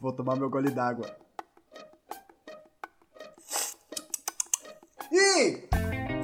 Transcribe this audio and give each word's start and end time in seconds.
Vou 0.00 0.12
tomar 0.12 0.34
meu 0.34 0.48
gole 0.48 0.70
d'água. 0.70 1.14
E 5.12 5.68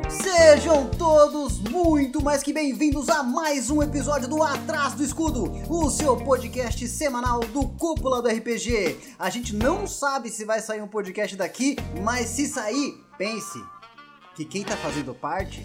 sejam 0.09 0.89
todos 0.97 1.59
muito 1.59 2.23
mais 2.23 2.43
que 2.43 2.55
bem-vindos 2.55 3.11
a 3.11 3.23
mais 3.23 3.69
um 3.69 3.83
episódio 3.83 4.29
do 4.29 4.43
Atrás 4.43 4.95
do 4.95 5.05
Escudo, 5.05 5.53
o 5.69 5.91
seu 5.91 6.17
podcast 6.17 6.89
semanal 6.89 7.41
do 7.41 7.69
Cúpula 7.69 8.23
do 8.23 8.29
RPG. 8.29 9.15
A 9.19 9.29
gente 9.29 9.55
não 9.55 9.87
sabe 9.87 10.31
se 10.31 10.47
vai 10.47 10.61
sair 10.61 10.81
um 10.81 10.89
podcast 10.89 11.37
daqui, 11.37 11.77
mas 12.03 12.29
se 12.29 12.47
sair, 12.47 12.99
pense 13.19 13.63
que 14.35 14.47
quem 14.47 14.65
tá 14.65 14.77
fazendo 14.79 15.15
parte 15.15 15.61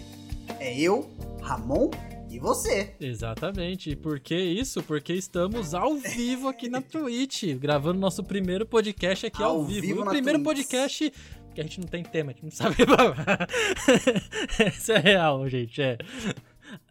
é 0.60 0.78
eu, 0.78 1.08
Ramon 1.40 1.90
e 2.32 2.38
você. 2.38 2.94
Exatamente. 3.00 3.90
E 3.90 3.96
por 3.96 4.18
que 4.18 4.34
isso? 4.34 4.82
Porque 4.82 5.12
estamos 5.12 5.74
ao 5.74 5.94
vivo 5.96 6.48
aqui 6.48 6.68
na 6.68 6.80
Twitch, 6.80 7.44
gravando 7.58 7.98
nosso 8.00 8.24
primeiro 8.24 8.64
podcast 8.66 9.26
aqui 9.26 9.42
ao, 9.42 9.56
Ao 9.56 9.64
vivo. 9.64 9.80
vivo 9.82 10.02
o 10.02 10.06
primeiro 10.06 10.38
Twitch. 10.38 10.44
podcast 10.44 11.12
que 11.54 11.60
a 11.60 11.64
gente 11.64 11.80
não 11.80 11.86
tem 11.86 12.02
tema, 12.02 12.30
a 12.30 12.34
gente 12.34 12.44
não 12.44 12.50
sabe. 12.50 12.76
Isso 14.74 14.92
é 14.92 14.98
real, 14.98 15.46
gente. 15.48 15.82
É. 15.82 15.98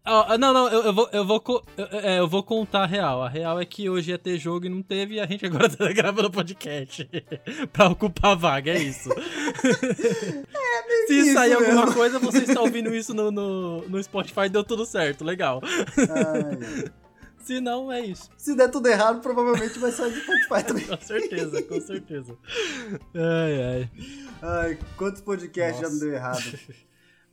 Ó, 0.03 0.35
não, 0.37 0.51
não, 0.51 0.67
eu, 0.67 0.81
eu 0.85 0.93
vou, 0.93 1.09
eu, 1.13 1.25
vou, 1.25 1.43
eu- 1.77 1.87
é, 1.99 2.19
eu 2.19 2.27
vou 2.27 2.41
contar 2.43 2.83
a 2.83 2.85
real. 2.87 3.21
A 3.21 3.29
real 3.29 3.59
é 3.61 3.65
que 3.65 3.87
hoje 3.87 4.09
ia 4.11 4.17
ter 4.17 4.37
jogo 4.39 4.65
e 4.65 4.69
não 4.69 4.81
teve, 4.81 5.15
e 5.15 5.19
a 5.19 5.27
gente 5.27 5.45
agora 5.45 5.69
tá 5.75 5.91
gravando 5.93 6.31
podcast 6.31 7.07
pra 7.71 7.87
ocupar 7.89 8.31
a 8.31 8.35
vaga, 8.35 8.71
é 8.71 8.79
isso. 8.81 9.09
Se 11.07 11.13
isso 11.19 11.33
sair 11.33 11.53
alguma 11.53 11.81
mesmo. 11.85 11.93
coisa, 11.93 12.19
você 12.19 12.39
está 12.39 12.61
ouvindo 12.61 12.93
isso 12.95 13.13
no, 13.13 13.31
no, 13.31 13.81
no 13.87 14.03
Spotify, 14.03 14.49
deu 14.49 14.63
tudo 14.63 14.85
certo, 14.85 15.23
legal. 15.23 15.61
Ai, 15.63 16.89
Se 17.39 17.59
não, 17.59 17.91
é 17.91 18.01
isso. 18.01 18.29
se 18.37 18.55
der 18.55 18.69
tudo 18.69 18.87
errado, 18.87 19.21
provavelmente 19.21 19.77
vai 19.79 19.91
sair 19.91 20.11
do 20.11 20.19
Spotify 20.19 20.63
também. 20.65 20.85
Com 20.87 21.01
certeza, 21.01 21.61
com 21.63 21.81
certeza. 21.81 22.37
Ai, 23.15 23.63
ai. 23.63 23.89
Ai, 24.41 24.77
quantos 24.97 25.21
podcasts 25.21 25.77
já 25.81 25.83
Nossa. 25.87 25.93
não 25.93 25.99
deu 25.99 26.13
errado? 26.15 26.59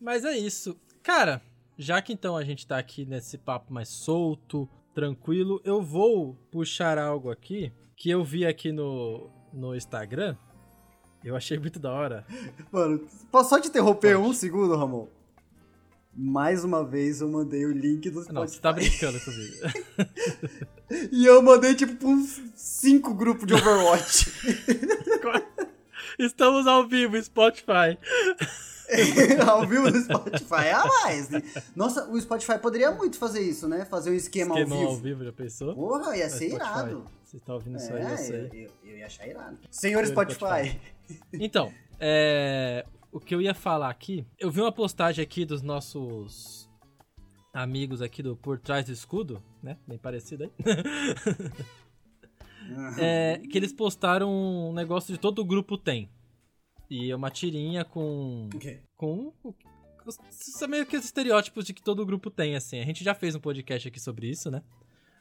Mas 0.00 0.24
é 0.24 0.36
isso. 0.36 0.76
Cara, 1.02 1.40
já 1.78 2.02
que 2.02 2.12
então 2.12 2.36
a 2.36 2.44
gente 2.44 2.66
tá 2.66 2.76
aqui 2.76 3.06
nesse 3.06 3.38
papo 3.38 3.72
mais 3.72 3.88
solto, 3.88 4.68
tranquilo, 4.92 5.60
eu 5.64 5.80
vou 5.80 6.34
puxar 6.50 6.98
algo 6.98 7.30
aqui 7.30 7.72
que 7.96 8.10
eu 8.10 8.24
vi 8.24 8.44
aqui 8.44 8.72
no, 8.72 9.30
no 9.52 9.74
Instagram. 9.74 10.36
Eu 11.24 11.36
achei 11.36 11.58
muito 11.58 11.78
da 11.78 11.92
hora. 11.92 12.26
Mano, 12.70 13.06
posso 13.30 13.50
só 13.50 13.60
te 13.60 13.68
interromper 13.68 14.16
Pode. 14.16 14.28
um 14.28 14.32
segundo, 14.32 14.76
Ramon? 14.76 15.08
Mais 16.14 16.64
uma 16.64 16.84
vez 16.84 17.20
eu 17.20 17.28
mandei 17.28 17.64
o 17.64 17.72
link 17.72 18.10
do 18.10 18.22
Spotify. 18.22 18.34
Não, 18.34 18.48
você 18.48 18.60
tá 18.60 18.72
brincando 18.72 19.20
comigo. 19.20 19.54
E 21.12 21.26
eu 21.26 21.42
mandei, 21.42 21.74
tipo, 21.74 22.08
uns 22.08 22.40
cinco 22.54 23.12
grupos 23.12 23.46
de 23.46 23.52
Overwatch. 23.52 24.32
Estamos 26.18 26.66
ao 26.66 26.88
vivo, 26.88 27.22
Spotify. 27.22 27.98
Ao 29.48 29.66
vivo 29.66 29.90
no 29.90 30.00
Spotify. 30.02 30.68
A 30.74 30.84
mais. 30.86 31.28
né? 31.30 31.42
Nossa, 31.76 32.08
o 32.10 32.20
Spotify 32.20 32.58
poderia 32.58 32.90
muito 32.90 33.18
fazer 33.18 33.40
isso, 33.40 33.68
né? 33.68 33.84
Fazer 33.84 34.10
um 34.10 34.14
esquema, 34.14 34.58
Esquema 34.58 34.76
ao 34.76 34.82
ao 34.82 34.88
vivo. 34.96 35.02
vivo, 35.02 35.24
já 35.24 35.32
pensou? 35.32 35.74
Porra, 35.74 36.16
ia 36.16 36.24
É, 36.24 36.28
ser 36.28 36.50
Spotify. 36.50 36.70
irado. 36.70 37.04
Você 37.24 37.38
tá 37.40 37.54
ouvindo 37.54 37.76
isso 37.76 37.92
aí, 37.92 38.02
eu 38.02 38.08
É, 38.08 38.16
sei. 38.16 38.40
eu, 38.40 38.54
eu, 38.54 38.70
eu 38.84 38.98
ia 38.98 39.06
achar 39.06 39.26
irado. 39.26 39.58
Senhor 39.70 40.06
Senhor 40.06 40.06
Spotify. 40.06 40.80
Então, 41.34 41.72
é, 42.00 42.84
o 43.12 43.20
que 43.20 43.34
eu 43.34 43.40
ia 43.42 43.54
falar 43.54 43.90
aqui, 43.90 44.26
eu 44.38 44.50
vi 44.50 44.60
uma 44.60 44.72
postagem 44.72 45.22
aqui 45.22 45.44
dos 45.44 45.60
nossos 45.62 46.68
amigos 47.52 48.00
aqui 48.00 48.22
do 48.22 48.36
Por 48.36 48.58
Trás 48.58 48.84
do 48.86 48.92
Escudo, 48.92 49.42
né? 49.62 49.76
Bem 49.86 49.98
parecido 49.98 50.44
aí. 50.44 50.50
É, 52.98 53.38
que 53.50 53.56
eles 53.56 53.72
postaram 53.72 54.30
um 54.30 54.72
negócio 54.74 55.10
de 55.12 55.18
todo 55.18 55.38
o 55.40 55.44
grupo 55.44 55.78
tem. 55.78 56.10
E 56.90 57.10
é 57.10 57.16
uma 57.16 57.30
tirinha 57.30 57.82
com. 57.84 58.48
Com. 58.98 59.32
os- 60.04 60.18
São 60.30 60.68
meio 60.68 60.84
que 60.84 60.96
os 60.96 61.04
estereótipos 61.06 61.64
de 61.64 61.72
que 61.72 61.80
todo 61.82 62.04
grupo 62.04 62.28
tem, 62.30 62.54
assim. 62.54 62.78
A 62.80 62.84
gente 62.84 63.02
já 63.02 63.14
fez 63.14 63.34
um 63.34 63.40
podcast 63.40 63.88
aqui 63.88 63.98
sobre 63.98 64.28
isso, 64.28 64.50
né? 64.50 64.62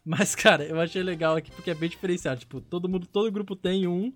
Mas, 0.04 0.36
cara, 0.36 0.66
eu 0.66 0.78
achei 0.82 1.02
legal 1.04 1.38
aqui 1.38 1.52
porque 1.52 1.72
é 1.72 1.76
bem 1.76 1.88
diferenciado. 1.90 2.40
Tipo, 2.42 2.60
todo 2.60 2.90
mundo, 2.90 3.08
todo 3.08 3.32
grupo 3.32 3.56
tem 3.56 3.88
um 3.88 4.12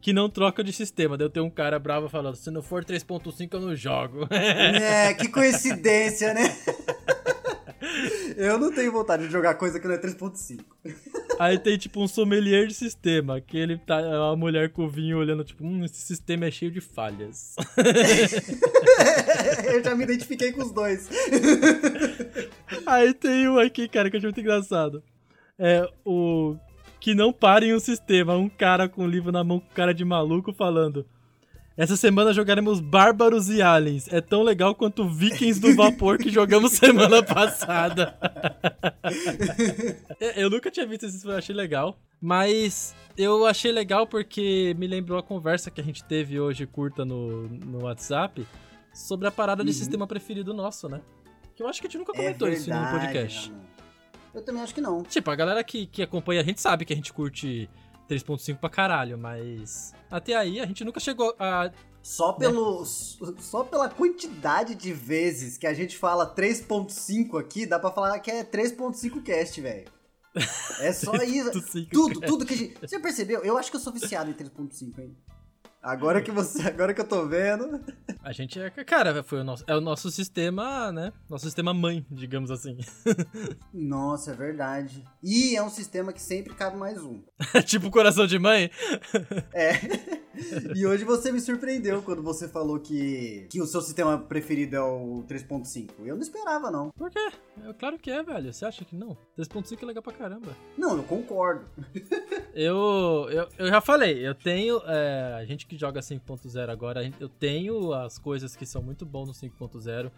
que 0.00 0.12
não 0.12 0.28
troca 0.30 0.62
de 0.64 0.72
sistema. 0.72 1.16
Daí 1.16 1.26
eu 1.26 1.30
tenho 1.30 1.46
um 1.46 1.50
cara 1.50 1.78
bravo 1.78 2.08
falando: 2.08 2.34
se 2.36 2.50
não 2.50 2.62
for 2.62 2.84
3.5, 2.84 3.48
eu 3.54 3.60
não 3.60 3.76
jogo. 3.76 4.26
É, 4.34 5.14
que 5.14 5.28
coincidência, 5.28 6.32
né? 6.34 6.42
Eu 8.36 8.58
não 8.58 8.72
tenho 8.72 8.90
vontade 8.92 9.26
de 9.26 9.32
jogar 9.32 9.54
coisa 9.54 9.78
que 9.80 9.86
não 9.86 9.94
é 9.94 9.98
3.5. 9.98 10.60
Aí 11.38 11.58
tem 11.58 11.76
tipo 11.76 12.00
um 12.00 12.08
sommelier 12.08 12.66
de 12.66 12.74
sistema, 12.74 13.40
que 13.40 13.56
ele 13.56 13.76
tá 13.76 13.98
a 14.30 14.36
mulher 14.36 14.70
com 14.70 14.84
o 14.84 14.88
vinho 14.88 15.18
olhando, 15.18 15.44
tipo, 15.44 15.64
hum, 15.64 15.84
esse 15.84 16.00
sistema 16.00 16.46
é 16.46 16.50
cheio 16.50 16.70
de 16.70 16.80
falhas. 16.80 17.56
Eu 19.72 19.84
já 19.84 19.94
me 19.94 20.04
identifiquei 20.04 20.52
com 20.52 20.62
os 20.62 20.72
dois. 20.72 21.08
Aí 22.86 23.12
tem 23.12 23.48
um 23.48 23.58
aqui, 23.58 23.88
cara, 23.88 24.08
que 24.08 24.16
eu 24.16 24.18
achei 24.18 24.28
muito 24.28 24.40
engraçado. 24.40 25.02
É 25.58 25.88
o 26.04 26.56
que 27.00 27.14
não 27.14 27.32
parem 27.32 27.72
o 27.72 27.80
sistema, 27.80 28.36
um 28.36 28.48
cara 28.48 28.88
com 28.88 29.06
livro 29.06 29.30
na 29.30 29.44
mão 29.44 29.60
com 29.60 29.74
cara 29.74 29.92
de 29.92 30.04
maluco 30.04 30.52
falando. 30.52 31.06
Essa 31.76 31.94
semana 31.96 32.32
jogaremos 32.32 32.80
Bárbaros 32.80 33.50
e 33.50 33.60
Aliens. 33.60 34.08
É 34.10 34.20
tão 34.22 34.42
legal 34.42 34.74
quanto 34.74 35.06
Vikings 35.08 35.60
do 35.60 35.74
Vapor 35.76 36.16
que 36.16 36.30
jogamos 36.30 36.72
semana 36.78 37.22
passada. 37.22 38.16
É, 40.20 40.42
eu 40.42 40.48
nunca 40.48 40.70
tinha 40.70 40.86
visto 40.86 41.04
isso, 41.06 41.28
eu 41.30 41.36
achei 41.36 41.54
legal. 41.54 41.98
Mas 42.20 42.94
eu 43.16 43.44
achei 43.46 43.70
legal 43.70 44.06
porque 44.06 44.74
me 44.78 44.86
lembrou 44.86 45.18
a 45.18 45.22
conversa 45.22 45.70
que 45.70 45.80
a 45.80 45.84
gente 45.84 46.02
teve 46.04 46.40
hoje 46.40 46.66
curta 46.66 47.04
no, 47.04 47.46
no 47.48 47.84
WhatsApp 47.84 48.46
sobre 48.94 49.28
a 49.28 49.30
parada 49.30 49.62
de 49.62 49.70
Uhum. 49.70 49.76
sistema 49.76 50.06
preferido 50.06 50.54
nosso, 50.54 50.88
né? 50.88 51.02
Que 51.54 51.62
eu 51.62 51.68
acho 51.68 51.80
que 51.80 51.86
a 51.86 51.90
gente 51.90 51.98
nunca 51.98 52.12
É 52.12 52.16
comentou 52.16 52.48
isso 52.48 52.70
no 52.70 52.76
verdade, 52.76 52.98
podcast. 53.06 53.50
Ramon. 53.50 53.66
Eu 54.34 54.42
também 54.42 54.62
acho 54.62 54.74
que 54.74 54.80
não. 54.80 55.02
Tipo, 55.02 55.30
a 55.30 55.34
galera 55.36 55.62
que, 55.64 55.86
que 55.86 56.02
acompanha 56.02 56.40
a 56.40 56.44
gente 56.44 56.60
sabe 56.60 56.84
que 56.84 56.92
a 56.92 56.96
gente 56.96 57.12
curte 57.12 57.68
3.5 58.08 58.58
pra 58.58 58.70
caralho, 58.70 59.18
mas 59.18 59.92
até 60.10 60.34
aí 60.34 60.60
a 60.60 60.66
gente 60.66 60.84
nunca 60.84 61.00
chegou 61.00 61.34
a. 61.38 61.70
Só, 62.02 62.32
pelo, 62.32 62.84
só 62.84 63.64
pela 63.64 63.88
quantidade 63.88 64.76
de 64.76 64.92
vezes 64.92 65.58
que 65.58 65.66
a 65.66 65.74
gente 65.74 65.98
fala 65.98 66.32
3.5 66.32 67.40
aqui, 67.40 67.66
dá 67.66 67.80
pra 67.80 67.90
falar 67.90 68.20
que 68.20 68.30
é 68.30 68.44
3.5 68.44 69.22
cast, 69.24 69.60
velho. 69.60 69.90
É 70.78 70.92
só 70.92 71.14
isso. 71.24 71.50
3.5 71.50 71.88
Tudo, 71.90 72.20
tudo 72.20 72.46
que 72.46 72.54
a 72.54 72.56
gente. 72.56 72.78
Você 72.80 73.00
percebeu? 73.00 73.42
Eu 73.42 73.58
acho 73.58 73.70
que 73.70 73.76
eu 73.76 73.80
sou 73.80 73.92
viciado 73.92 74.30
em 74.30 74.34
3.5, 74.34 74.98
hein? 75.00 75.16
Agora 75.86 76.20
que 76.20 76.32
você. 76.32 76.66
Agora 76.66 76.92
que 76.92 77.00
eu 77.00 77.06
tô 77.06 77.28
vendo. 77.28 77.80
A 78.20 78.32
gente 78.32 78.58
é. 78.58 78.68
Cara, 78.70 79.22
foi 79.22 79.40
o 79.40 79.44
nosso, 79.44 79.62
é 79.68 79.76
o 79.76 79.80
nosso 79.80 80.10
sistema, 80.10 80.90
né? 80.90 81.12
Nosso 81.30 81.44
sistema 81.44 81.72
mãe, 81.72 82.04
digamos 82.10 82.50
assim. 82.50 82.76
Nossa, 83.72 84.32
é 84.32 84.34
verdade. 84.34 85.04
E 85.22 85.54
é 85.54 85.62
um 85.62 85.70
sistema 85.70 86.12
que 86.12 86.20
sempre 86.20 86.54
cabe 86.54 86.76
mais 86.76 87.00
um. 87.00 87.22
tipo 87.64 87.88
coração 87.88 88.26
de 88.26 88.36
mãe. 88.36 88.68
É. 89.54 90.26
E 90.74 90.86
hoje 90.86 91.04
você 91.04 91.32
me 91.32 91.40
surpreendeu 91.40 92.02
quando 92.02 92.22
você 92.22 92.46
falou 92.46 92.78
que, 92.78 93.46
que 93.50 93.60
o 93.60 93.66
seu 93.66 93.80
sistema 93.80 94.18
preferido 94.18 94.76
é 94.76 94.80
o 94.80 95.24
3.5. 95.26 95.92
Eu 96.04 96.14
não 96.14 96.22
esperava, 96.22 96.70
não. 96.70 96.90
Por 96.90 97.10
quê? 97.10 97.30
É, 97.64 97.72
claro 97.72 97.98
que 97.98 98.10
é, 98.10 98.22
velho. 98.22 98.52
Você 98.52 98.64
acha 98.64 98.84
que 98.84 98.94
não? 98.94 99.16
3.5 99.38 99.82
é 99.82 99.86
legal 99.86 100.02
pra 100.02 100.12
caramba. 100.12 100.54
Não, 100.76 100.96
eu 100.96 101.02
concordo. 101.04 101.66
Eu, 102.54 103.26
eu, 103.30 103.48
eu 103.58 103.66
já 103.68 103.80
falei, 103.80 104.26
eu 104.26 104.34
tenho. 104.34 104.80
é, 104.86 105.38
a 105.40 105.44
gente 105.46 105.66
que 105.66 105.75
joga 105.78 106.00
5.0 106.00 106.68
agora, 106.70 107.10
eu 107.20 107.28
tenho 107.28 107.92
as 107.92 108.18
coisas 108.18 108.54
que 108.56 108.66
são 108.66 108.82
muito 108.82 109.04
bons 109.06 109.28
no 109.28 109.34
5.0. 109.34 110.10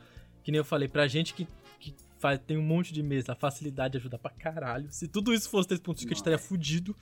Que 0.42 0.50
nem 0.52 0.58
eu 0.58 0.64
falei, 0.64 0.88
pra 0.88 1.06
gente 1.06 1.34
que, 1.34 1.46
que 1.78 1.94
faz, 2.18 2.40
tem 2.46 2.56
um 2.56 2.62
monte 2.62 2.92
de 2.92 3.02
mesa, 3.02 3.32
a 3.32 3.34
facilidade 3.34 3.98
ajuda 3.98 4.18
pra 4.18 4.30
caralho. 4.30 4.86
Se 4.90 5.06
tudo 5.06 5.34
isso 5.34 5.50
fosse 5.50 5.68
3.5, 5.68 5.90
a 5.94 5.98
gente 6.00 6.12
estaria 6.14 6.38
fudido. 6.38 6.96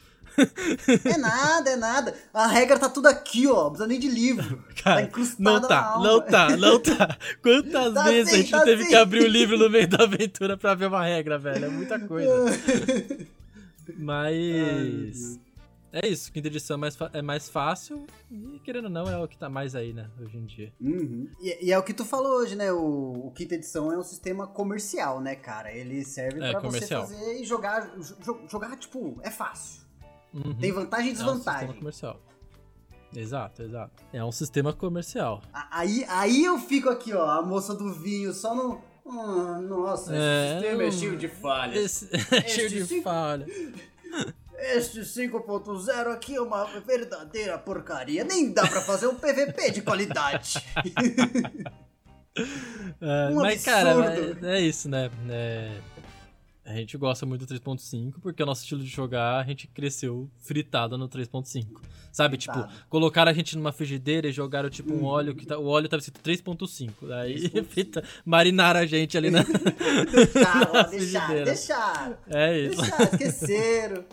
É 1.04 1.16
nada, 1.16 1.70
é 1.70 1.76
nada. 1.76 2.14
A 2.34 2.46
regra 2.48 2.78
tá 2.78 2.88
tudo 2.88 3.06
aqui, 3.06 3.46
ó. 3.46 3.64
Não 3.64 3.68
precisa 3.70 3.86
nem 3.86 4.00
de 4.00 4.08
livro. 4.08 4.64
Cara, 4.82 5.02
incrustada 5.02 5.60
não 5.60 5.68
tá, 5.68 5.98
não 6.00 6.20
tá, 6.20 6.56
não 6.56 6.82
tá. 6.82 7.16
Quantas 7.40 7.94
Tá 7.94 8.04
vezes 8.04 8.30
sim, 8.30 8.34
a 8.36 8.40
gente 8.40 8.50
tá 8.50 8.64
teve 8.64 8.82
sim. 8.82 8.88
que 8.88 8.94
abrir 8.96 9.24
o 9.24 9.28
livro 9.28 9.56
no 9.56 9.70
meio 9.70 9.86
da 9.86 10.02
aventura 10.04 10.56
pra 10.56 10.74
ver 10.74 10.86
uma 10.88 11.04
regra, 11.04 11.38
velho? 11.38 11.66
É 11.66 11.68
muita 11.68 12.00
coisa. 12.00 12.30
Mas. 13.96 15.38
É 15.92 16.06
isso, 16.06 16.30
quinta 16.30 16.48
edição 16.48 16.74
é 16.74 16.78
mais, 16.78 16.98
é 17.12 17.22
mais 17.22 17.48
fácil 17.48 18.06
e, 18.30 18.60
querendo 18.64 18.84
ou 18.84 18.90
não, 18.90 19.04
é 19.08 19.16
o 19.16 19.26
que 19.26 19.38
tá 19.38 19.48
mais 19.48 19.74
aí, 19.74 19.92
né, 19.94 20.10
hoje 20.20 20.36
em 20.36 20.44
dia. 20.44 20.72
Uhum. 20.80 21.28
E, 21.40 21.66
e 21.66 21.72
é 21.72 21.78
o 21.78 21.82
que 21.82 21.94
tu 21.94 22.04
falou 22.04 22.32
hoje, 22.38 22.54
né? 22.54 22.70
O, 22.72 23.26
o 23.28 23.30
quinta 23.32 23.54
edição 23.54 23.90
é 23.90 23.96
um 23.96 24.02
sistema 24.02 24.46
comercial, 24.46 25.20
né, 25.20 25.34
cara? 25.36 25.72
Ele 25.72 26.04
serve 26.04 26.42
É, 26.42 26.50
pra 26.50 26.60
comercial. 26.60 27.06
você 27.06 27.14
fazer 27.14 27.40
e 27.40 27.44
jogar. 27.44 27.96
jo- 27.96 28.38
jogar, 28.48 28.76
tipo, 28.76 29.18
é 29.22 29.30
fácil. 29.30 29.82
Uhum. 30.34 30.54
Tem 30.58 30.70
vantagem 30.72 31.06
e 31.06 31.10
É 31.10 31.12
um 31.12 31.16
sistema 31.16 31.32
desvantagem. 31.38 31.74
comercial. 31.78 32.20
Exato, 33.14 33.62
exato. 33.62 34.04
É 34.12 34.22
um 34.22 34.32
sistema 34.32 34.72
comercial. 34.74 35.40
Aí, 35.70 36.04
aí 36.08 36.44
eu 36.44 36.58
fico 36.58 36.90
aqui, 36.90 37.14
ó, 37.14 37.24
a 37.30 37.40
moça 37.40 37.74
do 37.74 37.94
vinho, 37.94 38.32
só 38.34 38.54
no. 38.54 38.82
Ah, 39.08 39.60
nossa, 39.62 40.12
É, 40.14 40.18
esse 40.18 40.52
sistema 40.60 40.82
é 40.82 40.90
cheio 40.90 41.16
de 41.16 41.28
falhas. 41.28 42.02
Esse... 42.02 42.08
é 42.36 42.48
cheio 42.48 42.68
de 42.68 42.78
Esse- 42.78 43.02
falha. 43.02 43.46
Este 44.58 45.00
5.0 45.00 46.12
aqui 46.12 46.34
é 46.36 46.40
uma 46.40 46.64
verdadeira 46.80 47.58
porcaria. 47.58 48.24
Nem 48.24 48.52
dá 48.52 48.66
pra 48.66 48.80
fazer 48.80 49.06
um 49.06 49.14
PVP 49.14 49.70
de 49.72 49.82
qualidade. 49.82 50.62
É, 53.00 53.30
Um 53.32 53.36
mas, 53.36 53.64
cara, 53.64 53.94
é, 54.42 54.56
é 54.58 54.60
isso, 54.60 54.90
né? 54.90 55.10
É, 55.30 55.70
a 56.66 56.74
gente 56.74 56.94
gosta 56.98 57.24
muito 57.24 57.46
do 57.46 57.54
3.5 57.54 58.14
porque 58.20 58.42
o 58.42 58.46
nosso 58.46 58.60
estilo 58.62 58.82
de 58.82 58.88
jogar, 58.90 59.38
a 59.40 59.42
gente 59.44 59.66
cresceu 59.68 60.28
fritado 60.40 60.98
no 60.98 61.08
3.5. 61.08 61.64
Sabe, 62.12 62.36
tipo, 62.36 62.52
Fritado. 62.52 62.74
colocaram 62.90 63.30
a 63.30 63.34
gente 63.34 63.56
numa 63.56 63.72
frigideira 63.72 64.28
e 64.28 64.32
jogaram, 64.32 64.68
tipo, 64.68 64.92
um 64.92 65.04
óleo 65.04 65.34
que 65.34 65.46
tá, 65.46 65.58
o 65.58 65.66
óleo 65.66 65.88
tava 65.88 66.00
escrito 66.00 66.20
3.5. 66.22 66.90
Daí 67.08 67.48
3.5. 67.50 67.64
frita, 67.64 68.04
marinaram 68.24 68.80
a 68.80 68.86
gente 68.86 69.16
ali 69.16 69.30
na. 69.30 69.42
Deixaram, 69.42 70.72
Na 70.74 70.80
ó, 70.80 70.82
deixaram, 70.82 70.88
frigideira. 70.90 71.44
deixaram. 71.46 72.16
É 72.28 72.58
isso. 72.58 72.80
Deixaram, 72.82 73.04
esqueceram. 73.04 74.04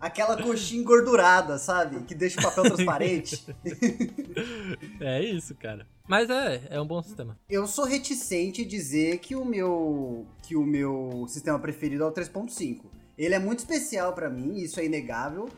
Aquela 0.00 0.42
coxinha 0.42 0.80
engordurada, 0.80 1.58
sabe? 1.58 2.00
Que 2.04 2.14
deixa 2.14 2.40
o 2.40 2.42
papel 2.42 2.64
transparente. 2.64 3.44
É 5.00 5.22
isso, 5.22 5.54
cara. 5.54 5.86
Mas 6.08 6.28
é, 6.30 6.62
é 6.70 6.80
um 6.80 6.86
bom 6.86 7.02
sistema. 7.02 7.38
Eu 7.48 7.66
sou 7.66 7.84
reticente 7.84 8.62
em 8.62 8.66
dizer 8.66 9.18
que 9.18 9.34
o 9.34 9.44
meu 9.44 10.26
que 10.42 10.56
o 10.56 10.64
meu 10.64 11.24
sistema 11.28 11.58
preferido 11.58 12.02
é 12.04 12.06
o 12.06 12.12
3.5. 12.12 12.84
Ele 13.18 13.34
é 13.34 13.38
muito 13.38 13.60
especial 13.60 14.12
pra 14.12 14.28
mim, 14.30 14.56
isso 14.56 14.80
é 14.80 14.84
inegável, 14.86 15.48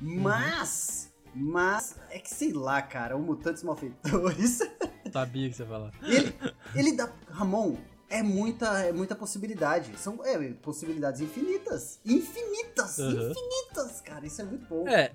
mas 0.00 1.12
mas 1.34 1.96
é 2.10 2.18
que 2.18 2.32
sei 2.32 2.52
lá, 2.52 2.80
cara, 2.82 3.16
o 3.16 3.20
Mutantes 3.22 3.62
Malfeitores, 3.62 4.60
Sabia 5.12 5.48
que 5.48 5.56
você 5.56 5.62
ia 5.62 5.68
falar. 5.68 5.92
ele 6.02 6.34
ele 6.74 6.92
dá 6.92 7.10
Ramon, 7.30 7.76
é 8.10 8.22
muita 8.22 8.80
é 8.84 8.92
muita 8.92 9.14
possibilidade. 9.14 9.90
São 9.98 10.24
é, 10.24 10.52
possibilidades 10.54 11.20
infinitas. 11.20 12.00
Infinitas, 12.04 12.98
Uhum. 12.98 13.30
infinitas, 13.30 14.00
cara, 14.00 14.26
isso 14.26 14.40
é 14.40 14.44
muito 14.44 14.66
bom. 14.66 14.88
É. 14.88 15.12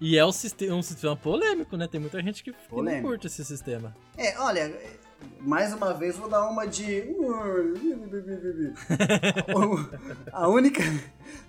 E 0.00 0.16
é 0.16 0.24
um 0.24 0.30
sistema, 0.30 0.74
um 0.76 0.82
sistema 0.82 1.16
polêmico, 1.16 1.76
né? 1.76 1.88
Tem 1.88 2.00
muita 2.00 2.22
gente 2.22 2.44
que, 2.44 2.52
que 2.52 2.58
não 2.82 3.02
curte 3.02 3.26
esse 3.26 3.44
sistema. 3.44 3.96
É, 4.16 4.38
olha, 4.38 4.72
mais 5.40 5.72
uma 5.72 5.94
vez 5.94 6.16
vou 6.16 6.28
dar 6.28 6.48
uma 6.48 6.66
de. 6.66 7.04
a 10.32 10.48
única. 10.48 10.82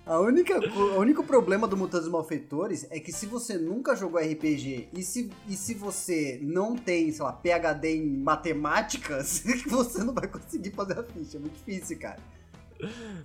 A 0.06 0.18
única. 0.20 0.58
O 0.58 0.98
único 0.98 1.24
problema 1.24 1.66
do 1.66 1.76
Mutantes 1.76 2.08
Malfeitores 2.08 2.86
é 2.90 3.00
que 3.00 3.12
se 3.12 3.26
você 3.26 3.58
nunca 3.58 3.96
jogou 3.96 4.20
RPG 4.20 4.88
e 4.92 5.02
se, 5.02 5.30
e 5.48 5.56
se 5.56 5.74
você 5.74 6.38
não 6.42 6.76
tem, 6.76 7.10
sei 7.12 7.24
lá, 7.24 7.32
PHD 7.32 7.96
em 7.96 8.16
matemáticas, 8.18 9.42
você 9.66 10.04
não 10.04 10.14
vai 10.14 10.28
conseguir 10.28 10.70
fazer 10.70 10.98
a 10.98 11.02
ficha. 11.02 11.36
É 11.36 11.40
muito 11.40 11.54
difícil, 11.54 11.98
cara. 11.98 12.18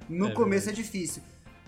No 0.09 0.29
É 0.29 0.31
começo 0.33 0.69
é 0.69 0.73
difícil. 0.73 1.21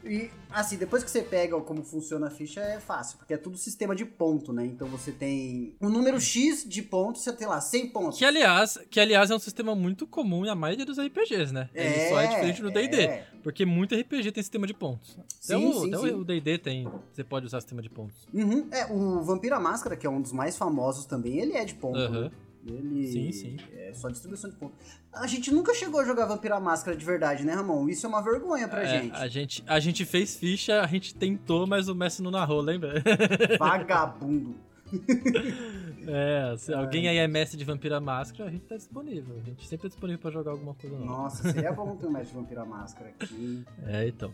E, 0.03 0.29
assim, 0.49 0.77
depois 0.77 1.03
que 1.03 1.09
você 1.09 1.21
pega 1.21 1.59
como 1.61 1.83
funciona 1.83 2.27
a 2.27 2.29
ficha, 2.29 2.61
é 2.61 2.79
fácil, 2.79 3.17
porque 3.17 3.33
é 3.33 3.37
tudo 3.37 3.57
sistema 3.57 3.95
de 3.95 4.05
ponto, 4.05 4.53
né? 4.53 4.65
Então 4.65 4.87
você 4.87 5.11
tem 5.11 5.75
um 5.81 5.89
número 5.89 6.19
X 6.19 6.65
de 6.67 6.81
pontos, 6.81 7.23
você 7.23 7.33
tem 7.33 7.47
lá 7.47 7.59
100 7.59 7.89
pontos. 7.89 8.19
Que 8.19 8.25
aliás, 8.25 8.77
que 8.89 8.99
aliás 8.99 9.31
é 9.31 9.35
um 9.35 9.39
sistema 9.39 9.75
muito 9.75 10.07
comum 10.07 10.45
na 10.45 10.55
maioria 10.55 10.85
dos 10.85 10.97
RPGs, 10.97 11.53
né? 11.53 11.69
Ele 11.73 12.09
só 12.09 12.19
é 12.19 12.27
diferente 12.27 12.61
no 12.61 12.71
D&D, 12.71 13.01
é. 13.01 13.27
porque 13.43 13.65
muito 13.65 13.95
RPG 13.95 14.31
tem 14.31 14.43
sistema 14.43 14.67
de 14.67 14.73
pontos. 14.73 15.17
Sim, 15.39 15.55
o, 15.55 15.73
sim, 15.81 15.93
até 15.93 16.07
sim. 16.07 16.13
o 16.13 16.23
D&D 16.23 16.57
tem, 16.57 16.87
você 17.11 17.23
pode 17.23 17.45
usar 17.45 17.61
sistema 17.61 17.81
de 17.81 17.89
pontos. 17.89 18.27
Uhum. 18.33 18.67
É, 18.71 18.85
o 18.91 19.21
Vampira 19.23 19.59
Máscara, 19.59 19.95
que 19.95 20.05
é 20.05 20.09
um 20.09 20.21
dos 20.21 20.31
mais 20.31 20.57
famosos 20.57 21.05
também, 21.05 21.39
ele 21.39 21.53
é 21.53 21.65
de 21.65 21.75
ponto. 21.75 21.97
Aham. 21.97 22.21
né? 22.21 22.31
Ele 22.67 23.07
Sim, 23.07 23.31
sim. 23.31 23.57
é 23.73 23.93
só 23.93 24.09
distribuição 24.09 24.49
de 24.49 24.57
ponto. 24.57 24.73
A 25.13 25.25
gente 25.25 25.51
nunca 25.51 25.73
chegou 25.73 25.99
a 26.01 26.05
jogar 26.05 26.25
Vampira 26.25 26.59
Máscara 26.59 26.95
de 26.97 27.05
verdade, 27.05 27.43
né, 27.45 27.53
Ramon? 27.53 27.87
Isso 27.87 28.05
é 28.05 28.09
uma 28.09 28.21
vergonha 28.21 28.67
pra 28.67 28.83
É, 28.83 29.01
gente. 29.01 29.15
A 29.15 29.27
gente. 29.27 29.63
A 29.65 29.79
gente 29.79 30.05
fez 30.05 30.35
ficha, 30.35 30.81
a 30.81 30.87
gente 30.87 31.15
tentou, 31.15 31.65
mas 31.65 31.87
o 31.87 31.95
mestre 31.95 32.23
não 32.23 32.31
narrou, 32.31 32.59
lembra? 32.61 33.01
Vagabundo. 33.59 34.55
É, 36.09 36.55
se 36.57 36.73
alguém 36.73 37.09
aí 37.09 37.17
é 37.17 37.27
mestre 37.27 37.57
de 37.57 37.65
Vampira 37.65 37.99
Máscara, 37.99 38.47
a 38.47 38.51
gente 38.51 38.63
tá 38.63 38.77
disponível. 38.77 39.35
A 39.35 39.41
gente 39.41 39.67
sempre 39.67 39.83
tá 39.83 39.87
disponível 39.89 40.21
pra 40.21 40.31
jogar 40.31 40.51
alguma 40.51 40.73
coisa 40.73 40.97
nova. 40.97 41.11
Nossa, 41.23 41.51
seria 41.51 41.73
bom 41.73 41.97
ter 41.97 42.07
um 42.07 42.11
mestre 42.11 42.29
de 42.33 42.35
Vampira 42.41 42.63
Máscara 42.63 43.09
aqui. 43.09 43.65
É, 43.85 44.07
então. 44.07 44.33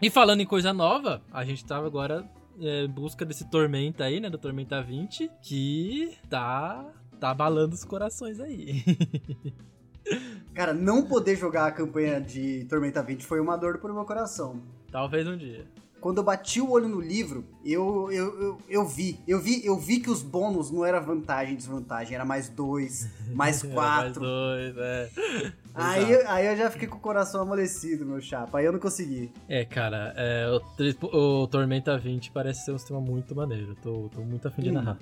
E 0.00 0.08
falando 0.08 0.40
em 0.40 0.46
coisa 0.46 0.72
nova, 0.72 1.20
a 1.30 1.44
gente 1.44 1.62
tava 1.62 1.86
agora 1.86 2.26
é, 2.58 2.84
em 2.84 2.88
busca 2.88 3.22
desse 3.22 3.44
Tormenta 3.50 4.04
aí, 4.04 4.18
né? 4.18 4.30
Do 4.30 4.38
Tormenta 4.38 4.80
20, 4.82 5.30
que 5.42 6.16
tá. 6.30 6.86
Tá 7.24 7.30
abalando 7.30 7.74
os 7.74 7.84
corações 7.84 8.38
aí. 8.38 8.84
Cara, 10.52 10.74
não 10.74 11.02
poder 11.06 11.36
jogar 11.36 11.66
a 11.66 11.72
campanha 11.72 12.20
de 12.20 12.64
Tormenta 12.68 13.02
20 13.02 13.24
foi 13.24 13.40
uma 13.40 13.56
dor 13.56 13.78
pro 13.78 13.94
meu 13.94 14.04
coração. 14.04 14.60
Talvez 14.92 15.26
um 15.26 15.36
dia. 15.36 15.64
Quando 16.02 16.18
eu 16.18 16.22
bati 16.22 16.60
o 16.60 16.70
olho 16.70 16.86
no 16.86 17.00
livro, 17.00 17.42
eu, 17.64 18.12
eu, 18.12 18.38
eu, 18.42 18.58
eu 18.68 18.86
vi. 18.86 19.18
Eu 19.26 19.40
vi 19.40 19.64
eu 19.64 19.78
vi 19.78 20.00
que 20.00 20.10
os 20.10 20.22
bônus 20.22 20.70
não 20.70 20.84
era 20.84 21.00
vantagem 21.00 21.54
e 21.54 21.56
desvantagem, 21.56 22.14
era 22.14 22.26
mais 22.26 22.50
dois, 22.50 23.08
mais 23.32 23.64
É, 23.64 23.68
mais 23.68 23.74
quatro. 23.74 24.20
dois, 24.20 24.76
é. 24.76 25.10
Aí, 25.74 26.12
Exato. 26.12 26.28
aí 26.30 26.46
eu 26.48 26.56
já 26.58 26.70
fiquei 26.70 26.86
com 26.86 26.98
o 26.98 27.00
coração 27.00 27.40
amolecido, 27.40 28.04
meu 28.04 28.20
chapa. 28.20 28.58
Aí 28.58 28.66
eu 28.66 28.72
não 28.72 28.78
consegui. 28.78 29.32
É, 29.48 29.64
cara, 29.64 30.12
é, 30.14 30.46
o, 31.10 31.42
o 31.42 31.46
Tormenta 31.46 31.96
20 31.96 32.30
parece 32.32 32.66
ser 32.66 32.72
um 32.72 32.78
sistema 32.78 33.00
muito 33.00 33.34
maneiro. 33.34 33.74
Tô, 33.82 34.10
tô 34.14 34.20
muito 34.20 34.46
afim 34.46 34.60
de 34.60 34.68
Hum. 34.70 34.74
narrar. 34.74 34.98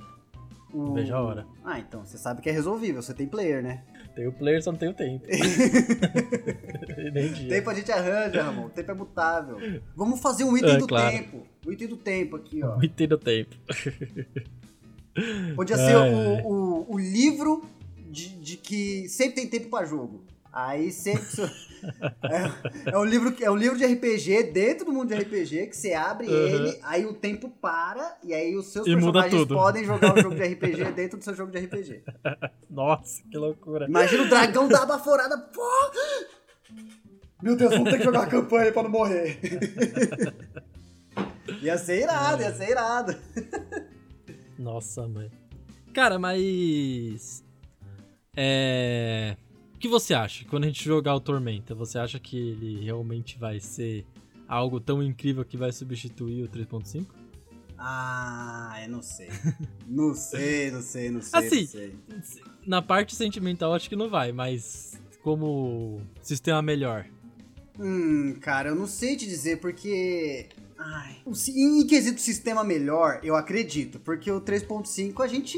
O- 0.73 0.95
Veja 0.95 1.17
a 1.17 1.23
hora. 1.23 1.47
Ah, 1.65 1.79
então, 1.79 2.05
você 2.05 2.17
sabe 2.19 2.41
que 2.43 2.49
é 2.49 2.53
resolvível, 2.53 3.03
você 3.03 3.13
tem 3.15 3.27
player, 3.27 3.63
né? 3.63 3.83
Tem 4.15 4.27
o 4.27 4.33
player, 4.33 4.63
só 4.63 4.71
não 4.71 4.79
tem 4.79 4.91
o 4.91 4.95
tempo. 4.95 5.25
Nem 7.15 7.33
dia. 7.33 7.49
Tempo 7.49 7.71
a 7.71 7.75
gente 7.75 7.91
arranja, 7.91 8.43
Ramon. 8.43 8.67
O 8.67 8.69
tempo 8.69 8.91
é 8.91 8.95
mutável. 8.95 9.57
Vamos 9.97 10.21
fazer 10.21 10.45
um 10.45 10.55
item 10.55 10.75
É, 10.75 10.77
do 10.77 10.87
claro. 10.87 11.11
tempo. 11.17 11.47
O 11.67 11.73
item 11.73 11.89
do 11.89 11.97
tempo 11.97 12.37
aqui, 12.37 12.63
ó. 12.63 12.77
Muito 12.77 13.07
do 13.07 13.17
tempo. 13.17 13.57
Podia 15.57 15.77
ser 15.79 15.97
o, 15.97 16.47
o, 16.47 16.95
o 16.95 16.99
livro 16.99 17.65
de, 18.11 18.29
de 18.39 18.57
que 18.59 19.09
sempre 19.09 19.37
tem 19.37 19.47
tempo 19.49 19.71
pra 19.71 19.85
jogo. 19.87 20.23
Aí 20.53 20.93
sempre. 20.93 21.23
é, 22.23 22.91
é 22.93 22.99
um 22.99 23.05
livro, 23.05 23.35
é 23.41 23.51
um 23.51 23.57
livro 23.57 23.79
de 23.79 23.87
RPG 23.87 24.53
dentro 24.53 24.85
do 24.85 24.93
mundo 24.93 25.09
de 25.09 25.15
RPG 25.23 25.69
que 25.69 25.77
você 25.77 25.95
abre 25.95 26.27
Uhum. 26.29 26.35
ele, 26.35 26.79
aí 26.83 27.07
o 27.07 27.15
tempo 27.15 27.49
para 27.49 28.17
e 28.23 28.35
aí 28.35 28.55
os 28.55 28.71
seus 28.71 28.87
E 28.87 28.93
personagens 28.95 29.47
podem 29.47 29.85
jogar 29.85 30.15
o 30.15 30.21
jogo 30.23 30.35
de 30.35 30.43
RPG 30.45 30.93
dentro 30.93 31.19
do 31.19 31.25
seu 31.25 31.35
jogo 31.35 31.51
de 31.51 31.59
RPG. 31.59 32.03
Nossa, 32.71 33.23
que 33.31 33.37
loucura. 33.39 33.87
Imagina 33.89 34.25
o 34.25 34.29
dragão 34.29 34.67
uma 34.67 34.85
baforada. 34.87 35.39
Pô! 35.39 35.63
Meu 37.43 37.57
Deus, 37.57 37.73
vamos 37.73 37.91
ter 37.91 37.99
que 37.99 38.05
jogar 38.05 38.23
a 38.25 38.27
campanha 38.27 38.71
pra 38.73 38.83
não 38.85 38.91
morrer. 38.91 39.41
ia 41.61 41.77
ser 41.79 42.03
irado, 42.03 42.43
ia 42.43 42.53
ser 42.55 42.69
irado. 42.71 43.17
Nossa, 44.59 45.09
mãe. 45.09 45.31
Cara, 45.93 46.19
mas. 46.19 47.43
É. 48.37 49.37
O 49.83 49.85
que 49.85 49.89
você 49.89 50.15
acha? 50.15 50.45
Quando 50.45 50.63
a 50.63 50.67
gente 50.69 50.85
jogar 50.85 51.13
o 51.13 51.19
Tormenta, 51.21 51.75
você 51.75 51.99
acha 51.99 52.17
que 52.21 52.39
ele 52.39 52.85
realmente 52.85 53.37
vai 53.37 53.59
ser 53.59 54.07
algo 54.47 54.79
tão 54.79 55.03
incrível 55.03 55.45
que 55.45 55.57
vai 55.57 55.73
substituir 55.73 56.45
o 56.45 56.49
3.5? 56.49 57.05
Ah, 57.77 58.79
eu 58.81 58.89
não 58.89 59.03
sei. 59.03 59.27
Não 59.89 60.15
sei, 60.15 60.71
não 60.71 60.81
sei, 60.81 61.11
não 61.11 61.21
sei. 61.21 61.41
Assim, 61.41 61.93
não 62.09 62.23
sei. 62.23 62.43
Na 62.65 62.81
parte 62.81 63.17
sentimental, 63.17 63.75
acho 63.75 63.89
que 63.89 63.97
não 63.97 64.09
vai, 64.09 64.31
mas 64.31 64.93
como 65.21 66.01
sistema 66.23 66.63
melhor. 66.63 67.05
Hum, 67.77 68.37
cara, 68.41 68.69
eu 68.69 68.77
não 68.77 68.87
sei 68.87 69.17
te 69.17 69.27
dizer 69.27 69.59
porque. 69.59 70.49
Ai, 70.85 71.17
em 71.55 71.87
quesito 71.87 72.21
sistema 72.21 72.65
melhor, 72.65 73.21
eu 73.23 73.37
acredito, 73.37 74.01
porque 74.01 74.31
o 74.31 74.41
3.5 74.41 75.23
a 75.23 75.27
gente 75.29 75.57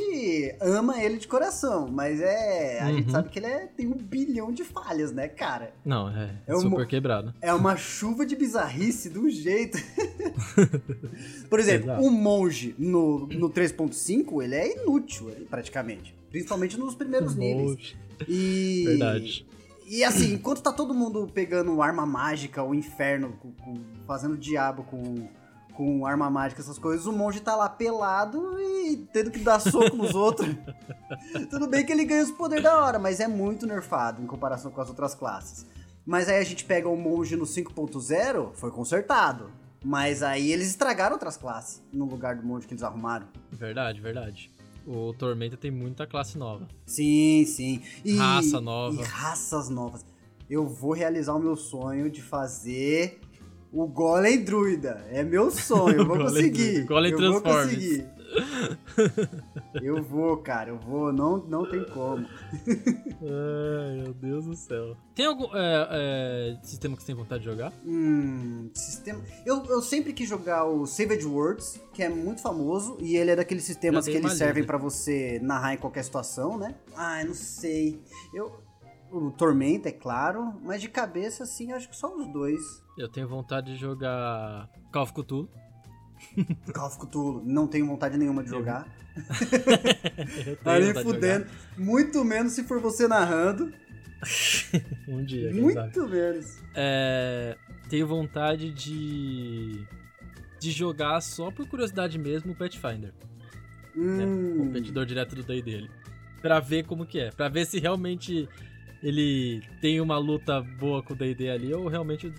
ama 0.60 1.02
ele 1.02 1.16
de 1.16 1.26
coração, 1.26 1.88
mas 1.90 2.20
é. 2.20 2.80
A 2.80 2.92
gente 2.92 3.06
Uhum. 3.06 3.10
sabe 3.12 3.28
que 3.30 3.38
ele 3.38 3.46
é- 3.46 3.66
tem 3.74 3.86
um 3.86 3.94
bilhão 3.96 4.52
de 4.52 4.64
falhas, 4.64 5.12
né, 5.12 5.28
cara? 5.28 5.72
Não, 5.84 6.08
é, 6.10 6.30
É 6.46 6.54
um 6.54 6.60
super 6.60 6.86
quebrado. 6.86 7.32
É 7.40 7.54
uma 7.54 7.76
chuva 7.76 8.26
de 8.26 8.36
bizarrice 8.36 9.08
um 9.18 9.30
jeito. 9.30 9.78
Por 11.48 11.58
exemplo, 11.60 11.86
Exato. 11.90 12.02
o 12.02 12.10
monge 12.10 12.74
no, 12.78 13.26
no 13.28 13.48
3.5, 13.48 14.42
ele 14.42 14.54
é 14.54 14.82
inútil, 14.82 15.30
praticamente. 15.48 16.14
Principalmente 16.30 16.76
nos 16.78 16.94
primeiros 16.94 17.34
níveis. 17.34 17.94
E. 18.28 18.84
Verdade. 18.86 19.46
E 19.86 20.02
assim, 20.02 20.34
enquanto 20.34 20.62
tá 20.62 20.72
todo 20.72 20.94
mundo 20.94 21.28
pegando 21.32 21.80
arma 21.82 22.06
mágica, 22.06 22.62
o 22.62 22.74
inferno, 22.74 23.32
com- 23.40 23.52
com- 23.52 23.80
fazendo 24.06 24.36
diabo 24.36 24.82
com, 24.84 25.28
com 25.74 26.06
arma 26.06 26.30
mágica, 26.30 26.60
essas 26.62 26.78
coisas, 26.78 27.06
o 27.06 27.12
monge 27.12 27.40
tá 27.40 27.54
lá 27.54 27.68
pelado 27.68 28.58
e 28.60 28.96
tendo 29.12 29.30
que 29.30 29.38
dar 29.40 29.58
soco 29.60 29.96
nos 29.96 30.14
outros. 30.14 30.48
Tudo 31.50 31.66
bem 31.68 31.84
que 31.84 31.92
ele 31.92 32.04
ganha 32.04 32.22
os 32.24 32.30
poderes 32.30 32.64
da 32.64 32.82
hora, 32.82 32.98
mas 32.98 33.20
é 33.20 33.28
muito 33.28 33.66
nerfado 33.66 34.22
em 34.22 34.26
comparação 34.26 34.70
com 34.70 34.80
as 34.80 34.88
outras 34.88 35.14
classes. 35.14 35.66
Mas 36.06 36.28
aí 36.28 36.38
a 36.38 36.44
gente 36.44 36.64
pega 36.64 36.88
o 36.88 36.96
monge 36.96 37.36
no 37.36 37.44
5.0, 37.44 38.52
foi 38.54 38.70
consertado. 38.70 39.50
Mas 39.86 40.22
aí 40.22 40.50
eles 40.50 40.68
estragaram 40.68 41.12
outras 41.14 41.36
classes 41.36 41.82
no 41.92 42.06
lugar 42.06 42.36
do 42.36 42.46
monge 42.46 42.66
que 42.66 42.72
eles 42.72 42.82
arrumaram. 42.82 43.26
Verdade, 43.52 44.00
verdade. 44.00 44.50
O 44.86 45.14
Tormenta 45.14 45.56
tem 45.56 45.70
muita 45.70 46.06
classe 46.06 46.36
nova. 46.36 46.68
Sim, 46.86 47.44
sim. 47.46 47.82
E, 48.04 48.16
Raça 48.16 48.60
nova. 48.60 49.00
E 49.00 49.04
raças 49.04 49.68
novas. 49.68 50.04
Eu 50.48 50.66
vou 50.66 50.92
realizar 50.92 51.34
o 51.34 51.38
meu 51.38 51.56
sonho 51.56 52.10
de 52.10 52.20
fazer 52.20 53.18
O 53.72 53.86
Golem 53.86 54.44
Druida. 54.44 55.06
É 55.10 55.24
meu 55.24 55.50
sonho. 55.50 56.00
Eu 56.00 56.04
vou 56.06 56.18
conseguir. 56.18 56.84
Golem 56.84 57.12
eu 57.12 57.32
vou 57.32 57.40
conseguir. 57.40 58.06
Eu 59.82 60.02
vou, 60.02 60.36
cara. 60.38 60.70
Eu 60.70 60.78
vou. 60.78 61.12
Não, 61.12 61.38
não 61.38 61.68
tem 61.68 61.84
como. 61.84 62.26
Ai, 62.66 64.02
meu 64.02 64.14
Deus 64.14 64.46
do 64.46 64.54
céu. 64.54 64.96
Tem 65.14 65.26
algum 65.26 65.46
é, 65.54 65.88
é, 65.90 66.58
sistema 66.62 66.96
que 66.96 67.02
você 67.02 67.06
tem 67.06 67.14
vontade 67.14 67.42
de 67.42 67.50
jogar? 67.50 67.72
Hum, 67.84 68.70
sistema. 68.74 69.22
Eu, 69.44 69.64
eu 69.66 69.80
sempre 69.82 70.12
quis 70.12 70.28
jogar 70.28 70.64
o 70.64 70.86
Savage 70.86 71.26
Worlds, 71.26 71.80
que 71.92 72.02
é 72.02 72.08
muito 72.08 72.40
famoso, 72.40 72.96
e 73.00 73.16
ele 73.16 73.30
é 73.30 73.36
daqueles 73.36 73.64
sistemas 73.64 74.06
Já 74.06 74.12
que 74.12 74.18
eles 74.18 74.32
servem 74.32 74.64
pra 74.64 74.78
você 74.78 75.38
narrar 75.42 75.74
em 75.74 75.78
qualquer 75.78 76.04
situação, 76.04 76.58
né? 76.58 76.74
Ah, 76.96 77.20
eu 77.22 77.28
não 77.28 77.34
sei. 77.34 78.00
Eu. 78.32 78.62
O 79.10 79.30
Tormenta, 79.30 79.88
é 79.88 79.92
claro, 79.92 80.54
mas 80.60 80.80
de 80.80 80.88
cabeça, 80.88 81.44
assim, 81.44 81.70
acho 81.70 81.88
que 81.88 81.94
só 81.94 82.12
os 82.12 82.26
dois. 82.32 82.60
Eu 82.98 83.08
tenho 83.08 83.28
vontade 83.28 83.72
de 83.72 83.76
jogar 83.76 84.68
Call 84.92 85.02
of 85.04 85.12
Cthulhu. 85.12 85.48
Call 86.72 86.86
of 86.86 86.98
Cthulhu, 86.98 87.42
não 87.44 87.66
tenho 87.66 87.86
vontade 87.86 88.16
nenhuma 88.16 88.42
de 88.42 88.50
jogar. 88.50 88.86
Tá 90.64 90.78
nem 90.78 90.92
fudendo. 90.92 91.46
Muito 91.76 92.24
menos 92.24 92.52
se 92.52 92.64
for 92.64 92.80
você 92.80 93.06
narrando. 93.06 93.72
Um 95.06 95.24
dia. 95.24 95.52
Muito 95.52 96.08
menos. 96.08 96.58
É, 96.74 97.56
tenho 97.88 98.06
vontade 98.06 98.72
de 98.72 99.86
de 100.60 100.70
jogar 100.70 101.20
só 101.20 101.50
por 101.50 101.68
curiosidade 101.68 102.18
mesmo 102.18 102.52
o 102.52 102.56
Pathfinder, 102.56 103.12
né? 103.94 104.24
Hum, 104.24 104.56
competidor 104.56 105.04
direto 105.04 105.36
do 105.36 105.42
day 105.42 105.60
dele, 105.60 105.90
Pra 106.40 106.58
ver 106.58 106.84
como 106.84 107.04
que 107.04 107.20
é, 107.20 107.30
Pra 107.30 107.50
ver 107.50 107.66
se 107.66 107.78
realmente 107.78 108.48
ele 109.02 109.62
tem 109.82 110.00
uma 110.00 110.16
luta 110.16 110.62
boa 110.62 111.02
com 111.02 111.12
o 111.12 111.16
D&D 111.16 111.50
ali 111.50 111.74
ou 111.74 111.86
realmente 111.86 112.32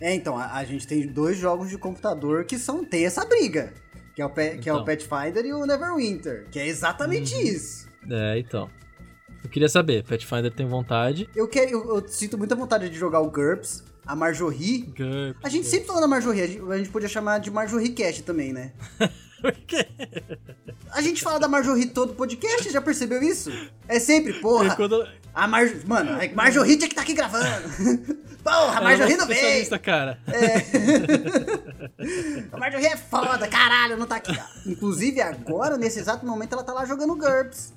É, 0.00 0.14
então, 0.14 0.36
a, 0.38 0.54
a 0.56 0.64
gente 0.64 0.86
tem 0.86 1.06
dois 1.06 1.36
jogos 1.38 1.68
de 1.70 1.76
computador 1.78 2.44
que 2.44 2.58
são 2.58 2.84
tem 2.84 3.04
essa 3.04 3.24
briga. 3.24 3.72
Que 4.14 4.22
é 4.22 4.26
o, 4.26 4.30
Pe- 4.30 4.58
que 4.58 4.68
é 4.68 4.72
o 4.72 4.80
Então. 4.80 4.84
Pathfinder 4.84 5.44
e 5.46 5.52
o 5.52 5.64
Neverwinter. 5.64 6.46
Que 6.50 6.58
é 6.58 6.66
exatamente 6.66 7.34
Uhum. 7.34 7.40
isso. 7.42 7.88
é 8.10 8.38
então. 8.38 8.68
Eu 9.44 9.48
queria 9.50 9.68
saber, 9.68 10.02
Pathfinder 10.04 10.52
tem 10.52 10.66
vontade? 10.66 11.28
Eu, 11.34 11.46
quero, 11.46 11.70
eu, 11.70 11.96
eu 11.96 12.08
sinto 12.08 12.36
muita 12.36 12.56
vontade 12.56 12.90
de 12.90 12.98
jogar 12.98 13.20
o 13.20 13.30
GURPS, 13.30 13.84
a 14.04 14.16
Marjorie. 14.16 14.82
GURPS, 14.96 15.38
A 15.44 15.48
gente 15.48 15.66
sempre 15.68 15.86
fala 15.86 16.00
da 16.00 16.08
Marjorie, 16.08 16.42
a 16.42 16.46
gente, 16.48 16.62
a 16.72 16.76
gente 16.78 16.90
podia 16.90 17.08
chamar 17.08 17.38
de 17.38 17.48
Marjorie 17.50 17.90
Cast 17.90 18.24
também, 18.24 18.52
né? 18.52 18.72
A 20.90 21.00
gente 21.02 21.22
fala 21.22 21.38
da 21.38 21.48
Marjorie 21.48 21.86
todo 21.86 22.14
podcast, 22.14 22.70
já 22.70 22.80
percebeu 22.80 23.22
isso? 23.22 23.50
É 23.86 23.98
sempre, 24.00 24.34
porra. 24.34 24.74
Quando- 24.74 25.06
A 25.34 25.46
Mar... 25.46 25.66
Mano, 25.86 26.10
a 26.20 26.34
Marjorie 26.34 26.76
tinha 26.76 26.88
que 26.88 26.92
estar 26.94 27.02
aqui 27.02 27.14
gravando. 27.14 28.18
Porra, 28.42 28.78
a 28.78 28.80
Marjorie 28.80 29.12
é 29.14 29.16
não 29.16 29.26
veio. 29.26 29.80
cara. 29.80 30.18
A 32.52 32.56
Marjorie 32.58 32.86
é 32.86 32.96
foda, 32.96 33.46
caralho, 33.48 33.96
não 33.96 34.06
tá 34.06 34.16
aqui. 34.16 34.36
Inclusive, 34.64 35.20
agora, 35.20 35.76
nesse 35.76 35.98
exato 35.98 36.24
momento, 36.24 36.54
ela 36.54 36.62
tá 36.64 36.72
lá 36.72 36.84
jogando 36.86 37.14
GURPS. 37.16 37.74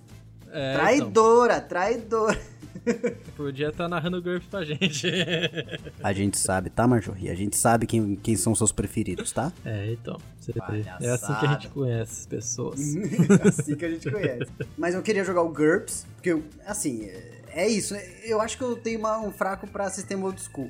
É, 0.52 0.72
então, 0.74 0.82
Traidora, 0.82 1.62
traidora. 1.62 2.40
podia 3.38 3.70
estar 3.70 3.88
narrando 3.88 4.22
GURPS 4.22 4.48
pra 4.48 4.64
gente. 4.64 5.08
A 6.04 6.14
gente 6.14 6.38
sabe, 6.38 6.70
tá, 6.70 6.88
Marjorie? 6.88 7.30
A 7.30 7.36
gente 7.36 7.56
sabe 7.56 7.86
quem, 7.86 8.16
quem 8.16 8.36
são 8.36 8.54
seus 8.56 8.72
preferidos, 8.72 9.32
tá? 9.32 9.52
É, 9.66 9.92
então. 9.94 10.20
É 11.02 11.10
assim 11.12 11.34
que 11.36 11.46
a 11.46 11.54
gente 11.54 11.68
conhece 11.70 12.22
as 12.22 12.26
pessoas. 12.26 12.80
assim 13.48 13.76
que 13.76 13.86
a 13.86 13.90
gente 13.90 14.10
conhece. 14.10 14.52
Mas 14.78 14.96
eu 14.96 15.02
queria 15.02 15.24
jogar 15.24 15.42
o 15.44 15.50
GURPS, 15.50 16.06
porque, 16.16 16.32
eu, 16.32 16.44
assim, 16.66 17.06
é- 17.06 17.42
é 17.54 17.68
isso. 17.68 17.94
Eu 18.24 18.42
acho 18.42 18.58
que 18.58 18.64
eu 18.64 18.76
tenho 18.76 19.00
uma- 19.00 19.20
um 19.20 19.32
fraco 19.32 19.68
pra 19.68 19.90
sistema 19.90 20.26
old 20.26 20.42
school. 20.42 20.70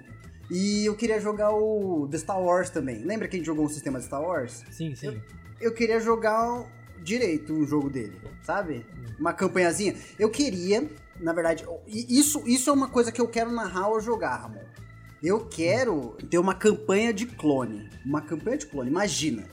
E 0.49 0.85
eu 0.85 0.95
queria 0.95 1.19
jogar 1.21 1.51
o 1.55 2.07
The 2.11 2.17
Star 2.17 2.41
Wars 2.41 2.69
também. 2.69 3.03
Lembra 3.05 3.27
que 3.27 3.35
a 3.35 3.39
gente 3.39 3.45
jogou 3.45 3.63
um 3.65 3.69
sistema 3.69 3.99
de 3.99 4.05
Star 4.05 4.21
Wars? 4.21 4.63
Sim, 4.69 4.93
sim. 4.95 5.17
Eu 5.61 5.73
queria 5.73 5.99
jogar 6.01 6.65
direito 7.01 7.53
um 7.53 7.65
jogo 7.65 7.89
dele, 7.89 8.13
sabe? 8.43 8.85
Uma 9.17 9.31
campanhazinha. 9.31 9.95
Eu 10.19 10.29
queria, 10.29 10.87
na 11.21 11.33
verdade, 11.33 11.65
isso, 11.87 12.43
isso 12.47 12.69
é 12.69 12.73
uma 12.73 12.89
coisa 12.89 13.11
que 13.11 13.21
eu 13.21 13.27
quero 13.27 13.51
narrar 13.51 13.89
ou 13.89 13.99
jogar, 13.99 14.35
Ramon. 14.37 14.59
Eu 15.21 15.45
quero 15.45 16.17
ter 16.29 16.39
uma 16.39 16.55
campanha 16.55 17.13
de 17.13 17.27
clone. 17.27 17.87
Uma 18.03 18.21
campanha 18.21 18.57
de 18.57 18.65
clone, 18.65 18.89
imagina. 18.89 19.43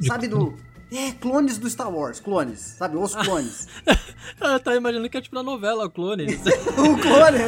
Sabe 0.00 0.26
do. 0.28 0.56
É, 0.90 1.12
clones 1.12 1.56
do 1.56 1.68
Star 1.70 1.90
Wars, 1.90 2.20
clones, 2.20 2.60
sabe? 2.60 2.96
Os 2.96 3.14
clones. 3.14 3.68
Ah, 4.40 4.58
tá 4.58 4.74
imaginando 4.76 5.10
que 5.10 5.16
é 5.16 5.20
tipo 5.20 5.34
na 5.34 5.42
novela, 5.42 5.84
o 5.86 5.90
clone. 5.90 6.26
o 6.78 6.96
clone! 6.96 7.38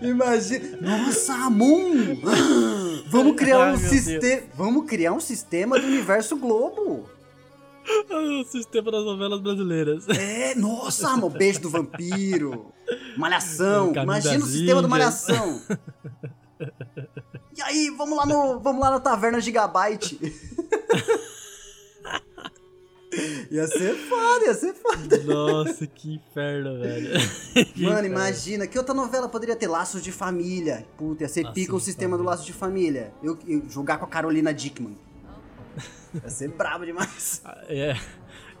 Imagina. 0.02 0.78
Nossa, 0.80 1.34
Amon! 1.34 2.16
Vamos 3.08 3.36
criar 3.36 3.72
um 3.72 3.76
sistema. 3.76 4.42
Vamos 4.54 4.86
criar 4.86 5.12
um 5.12 5.20
sistema 5.20 5.78
do 5.78 5.86
universo 5.86 6.36
Globo. 6.36 7.08
O 8.10 8.44
sistema 8.44 8.90
das 8.90 9.04
novelas 9.04 9.40
brasileiras. 9.40 10.08
É, 10.08 10.54
nossa, 10.54 11.08
Amon, 11.08 11.30
beijo 11.30 11.60
do 11.60 11.70
vampiro. 11.70 12.72
Malhação. 13.16 13.92
Imagina 13.94 14.44
o 14.44 14.48
sistema 14.48 14.82
do. 14.82 14.88
Malhação. 14.88 15.60
E 17.56 17.62
aí, 17.62 17.90
vamos 17.96 18.16
lá 18.16 18.26
no, 18.26 18.58
vamos 18.60 18.80
lá 18.80 18.90
na 18.90 19.00
taverna 19.00 19.40
Gigabyte. 19.40 20.18
Ia 23.50 23.66
ser 23.66 23.94
foda, 23.94 24.44
ia 24.44 24.54
ser 24.54 24.74
foda. 24.74 25.18
Nossa, 25.24 25.86
que 25.86 26.14
inferno, 26.14 26.78
velho. 26.80 27.10
Que 27.74 27.82
Mano, 27.82 27.98
inferno. 27.98 28.06
imagina, 28.08 28.66
que 28.66 28.76
outra 28.76 28.94
novela 28.94 29.28
poderia 29.28 29.56
ter 29.56 29.68
Laços 29.68 30.02
de 30.02 30.12
Família? 30.12 30.86
Puta, 30.98 31.24
ia 31.24 31.28
ser 31.28 31.42
Laços 31.42 31.54
pica 31.54 31.74
o 31.74 31.80
sistema 31.80 32.10
do 32.10 32.24
Família. 32.24 32.30
Laços 32.30 32.46
de 32.46 32.52
Família. 32.52 33.14
Eu, 33.22 33.38
eu 33.46 33.62
jogar 33.70 33.98
com 33.98 34.04
a 34.04 34.08
Carolina 34.08 34.52
Dickman. 34.52 34.98
Ia 36.22 36.30
ser 36.30 36.48
brabo 36.48 36.84
demais. 36.84 37.42
É. 37.68 37.96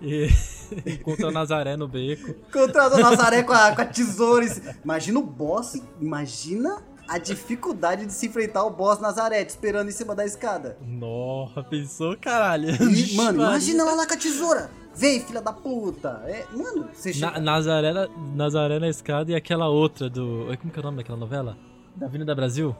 E 0.02 0.28
encontra 0.86 1.30
Nazaré 1.30 1.76
no 1.76 1.88
beco. 1.88 2.34
Contra 2.52 2.88
o 2.94 2.98
Nazaré 2.98 3.42
com 3.42 3.52
a, 3.52 3.74
com 3.74 3.80
a 3.82 3.84
tesoura. 3.86 4.46
Imagina 4.84 5.18
o 5.18 5.22
boss, 5.22 5.80
imagina 6.00 6.82
a 7.08 7.18
dificuldade 7.18 8.04
de 8.04 8.12
se 8.12 8.26
enfrentar 8.26 8.64
o 8.64 8.70
boss 8.70 9.00
Nazaré, 9.00 9.44
te 9.44 9.50
esperando 9.50 9.88
em 9.88 9.92
cima 9.92 10.14
da 10.14 10.24
escada. 10.26 10.76
Nossa, 10.82 11.62
pensou, 11.62 12.16
caralho. 12.18 12.70
E, 12.92 13.14
mano, 13.16 13.40
imagina 13.42 13.82
ela 13.82 13.94
lá 13.94 14.06
com 14.06 14.14
a 14.14 14.16
tesoura. 14.16 14.70
Vem, 14.94 15.20
filha 15.20 15.40
da 15.42 15.52
puta. 15.52 16.22
É, 16.24 16.44
mano, 16.52 16.88
você 16.92 17.12
chega... 17.12 17.30
Na, 17.32 17.38
Nazaré, 17.38 17.92
na- 17.92 18.08
Nazaré 18.34 18.78
na 18.78 18.88
escada 18.88 19.30
e 19.30 19.34
aquela 19.34 19.68
outra 19.68 20.08
do. 20.10 20.46
Como 20.60 20.72
que 20.72 20.78
é 20.78 20.80
o 20.80 20.84
nome 20.84 20.96
daquela 20.98 21.18
novela? 21.18 21.56
Da 21.94 22.06
Avenida 22.06 22.34
Brasil? 22.34 22.74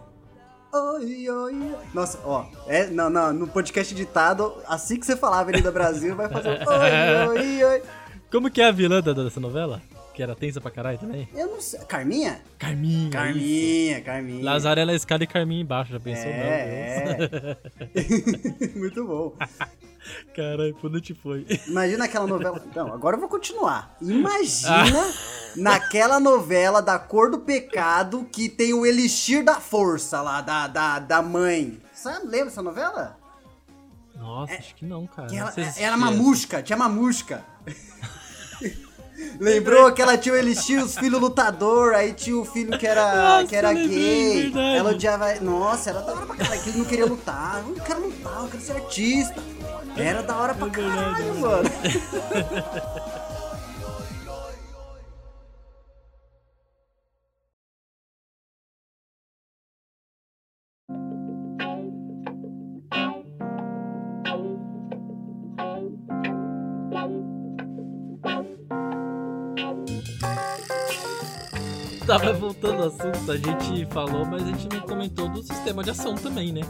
Oi, 0.77 1.31
oi. 1.31 1.75
Nossa, 1.95 2.19
ó, 2.25 2.45
é, 2.67 2.87
não, 2.89 3.09
não, 3.09 3.33
no 3.33 3.47
podcast 3.49 3.95
editado, 3.95 4.53
assim 4.69 4.99
que 5.01 5.07
você 5.07 5.17
falar 5.17 5.41
Avenida 5.41 5.73
Brasil, 5.73 6.15
vai 6.15 6.29
fazer 6.29 6.51
oi, 6.69 7.29
oi, 7.39 7.65
oi. 7.65 7.83
Como 8.31 8.51
que 8.51 8.61
é 8.61 8.67
a 8.69 8.73
vilã 8.73 9.01
da- 9.01 9.13
dessa 9.13 9.41
novela? 9.41 9.81
Que 10.17 10.23
era 10.23 10.35
tensa 10.35 10.63
pra 10.63 10.71
caralho 10.71 10.97
também? 10.97 11.29
Eu 11.35 11.47
não 11.49 11.61
sei. 11.61 11.79
Carminha? 11.81 12.41
Carminha. 12.59 13.11
Carminha, 13.11 13.97
isso. 13.97 14.05
Carminha. 14.07 14.43
Nazaré 14.43 14.87
na 14.87 14.95
escada 14.95 15.23
e 15.23 15.27
Carminha 15.27 15.61
embaixo, 15.61 15.93
já 15.93 16.01
pensou? 16.01 16.25
É, 16.25 17.29
é. 17.95 18.73
Muito 18.75 19.07
bom. 19.07 19.37
Caralho, 20.35 20.75
por 20.77 20.91
onde 20.91 21.13
foi? 21.13 21.47
Imagina 21.67 22.07
aquela 22.07 22.27
novela. 22.27 22.65
Não, 22.75 22.95
agora 22.95 23.17
eu 23.17 23.21
vou 23.21 23.29
continuar. 23.29 23.95
Imagina 24.01 25.13
naquela 25.55 26.19
novela 26.19 26.81
da 26.81 26.99
cor 26.99 27.31
do 27.31 27.41
pecado 27.41 28.27
que 28.33 28.49
tem 28.49 28.73
o 28.73 28.87
elixir 28.87 29.45
da 29.45 29.61
força 29.61 30.23
lá, 30.23 30.41
da, 30.41 30.67
da, 30.67 30.99
da 30.99 31.21
mãe. 31.21 31.79
Sabe, 31.93 32.27
lembra 32.27 32.47
essa 32.47 32.63
novela? 32.63 33.19
Nossa, 34.15 34.55
acho 34.55 34.75
que 34.77 34.87
não, 34.87 35.07
cara. 35.07 35.29
Que 35.29 35.37
Não 35.37 35.43
ela, 35.43 35.53
se 35.53 35.83
era 35.83 35.95
mamusca, 35.95 36.63
tinha 36.63 36.79
mamusca. 36.79 37.45
Lembrou 39.41 39.93
que 39.93 40.03
ela 40.03 40.17
tinha 40.19 40.35
o 40.35 40.39
elixir, 40.39 40.83
os 40.83 40.97
filhos 40.97 41.21
lutador, 41.21 41.95
aí 41.95 42.13
tinha 42.13 42.37
o 42.37 42.45
filho 42.45 42.79
que 42.79 42.87
era, 42.87 43.15
Nossa, 43.41 43.47
que 43.47 43.57
era 43.57 43.73
gay. 43.73 44.43
verdade. 44.45 44.77
Ela 44.77 44.91
odiava. 44.91 45.35
Nossa, 45.41 45.91
era 45.91 46.01
da 46.01 46.13
hora 46.13 46.27
pra 46.27 46.37
caralho, 46.37 46.63
que 46.63 46.69
ele 46.71 46.79
não 46.79 46.85
queria 46.85 47.07
lutar. 47.07 47.63
Eu 47.63 47.75
não 47.75 47.85
quero 47.85 48.01
lutar, 48.03 48.43
eu 48.43 48.49
quero 48.49 48.63
ser 48.63 48.73
artista. 48.73 49.43
Era 49.97 50.23
da 50.23 50.37
hora 50.37 50.55
pra 50.55 50.67
É 50.67 50.71
caralho, 50.71 51.31
é 51.31 51.33
mano. 51.33 51.71
Tava 72.19 72.33
voltando 72.33 72.83
ao 72.83 72.89
assunto, 72.89 73.31
a 73.33 73.37
gente 73.37 73.87
falou, 73.93 74.25
mas 74.25 74.43
a 74.43 74.47
gente 74.47 74.69
não 74.75 74.81
comentou 74.83 75.29
do 75.29 75.43
sistema 75.43 75.83
de 75.83 75.91
ação 75.91 76.15
também, 76.15 76.53
né? 76.53 76.63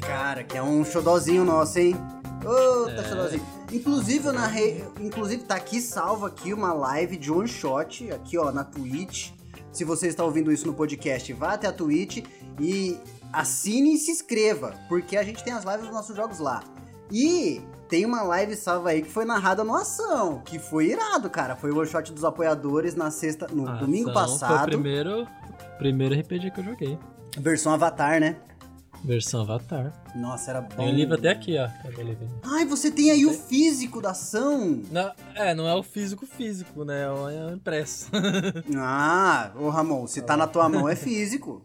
Cara, 0.00 0.42
que 0.44 0.56
é 0.56 0.62
um 0.62 0.84
xodózinho 0.84 1.44
nosso, 1.44 1.78
hein? 1.78 1.96
Ô, 2.44 2.86
tá 2.86 2.92
É. 2.92 3.08
xodózinho. 3.08 3.46
Inclusive, 3.72 4.26
eu 4.26 4.32
narrei. 4.32 4.84
Inclusive, 5.00 5.44
tá 5.44 5.54
aqui 5.54 5.80
salvo 5.80 6.26
aqui 6.26 6.52
uma 6.52 6.72
live 6.72 7.16
de 7.16 7.30
one 7.32 7.48
shot, 7.48 8.10
aqui, 8.12 8.36
ó, 8.36 8.50
na 8.52 8.64
Twitch. 8.64 9.30
Se 9.72 9.84
você 9.84 10.08
está 10.08 10.22
ouvindo 10.24 10.52
isso 10.52 10.66
no 10.66 10.74
podcast, 10.74 11.32
vá 11.32 11.54
até 11.54 11.66
a 11.66 11.72
Twitch 11.72 12.22
e 12.60 12.98
assine 13.32 13.94
e 13.94 13.98
se 13.98 14.10
inscreva, 14.10 14.74
porque 14.88 15.16
a 15.16 15.22
gente 15.22 15.42
tem 15.42 15.52
as 15.52 15.64
lives 15.64 15.82
dos 15.82 15.90
nossos 15.92 16.14
jogos 16.14 16.38
lá. 16.38 16.62
E 17.10 17.62
tem 17.92 18.06
uma 18.06 18.22
live 18.22 18.56
salva 18.56 18.88
aí 18.88 19.02
que 19.02 19.10
foi 19.10 19.26
narrada 19.26 19.62
no 19.62 19.76
Ação, 19.76 20.40
que 20.46 20.58
foi 20.58 20.86
irado, 20.86 21.28
cara. 21.28 21.54
Foi 21.54 21.70
o 21.70 21.76
one 21.76 21.86
shot 21.86 22.10
dos 22.10 22.24
apoiadores 22.24 22.94
na 22.94 23.10
sexta, 23.10 23.46
no 23.52 23.68
A 23.68 23.74
domingo 23.74 24.10
passado. 24.14 24.48
Foi 24.48 24.62
o 24.62 24.64
primeiro, 24.64 25.28
primeiro 25.76 26.18
RPG 26.18 26.52
que 26.52 26.60
eu 26.60 26.64
joguei. 26.64 26.98
Versão 27.36 27.70
Avatar, 27.70 28.18
né? 28.18 28.36
Versão 29.04 29.42
Avatar. 29.42 29.92
Nossa, 30.14 30.52
era 30.52 30.62
bom. 30.62 30.76
Tem 30.76 30.88
o 30.88 30.96
livro 30.96 31.16
até 31.16 31.28
aqui, 31.28 31.58
ó. 31.58 31.68
Ai, 32.44 32.64
você 32.64 32.90
tem 32.90 33.10
aí 33.10 33.26
o 33.26 33.34
físico 33.34 34.00
da 34.00 34.12
ação. 34.12 34.80
Não, 34.90 35.12
é, 35.34 35.54
não 35.54 35.68
é 35.68 35.74
o 35.74 35.82
físico 35.82 36.24
físico, 36.24 36.86
né? 36.86 37.02
É 37.02 37.10
o 37.10 37.52
impresso. 37.52 38.08
Ah, 38.74 39.52
ô 39.54 39.68
Ramon, 39.68 40.06
se 40.06 40.22
tá 40.22 40.34
na 40.34 40.46
tua 40.46 40.66
mão 40.66 40.88
é 40.88 40.96
físico. 40.96 41.62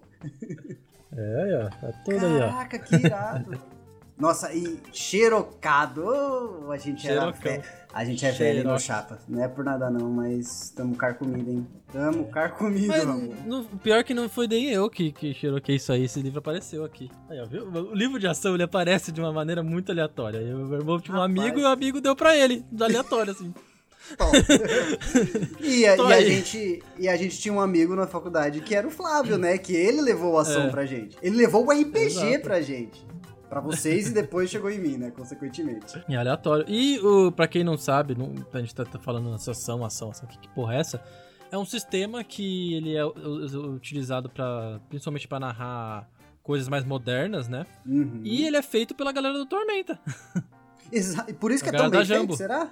É, 1.16 1.64
ó. 1.64 1.70
Tá 1.70 1.94
tudo 2.04 2.26
aí, 2.26 2.36
ó. 2.36 2.50
Caraca, 2.50 2.80
que 2.80 2.96
irado. 2.98 3.58
Nossa, 4.18 4.52
e 4.54 4.80
xerocado. 4.92 6.04
Ô, 6.06 6.72
a 6.72 6.78
gente 6.78 7.08
era 7.08 7.22
Xerocão. 7.22 7.42
velho. 7.42 7.64
A 7.94 8.06
gente 8.06 8.26
é 8.26 8.32
velho, 8.32 8.64
não, 8.64 8.78
chapa. 8.80 9.20
Não 9.28 9.44
é 9.44 9.48
por 9.48 9.64
nada 9.64 9.90
não, 9.90 10.10
mas 10.10 10.72
tamo 10.76 10.96
carcomido, 10.96 11.50
hein? 11.50 11.68
Tamo 11.92 12.26
carcomido, 12.28 12.88
Mas 12.88 13.04
Ramon. 13.04 13.34
no, 13.46 13.64
pior 13.80 14.04
que 14.04 14.14
não 14.14 14.28
foi 14.28 14.48
nem 14.48 14.70
eu 14.70 14.90
que, 14.90 15.12
que 15.12 15.34
xeroquei 15.34 15.76
isso 15.78 15.92
aí, 15.92 16.04
esse 16.04 16.22
livro 16.22 16.40
apareceu 16.40 16.84
aqui. 16.84 17.10
Aí, 17.30 17.40
ó, 17.40 17.46
viu? 17.46 17.64
O 17.68 17.96
livro 17.96 18.20
de 18.20 18.28
ação 18.28 18.54
ele 18.56 18.64
aparece 18.64 19.12
de 19.12 19.22
uma 19.22 19.32
maneira 19.32 19.64
muito 19.64 19.92
aleatória. 19.92 20.38
Eu, 20.40 20.58
meu 20.66 20.80
irmão 20.80 21.00
tinha 21.00 21.16
um 21.18 21.22
amigo 21.22 21.58
e 21.60 21.64
o 21.64 21.68
amigo 21.68 22.02
deu 22.02 22.16
pra 22.16 22.36
ele, 22.36 22.64
aleatório, 22.80 23.32
assim. 23.32 23.54
Top. 24.18 24.32
e, 25.62 25.86
a, 25.86 25.96
Tô 25.96 26.10
e 26.10 26.14
a 26.14 26.16
aí. 26.18 26.26
gente, 26.32 26.84
e 26.98 27.08
a 27.10 27.16
gente 27.18 27.38
tinha 27.40 27.54
um 27.54 27.60
amigo 27.60 27.96
na 27.96 28.08
faculdade 28.08 28.62
que 28.62 28.74
era 28.76 28.88
o 28.88 28.92
Flávio, 28.92 29.38
né? 29.38 29.58
Que 29.58 29.76
ele 29.76 30.02
levou 30.02 30.34
o 30.34 30.38
ação 30.38 30.64
É. 30.64 30.70
pra 30.70 30.86
gente. 30.86 31.18
Ele 31.22 31.36
levou 31.36 31.66
o 31.66 31.72
RPG 31.72 31.98
Exato. 32.06 32.40
pra 32.42 32.62
gente. 32.62 33.06
Pra 33.50 33.62
vocês 33.62 34.10
e 34.10 34.14
depois 34.14 34.50
chegou 34.50 34.70
em 34.70 34.80
mim, 34.80 34.98
né? 34.98 35.12
Consequentemente. 35.12 36.04
É 36.10 36.16
aleatório. 36.16 36.66
E 36.68 37.00
o, 37.00 37.32
pra 37.32 37.48
quem 37.48 37.64
não 37.64 37.78
sabe, 37.78 38.14
não, 38.16 38.34
a 38.54 38.60
gente 38.60 38.76
tá, 38.76 38.84
tá 38.84 39.00
falando 39.00 39.32
nessa 39.32 39.52
ação, 39.52 39.86
ação, 39.86 40.10
ação, 40.12 40.28
que, 40.28 40.38
que 40.38 40.50
porra 40.50 40.76
é 40.76 40.80
essa? 40.80 41.02
É 41.50 41.58
um 41.58 41.64
sistema 41.66 42.24
que 42.24 42.74
ele 42.74 42.96
é 42.96 43.06
utilizado 43.06 44.30
para 44.30 44.82
principalmente 44.90 45.28
pra 45.28 45.40
narrar 45.40 46.10
coisas 46.44 46.68
mais 46.68 46.84
modernas, 46.84 47.48
né? 47.48 47.66
Uhum. 47.86 48.22
E 48.24 48.46
ele 48.46 48.58
é 48.58 48.62
feito 48.62 48.94
pela 48.94 49.12
galera 49.14 49.38
do 49.38 49.46
Tormenta. 49.46 50.00
Exa- 50.92 51.26
e 51.28 51.34
por 51.34 51.52
isso 51.52 51.64
que 51.64 51.70
A 51.70 51.74
é 51.74 51.78
tão 51.78 51.90
bem 51.90 52.06
feito, 52.06 52.36
será? 52.36 52.70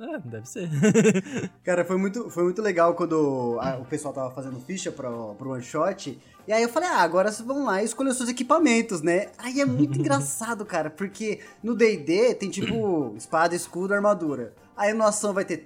É, 0.00 0.18
deve 0.18 0.48
ser. 0.48 0.68
Cara, 1.62 1.84
foi 1.84 1.96
muito, 1.98 2.30
foi 2.30 2.44
muito 2.44 2.62
legal 2.62 2.94
quando 2.94 3.58
a- 3.60 3.76
o 3.76 3.84
pessoal 3.84 4.14
tava 4.14 4.30
fazendo 4.30 4.58
ficha 4.60 4.90
pro, 4.90 5.34
pro 5.34 5.50
one 5.50 5.62
shot. 5.62 6.18
E 6.48 6.52
aí 6.52 6.62
eu 6.62 6.68
falei, 6.70 6.88
ah, 6.88 7.02
agora 7.02 7.30
vocês 7.30 7.46
vão 7.46 7.64
lá 7.66 7.82
e 7.82 7.84
escolher 7.84 8.10
os 8.10 8.16
seus 8.16 8.28
equipamentos, 8.30 9.02
né? 9.02 9.28
Aí 9.38 9.60
é 9.60 9.66
muito 9.66 9.98
engraçado, 10.00 10.64
cara, 10.64 10.88
porque 10.90 11.40
no 11.62 11.74
DD 11.74 12.34
tem 12.36 12.48
tipo 12.48 13.14
espada, 13.16 13.54
escudo, 13.54 13.92
armadura. 13.92 14.54
Aí 14.76 14.94
no 14.94 15.04
ação 15.04 15.34
vai 15.34 15.44
ter 15.44 15.58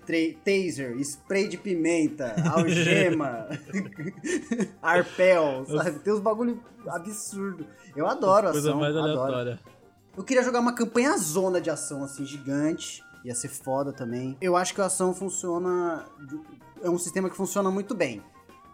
taser, 0.44 0.96
spray 0.98 1.46
de 1.46 1.56
pimenta, 1.56 2.34
algema, 2.52 3.46
arpel, 4.82 5.64
sabe? 5.66 5.98
Tem 6.00 6.12
uns 6.12 6.20
bagulho 6.20 6.60
absurdo. 6.88 7.64
Eu 7.94 8.06
adoro 8.08 8.50
Coisa 8.50 8.70
ação, 8.70 8.80
mais 8.80 8.96
adoro. 8.96 9.12
aleatória. 9.22 9.60
Eu 10.16 10.24
queria 10.24 10.42
jogar 10.42 10.60
uma 10.60 10.72
campanha 10.72 11.16
zona 11.16 11.60
de 11.60 11.70
ação, 11.70 12.02
assim, 12.04 12.24
gigante. 12.24 13.02
Ia 13.24 13.34
ser 13.34 13.48
foda 13.48 13.92
também. 13.92 14.36
Eu 14.40 14.54
acho 14.56 14.74
que 14.74 14.80
a 14.80 14.86
ação 14.86 15.14
funciona. 15.14 16.06
É 16.82 16.90
um 16.90 16.98
sistema 16.98 17.30
que 17.30 17.36
funciona 17.36 17.70
muito 17.70 17.94
bem. 17.94 18.22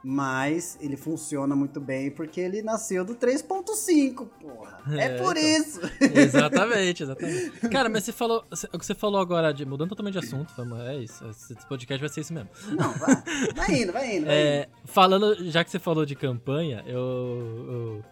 Mas 0.02 0.78
ele 0.80 0.96
funciona 0.96 1.54
muito 1.54 1.78
bem 1.78 2.10
porque 2.10 2.40
ele 2.40 2.62
nasceu 2.62 3.04
do 3.04 3.14
3.5, 3.14 4.26
porra. 4.40 4.78
É, 4.92 5.04
É, 5.04 5.18
por 5.22 5.36
então. 5.36 5.50
isso. 5.60 5.80
exatamente, 6.00 7.02
exatamente. 7.02 7.50
Cara, 7.68 7.90
mas 7.90 8.04
você 8.04 8.12
falou. 8.12 8.42
O 8.72 8.78
que 8.78 8.86
você 8.86 8.94
falou 8.94 9.20
agora, 9.20 9.52
de, 9.52 9.66
mudando 9.66 9.90
totalmente 9.90 10.14
de 10.18 10.20
assunto, 10.26 10.54
vamos- 10.56 10.80
é 10.80 10.96
isso. 10.96 11.22
Esse 11.28 11.54
podcast 11.68 12.00
vai 12.00 12.08
ser 12.08 12.22
isso 12.22 12.32
mesmo. 12.32 12.48
Não, 12.68 12.92
vai, 12.94 13.14
vai 13.54 13.82
indo, 13.82 13.92
vai 13.92 13.92
indo, 13.92 13.92
vai 13.92 14.16
indo. 14.16 14.26
É, 14.30 14.68
falando, 14.86 15.36
já 15.50 15.62
que 15.62 15.70
você 15.70 15.78
falou 15.78 16.06
de 16.06 16.14
campanha, 16.16 16.82
eu, 16.86 16.96
eu 16.98 18.04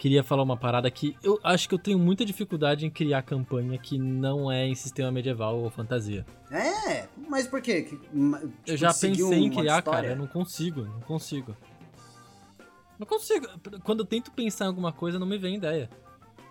queria 0.00 0.24
falar 0.24 0.42
uma 0.42 0.56
parada 0.56 0.90
que 0.90 1.14
eu 1.22 1.38
acho 1.44 1.68
que 1.68 1.74
eu 1.74 1.78
tenho 1.78 1.98
muita 1.98 2.24
dificuldade 2.24 2.86
em 2.86 2.90
criar 2.90 3.20
campanha 3.20 3.76
que 3.76 3.98
não 3.98 4.50
é 4.50 4.66
em 4.66 4.74
sistema 4.74 5.12
medieval 5.12 5.58
ou 5.60 5.68
fantasia. 5.70 6.24
É, 6.50 7.06
mas 7.28 7.46
por 7.46 7.60
quê? 7.60 7.82
Que- 7.82 8.00
ma- 8.10 8.38
eu 8.40 8.48
tipo, 8.64 8.76
já 8.78 8.88
pensei 8.88 9.14
em 9.38 9.50
criar, 9.50 9.78
história? 9.80 10.00
cara, 10.00 10.06
eu 10.06 10.16
não 10.16 10.26
consigo, 10.26 10.84
não 10.86 11.00
consigo. 11.00 11.54
Não 12.98 13.06
consigo. 13.06 13.46
Quando 13.84 14.00
eu 14.00 14.06
tento 14.06 14.30
pensar 14.30 14.64
em 14.64 14.68
alguma 14.68 14.90
coisa, 14.90 15.18
não 15.18 15.26
me 15.26 15.36
vem 15.36 15.56
ideia. 15.56 15.90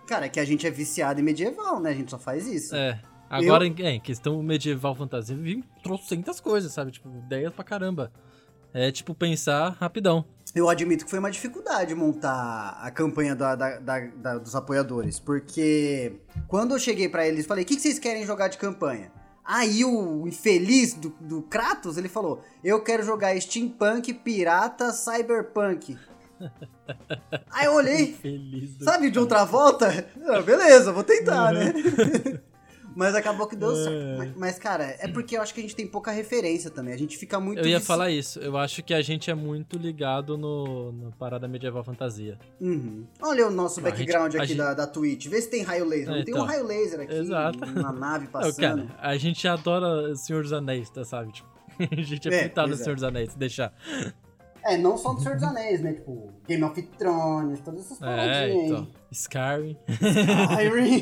Cara, 0.06 0.26
é 0.26 0.28
que 0.28 0.38
a 0.38 0.44
gente 0.44 0.64
é 0.64 0.70
viciado 0.70 1.18
em 1.20 1.22
medieval, 1.24 1.80
né? 1.80 1.90
A 1.90 1.94
gente 1.94 2.10
só 2.12 2.18
faz 2.18 2.46
isso. 2.46 2.74
É. 2.74 3.00
Agora, 3.28 3.66
em, 3.66 3.74
é, 3.80 3.90
em 3.90 4.00
questão 4.00 4.40
medieval 4.44 4.94
fantasia, 4.94 5.34
eu 5.34 5.40
vi 5.40 5.64
trocentas 5.82 6.38
coisas, 6.40 6.72
sabe? 6.72 6.92
Tipo, 6.92 7.08
ideias 7.08 7.52
pra 7.52 7.64
caramba. 7.64 8.12
É 8.72 8.92
tipo 8.92 9.12
pensar 9.12 9.70
rapidão. 9.80 10.24
Eu 10.54 10.68
admito 10.68 11.04
que 11.04 11.10
foi 11.10 11.18
uma 11.20 11.30
dificuldade 11.30 11.94
montar 11.94 12.78
a 12.82 12.90
campanha 12.90 13.36
da- 13.36 13.54
da- 13.54 13.78
da- 13.78 14.38
dos 14.38 14.56
apoiadores, 14.56 15.20
porque 15.20 16.12
quando 16.48 16.74
eu 16.74 16.78
cheguei 16.78 17.08
pra 17.08 17.26
eles, 17.26 17.46
falei: 17.46 17.62
o 17.64 17.66
que, 17.66 17.76
que 17.76 17.82
vocês 17.82 17.98
querem 17.98 18.26
jogar 18.26 18.48
de 18.48 18.58
campanha? 18.58 19.12
Aí 19.44 19.84
o 19.84 20.26
infeliz 20.26 20.94
do, 20.94 21.10
do 21.20 21.42
Kratos, 21.42 21.96
ele 21.96 22.08
falou: 22.08 22.42
eu 22.64 22.82
quero 22.82 23.02
jogar 23.04 23.40
steampunk, 23.40 24.12
pirata, 24.12 24.92
cyberpunk. 24.92 25.96
Aí 27.50 27.66
eu 27.66 27.74
olhei, 27.74 28.16
sabe, 28.82 29.10
de 29.10 29.18
outra 29.18 29.44
volta? 29.44 30.08
Ah, 30.26 30.40
beleza, 30.42 30.92
vou 30.92 31.04
tentar, 31.04 31.52
né? 31.52 31.72
Mas 33.00 33.14
acabou 33.14 33.46
que 33.46 33.56
deu 33.56 33.74
certo. 33.74 33.90
É. 33.90 34.16
Mas, 34.18 34.36
mas, 34.36 34.58
cara, 34.58 34.94
é 34.98 35.08
porque 35.08 35.34
eu 35.34 35.40
acho 35.40 35.54
que 35.54 35.60
a 35.60 35.62
gente 35.62 35.74
tem 35.74 35.86
pouca 35.86 36.10
referência 36.10 36.70
também. 36.70 36.92
A 36.92 36.98
gente 36.98 37.16
fica 37.16 37.40
muito. 37.40 37.58
Eu 37.60 37.66
ia 37.66 37.76
vici- 37.78 37.86
falar 37.86 38.10
isso. 38.10 38.38
Eu 38.40 38.58
acho 38.58 38.82
que 38.82 38.92
a 38.92 39.00
gente 39.00 39.30
é 39.30 39.34
muito 39.34 39.78
ligado 39.78 40.36
no, 40.36 40.92
no 40.92 41.10
parada 41.12 41.48
medieval 41.48 41.82
fantasia. 41.82 42.38
Uhum. 42.60 43.06
Olha 43.22 43.46
o 43.46 43.50
nosso 43.50 43.80
gente- 43.80 43.90
background 43.90 44.34
a 44.34 44.38
aqui 44.40 44.48
gente- 44.48 44.58
da, 44.58 44.74
da 44.74 44.86
Twitch. 44.86 45.28
Vê 45.28 45.40
se 45.40 45.48
tem 45.48 45.62
raio 45.62 45.86
laser. 45.86 46.08
É, 46.12 46.16
Não 46.18 46.24
tem 46.24 46.34
então. 46.34 46.44
um 46.44 46.46
raio 46.46 46.66
laser 46.66 47.00
aqui, 47.00 47.14
Exato. 47.14 47.58
uma 47.64 47.90
nave 47.92 48.26
Não, 48.32 48.32
passando. 48.32 48.56
cara, 48.86 48.86
a 49.00 49.16
gente 49.16 49.48
adora 49.48 50.14
Senhor 50.14 50.42
dos 50.42 50.52
Anéis, 50.52 50.90
tá, 50.90 51.02
sabe? 51.02 51.32
Tipo, 51.32 51.48
a 51.80 52.02
gente 52.02 52.28
é, 52.28 52.34
É, 52.34 52.48
pintado 52.48 52.68
no 52.68 52.74
é. 52.74 52.76
Senhor 52.76 52.94
dos 52.96 53.04
Anéis, 53.04 53.34
deixar. 53.34 53.72
É, 54.62 54.76
não 54.76 54.98
só 54.98 55.14
do 55.14 55.22
Senhor 55.22 55.36
dos 55.36 55.44
Anéis, 55.44 55.80
né? 55.80 55.94
Tipo, 55.94 56.34
Game 56.46 56.62
of 56.64 56.82
Thrones, 56.98 57.60
todas 57.60 57.80
essas 57.86 58.02
É, 58.02 58.04
paradinhas 58.04 58.70
então. 58.70 58.88
Skyrim. 59.10 59.76
Skyrim. 59.88 61.00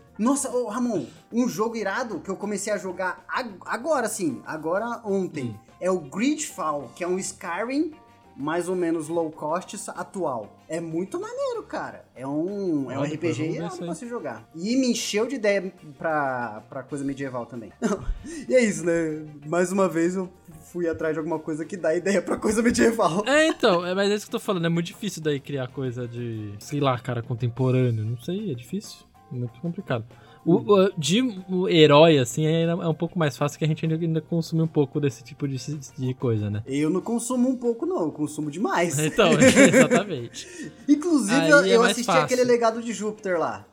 Nossa, 0.20 0.50
ô 0.54 0.68
Ramon, 0.68 1.06
um 1.32 1.48
jogo 1.48 1.76
irado 1.76 2.20
que 2.20 2.28
eu 2.30 2.36
comecei 2.36 2.70
a 2.70 2.76
jogar 2.76 3.24
ag- 3.26 3.56
agora 3.64 4.06
sim, 4.06 4.42
agora 4.44 5.00
ontem. 5.02 5.44
Hum. 5.46 5.54
É 5.80 5.90
o 5.90 5.98
Gridfall, 5.98 6.90
que 6.94 7.02
é 7.02 7.08
um 7.08 7.18
Skyrim 7.18 7.94
mais 8.36 8.68
ou 8.68 8.76
menos 8.76 9.08
low 9.08 9.30
cost 9.30 9.76
atual. 9.88 10.58
É 10.68 10.78
muito 10.78 11.18
maneiro, 11.18 11.62
cara. 11.62 12.04
É 12.14 12.26
um, 12.26 12.90
é 12.90 12.98
um 12.98 13.02
RPG 13.02 13.50
irado 13.52 13.78
pra 13.78 13.94
se 13.94 14.06
jogar. 14.06 14.46
E 14.54 14.76
me 14.76 14.90
encheu 14.90 15.26
de 15.26 15.36
ideia 15.36 15.72
pra, 15.96 16.62
pra 16.68 16.82
coisa 16.82 17.02
medieval 17.02 17.46
também. 17.46 17.72
e 18.46 18.54
é 18.54 18.62
isso, 18.62 18.84
né? 18.84 19.24
Mais 19.46 19.72
uma 19.72 19.88
vez 19.88 20.16
eu 20.16 20.28
fui 20.64 20.86
atrás 20.86 21.14
de 21.14 21.18
alguma 21.18 21.38
coisa 21.38 21.64
que 21.64 21.78
dá 21.78 21.94
ideia 21.94 22.20
pra 22.20 22.36
coisa 22.36 22.62
medieval. 22.62 23.24
É, 23.26 23.46
então, 23.48 23.86
é, 23.86 23.94
mas 23.94 24.10
é 24.10 24.14
isso 24.16 24.26
que 24.26 24.34
eu 24.34 24.38
tô 24.38 24.44
falando. 24.44 24.66
É 24.66 24.68
muito 24.68 24.86
difícil 24.86 25.22
daí 25.22 25.40
criar 25.40 25.68
coisa 25.68 26.06
de, 26.06 26.52
sei 26.58 26.78
lá, 26.78 26.98
cara, 26.98 27.22
contemporâneo. 27.22 28.04
Não 28.04 28.18
sei, 28.18 28.52
é 28.52 28.54
difícil. 28.54 29.09
É 29.32 29.34
muito 29.34 29.60
complicado. 29.60 30.04
O, 30.44 30.54
o- 30.56 30.90
de 30.96 31.20
o 31.50 31.68
herói, 31.68 32.18
assim, 32.18 32.46
é, 32.46 32.62
é 32.62 32.74
um 32.88 32.94
pouco 32.94 33.18
mais 33.18 33.36
fácil 33.36 33.58
que 33.58 33.64
a 33.64 33.68
gente 33.68 33.84
ainda, 33.84 33.94
ainda 34.02 34.20
consome 34.22 34.62
um 34.62 34.66
pouco 34.66 34.98
desse 34.98 35.22
tipo 35.22 35.46
de, 35.46 35.56
de 35.98 36.14
coisa, 36.14 36.48
né? 36.48 36.62
Eu 36.66 36.88
não 36.88 37.00
consumo 37.02 37.48
um 37.48 37.56
pouco, 37.56 37.84
não. 37.84 38.00
Eu 38.04 38.12
consumo 38.12 38.50
demais. 38.50 38.98
Então, 39.04 39.30
exatamente. 39.38 40.72
Inclusive, 40.88 41.34
Aí 41.40 41.50
eu, 41.50 41.58
é 41.64 41.68
eu 41.68 41.80
mais 41.80 41.92
assisti 41.92 42.06
fácil. 42.06 42.24
aquele 42.24 42.44
legado 42.44 42.82
de 42.82 42.92
Júpiter 42.92 43.38
lá. 43.38 43.66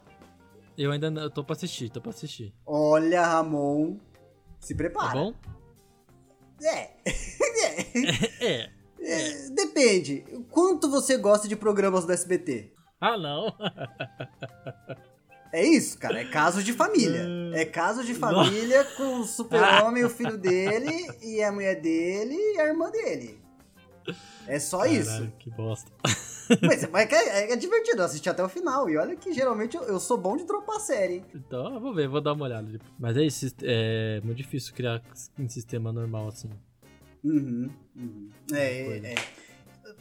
Eu 0.77 0.91
ainda 0.91 1.09
não, 1.09 1.23
eu 1.23 1.29
tô 1.31 1.43
pra 1.43 1.53
assistir, 1.55 1.89
tô 1.89 2.01
pra 2.01 2.09
assistir. 2.11 2.53
Olha, 2.65 3.25
Ramon, 3.25 3.97
se 4.59 4.73
Tá 4.73 4.77
prepara. 4.77 5.13
bom? 5.13 5.33
É. 6.61 6.89
É. 8.41 8.69
É, 8.99 9.49
Depende. 9.51 10.23
Quanto 10.51 10.89
você 10.89 11.17
gosta 11.17 11.47
de 11.47 11.55
programas 11.55 12.05
do 12.05 12.11
SBT? 12.11 12.73
Ah, 12.99 13.17
não. 13.17 13.53
É 15.51 15.65
isso, 15.65 15.97
cara. 15.97 16.19
É 16.19 16.25
casos 16.25 16.63
de 16.63 16.73
família. 16.73 17.25
É 17.53 17.65
casos 17.65 18.05
de 18.05 18.13
família 18.13 18.83
com 18.95 19.19
o 19.19 19.23
super-homem, 19.23 20.03
o 20.03 20.09
filho 20.09 20.37
dele, 20.37 21.07
e 21.21 21.41
a 21.41 21.51
mulher 21.51 21.79
dele 21.79 22.35
e 22.35 22.59
a 22.59 22.67
irmã 22.67 22.89
dele. 22.91 23.39
É 24.47 24.59
só 24.59 24.85
isso. 24.85 25.09
Caralho, 25.09 25.33
que 25.39 25.49
bosta. 25.49 25.91
Mas, 26.61 26.89
mas 26.89 27.11
é, 27.11 27.51
é 27.51 27.55
divertido, 27.57 28.01
eu 28.01 28.05
assisti 28.05 28.29
até 28.29 28.41
o 28.41 28.47
final. 28.47 28.89
E 28.89 28.95
olha 28.97 29.15
que 29.17 29.33
geralmente 29.33 29.75
eu, 29.75 29.83
eu 29.83 29.99
sou 29.99 30.17
bom 30.17 30.37
de 30.37 30.45
dropar 30.45 30.79
série. 30.79 31.25
Então, 31.35 31.73
eu 31.73 31.81
vou 31.81 31.93
ver, 31.93 32.07
vou 32.07 32.21
dar 32.21 32.33
uma 32.33 32.45
olhada. 32.45 32.71
depois. 32.71 32.89
Mas 32.97 33.17
é 33.17 33.23
isso, 33.23 33.53
é 33.63 34.21
muito 34.23 34.37
difícil 34.37 34.73
criar 34.73 35.01
um 35.37 35.49
sistema 35.49 35.91
normal 35.91 36.29
assim. 36.29 36.49
Uhum, 37.23 37.69
uhum. 37.95 38.29
É, 38.53 38.97
é, 38.97 39.13
é. 39.13 39.15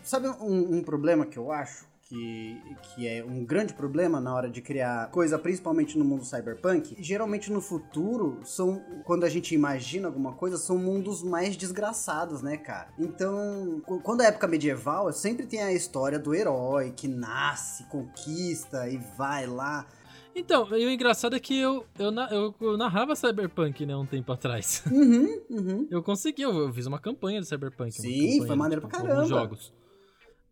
Sabe 0.02 0.28
um, 0.28 0.76
um 0.76 0.82
problema 0.82 1.26
que 1.26 1.36
eu 1.36 1.50
acho? 1.50 1.84
Que, 2.08 2.62
que 2.82 3.08
é 3.08 3.24
um 3.24 3.44
grande 3.44 3.74
problema 3.74 4.20
na 4.20 4.34
hora 4.34 4.48
de 4.48 4.62
criar 4.62 5.10
coisa, 5.10 5.38
principalmente 5.38 5.98
no 5.98 6.04
mundo 6.04 6.24
cyberpunk, 6.24 6.96
geralmente 7.00 7.50
no 7.50 7.60
futuro, 7.60 8.40
são 8.44 8.80
quando 9.04 9.24
a 9.24 9.28
gente 9.28 9.54
imagina 9.54 10.06
alguma 10.06 10.32
coisa, 10.32 10.56
são 10.56 10.78
mundos 10.78 11.22
mais 11.22 11.56
desgraçados, 11.56 12.42
né, 12.42 12.56
cara? 12.56 12.88
Então, 12.98 13.82
quando 14.02 14.22
é 14.22 14.26
época 14.26 14.46
medieval, 14.46 15.12
sempre 15.12 15.46
tem 15.46 15.62
a 15.62 15.72
história 15.72 16.18
do 16.18 16.34
herói 16.34 16.92
que 16.92 17.08
nasce, 17.08 17.84
conquista 17.84 18.88
e 18.88 18.98
vai 19.16 19.46
lá. 19.46 19.86
Então, 20.34 20.68
e 20.76 20.86
o 20.86 20.90
engraçado 20.90 21.34
é 21.34 21.40
que 21.40 21.58
eu, 21.58 21.84
eu, 21.98 22.12
eu, 22.30 22.54
eu 22.60 22.76
narrava 22.76 23.16
Cyberpunk, 23.16 23.84
né, 23.84 23.96
um 23.96 24.06
tempo 24.06 24.30
atrás. 24.32 24.84
Uhum, 24.92 25.40
uhum. 25.50 25.88
Eu 25.90 26.02
consegui, 26.02 26.42
eu, 26.42 26.56
eu, 26.56 26.72
fiz 26.72 26.86
uma 26.86 27.00
campanha 27.00 27.40
de 27.40 27.48
Cyberpunk. 27.48 27.92
Sim, 27.92 28.46
foi 28.46 28.54
maneiro 28.54 28.82
tipo, 28.82 28.90
pra 28.90 29.00
caramba. 29.00 29.24
jogos. 29.24 29.72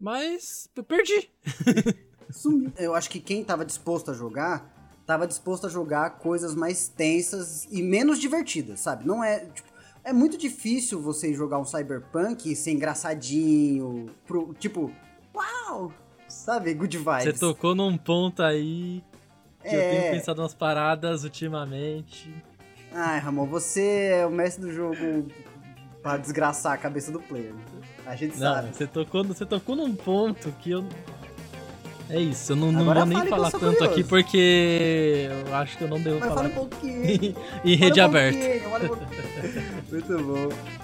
Mas 0.00 0.68
eu 0.74 0.84
perdi. 0.84 1.30
Sumiu. 2.30 2.72
Eu 2.76 2.94
acho 2.94 3.08
que 3.08 3.20
quem 3.20 3.44
tava 3.44 3.64
disposto 3.64 4.10
a 4.10 4.14
jogar, 4.14 5.00
tava 5.06 5.26
disposto 5.26 5.66
a 5.66 5.70
jogar 5.70 6.18
coisas 6.18 6.54
mais 6.54 6.88
tensas 6.88 7.66
e 7.70 7.82
menos 7.82 8.18
divertidas, 8.18 8.80
sabe? 8.80 9.06
Não 9.06 9.22
é. 9.22 9.46
Tipo, 9.46 9.68
é 10.02 10.12
muito 10.12 10.36
difícil 10.36 11.00
você 11.00 11.32
jogar 11.32 11.58
um 11.58 11.64
cyberpunk 11.64 12.50
e 12.50 12.56
ser 12.56 12.72
engraçadinho. 12.72 14.10
Pro, 14.26 14.54
tipo, 14.54 14.92
uau! 15.34 15.92
Sabe? 16.28 16.74
Good 16.74 16.98
vibes. 16.98 17.24
Você 17.24 17.32
tocou 17.32 17.74
num 17.74 17.96
ponto 17.96 18.42
aí 18.42 19.02
que 19.62 19.68
é... 19.68 19.74
eu 19.74 20.00
tenho 20.00 20.12
pensado 20.12 20.42
nas 20.42 20.54
paradas 20.54 21.24
ultimamente. 21.24 22.34
Ai, 22.92 23.18
Ramon, 23.18 23.46
você 23.46 24.10
é 24.12 24.26
o 24.26 24.30
mestre 24.30 24.62
do 24.62 24.72
jogo 24.72 25.26
pra 26.02 26.16
desgraçar 26.16 26.72
a 26.72 26.76
cabeça 26.76 27.10
do 27.10 27.20
player. 27.20 27.54
A 28.06 28.16
gente 28.16 28.38
não, 28.38 28.54
sabe. 28.54 28.68
Você 28.72 28.86
tocou, 28.86 29.24
você 29.24 29.46
tocou 29.46 29.76
num 29.76 29.94
ponto 29.94 30.52
que 30.60 30.70
eu. 30.70 30.84
É 32.10 32.20
isso, 32.20 32.52
eu 32.52 32.56
não, 32.56 32.70
não 32.70 32.84
vou 32.84 33.06
nem 33.06 33.26
falar 33.26 33.50
tanto 33.50 33.64
curioso. 33.64 33.84
aqui 33.84 34.04
porque 34.04 35.30
eu 35.46 35.54
acho 35.54 35.78
que 35.78 35.84
eu 35.84 35.88
não 35.88 35.98
devo 35.98 36.20
Mas 36.20 36.28
falar. 36.28 36.48
Fala 36.48 36.48
um 36.48 36.68
pouquinho. 36.68 37.36
em 37.64 37.76
rede 37.76 38.00
um 38.00 38.04
aberta. 38.04 38.38
Muito 39.90 40.18
bom. 40.22 40.83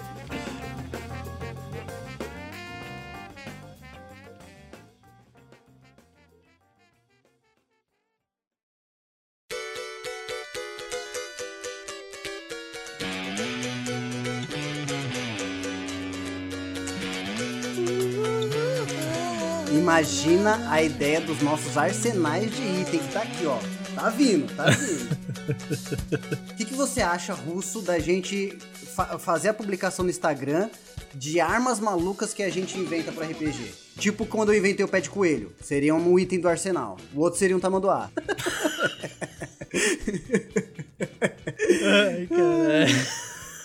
Imagina 19.81 20.69
a 20.69 20.83
ideia 20.83 21.19
dos 21.19 21.41
nossos 21.41 21.75
arsenais 21.75 22.51
de 22.51 22.85
que 22.85 22.99
tá 23.11 23.23
aqui, 23.23 23.47
ó. 23.47 23.57
Tá 23.95 24.11
vindo, 24.11 24.55
tá 24.55 24.65
vindo. 24.69 25.17
O 26.51 26.53
que, 26.55 26.65
que 26.65 26.75
você 26.75 27.01
acha, 27.01 27.33
Russo, 27.33 27.81
da 27.81 27.97
gente 27.97 28.55
fa 28.93 29.17
fazer 29.17 29.49
a 29.49 29.53
publicação 29.55 30.05
no 30.05 30.11
Instagram 30.11 30.69
de 31.15 31.39
armas 31.39 31.79
malucas 31.79 32.31
que 32.31 32.43
a 32.43 32.49
gente 32.51 32.77
inventa 32.77 33.11
para 33.11 33.25
RPG? 33.25 33.73
Tipo 33.97 34.27
quando 34.27 34.53
eu 34.53 34.59
inventei 34.59 34.85
o 34.85 34.87
pé 34.87 35.01
de 35.01 35.09
coelho. 35.09 35.51
Seria 35.59 35.95
um 35.95 36.19
item 36.19 36.39
do 36.39 36.47
arsenal. 36.47 36.97
O 37.11 37.21
outro 37.21 37.39
seria 37.39 37.57
um 37.57 37.59
tamanduá. 37.59 38.11
Ai, 41.87 42.27
caralho. 42.27 43.07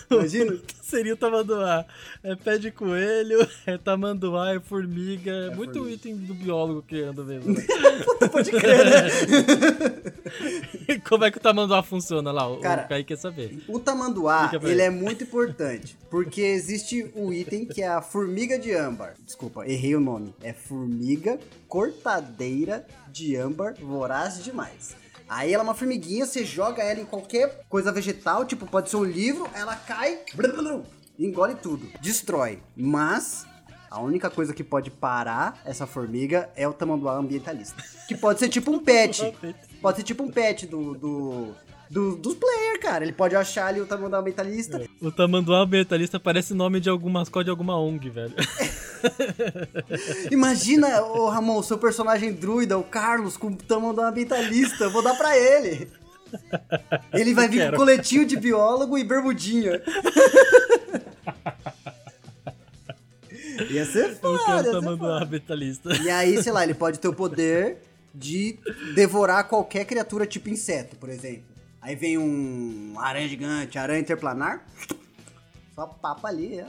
Imagina. 0.09 0.59
Seria 0.87 1.15
o 1.15 1.17
tamanduá. 1.17 1.85
É 2.23 2.33
pé 2.33 2.57
de 2.57 2.71
coelho, 2.71 3.45
é 3.67 3.77
tamanduá, 3.77 4.53
é 4.55 4.59
formiga. 4.61 5.31
É, 5.31 5.53
muito 5.53 5.73
formiga. 5.73 5.95
item 5.95 6.15
do 6.15 6.33
biólogo 6.33 6.81
que 6.81 7.01
anda 7.01 7.25
mesmo. 7.25 7.53
Né? 7.53 7.61
Puta, 8.05 8.29
pode 8.29 8.49
crer, 8.51 8.85
né? 8.85 9.01
Como 11.03 11.25
é 11.25 11.31
que 11.31 11.39
o 11.39 11.41
tamanduá 11.41 11.83
funciona 11.83 12.31
lá? 12.31 12.43
Cara, 12.61 12.85
o 12.85 12.87
Kaique 12.87 13.09
quer 13.09 13.17
saber. 13.17 13.61
O 13.67 13.79
tamanduá, 13.79 14.49
ele 14.63 14.81
é 14.81 14.89
muito 14.89 15.25
importante. 15.25 15.97
Porque 16.09 16.39
existe 16.39 17.11
o 17.13 17.27
um 17.27 17.33
item 17.33 17.65
que 17.65 17.81
é 17.81 17.89
a 17.89 18.01
formiga 18.01 18.57
de 18.57 18.73
âmbar. 18.73 19.15
Desculpa, 19.25 19.67
errei 19.67 19.93
o 19.93 19.99
nome. 19.99 20.33
É 20.41 20.53
formiga 20.53 21.37
cortadeira 21.67 22.87
de 23.11 23.35
âmbar 23.35 23.75
voraz 23.75 24.41
demais. 24.41 24.95
Aí 25.29 25.53
ela 25.53 25.63
é 25.63 25.65
uma 25.65 25.73
formiguinha, 25.73 26.25
você 26.25 26.45
joga 26.45 26.81
ela 26.81 26.99
em 26.99 27.05
qualquer 27.05 27.65
coisa 27.69 27.91
vegetal, 27.91 28.45
tipo, 28.45 28.65
pode 28.65 28.89
ser 28.89 28.97
um 28.97 29.03
livro, 29.03 29.47
ela 29.53 29.75
cai, 29.75 30.19
engole 31.19 31.55
tudo, 31.55 31.87
destrói. 31.99 32.59
Mas 32.75 33.45
a 33.89 33.99
única 33.99 34.29
coisa 34.29 34.53
que 34.53 34.63
pode 34.63 34.91
parar 34.91 35.59
essa 35.65 35.87
formiga 35.87 36.49
é 36.55 36.67
o 36.67 36.73
tamanduá 36.73 37.15
ambientalista. 37.15 37.83
Que 38.07 38.15
pode 38.15 38.39
ser 38.39 38.49
tipo 38.49 38.71
um 38.71 38.79
pet. 38.79 39.33
Pode 39.81 39.97
ser 39.97 40.03
tipo 40.03 40.23
um 40.23 40.31
pet 40.31 40.65
do, 40.65 40.95
do 40.95 41.55
do, 41.89 42.15
dos 42.15 42.35
players, 42.35 42.79
cara. 42.79 43.03
Ele 43.03 43.13
pode 43.13 43.35
achar 43.35 43.67
ali 43.67 43.79
o 43.81 43.85
tamanduá 43.85 44.19
ambientalista. 44.19 44.77
É. 44.77 44.87
O 45.05 45.11
tamanduá 45.11 45.59
ambientalista 45.61 46.19
parece 46.19 46.53
nome 46.53 46.79
de 46.79 46.89
algum 46.89 47.09
mascote 47.09 47.45
de 47.45 47.49
alguma 47.49 47.79
ONG, 47.79 48.09
velho. 48.09 48.33
Imagina, 50.31 51.01
ô 51.03 51.29
Ramon, 51.29 51.61
seu 51.63 51.77
personagem 51.77 52.33
druida, 52.33 52.77
o 52.77 52.83
Carlos, 52.83 53.37
com 53.37 53.47
o 53.47 53.55
tamanduá 53.55 54.09
ambientalista. 54.09 54.85
Eu 54.85 54.91
vou 54.91 55.01
dar 55.01 55.15
pra 55.15 55.37
ele. 55.37 55.89
Ele 57.13 57.33
vai 57.33 57.47
vir 57.47 57.71
com 57.71 57.77
coletinho 57.77 58.25
de 58.25 58.35
biólogo 58.35 58.97
e 58.97 59.03
bermudinha. 59.03 59.81
Ia 63.71 63.85
ser 63.85 64.15
foda. 64.15 64.39
Eu 64.39 64.45
quero 64.45 64.71
tamanduá 64.71 65.23
ambientalista. 65.23 65.95
E 65.95 66.09
aí, 66.09 66.41
sei 66.43 66.51
lá, 66.51 66.63
ele 66.63 66.73
pode 66.73 66.99
ter 66.99 67.07
o 67.07 67.13
poder 67.13 67.77
de 68.13 68.57
devorar 68.95 69.47
qualquer 69.47 69.85
criatura 69.85 70.25
tipo 70.25 70.49
inseto, 70.49 70.95
por 70.95 71.09
exemplo. 71.09 71.56
Aí 71.81 71.95
vem 71.95 72.17
um 72.17 72.95
aranha 72.99 73.27
gigante, 73.27 73.77
aranha 73.77 73.99
interplanar. 73.99 74.65
Só 75.73 75.85
papa 75.85 76.27
ali, 76.27 76.59
é 76.59 76.65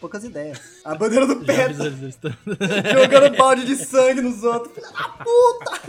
poucas 0.00 0.24
ideias. 0.24 0.60
A 0.84 0.94
bandeira 0.94 1.26
do 1.26 1.44
pé. 1.44 1.68
jogando 1.74 3.36
balde 3.36 3.64
de 3.66 3.76
sangue 3.76 4.22
nos 4.22 4.42
outros. 4.42 4.74
Filha 4.74 4.90
da 4.90 5.08
puta! 5.24 5.80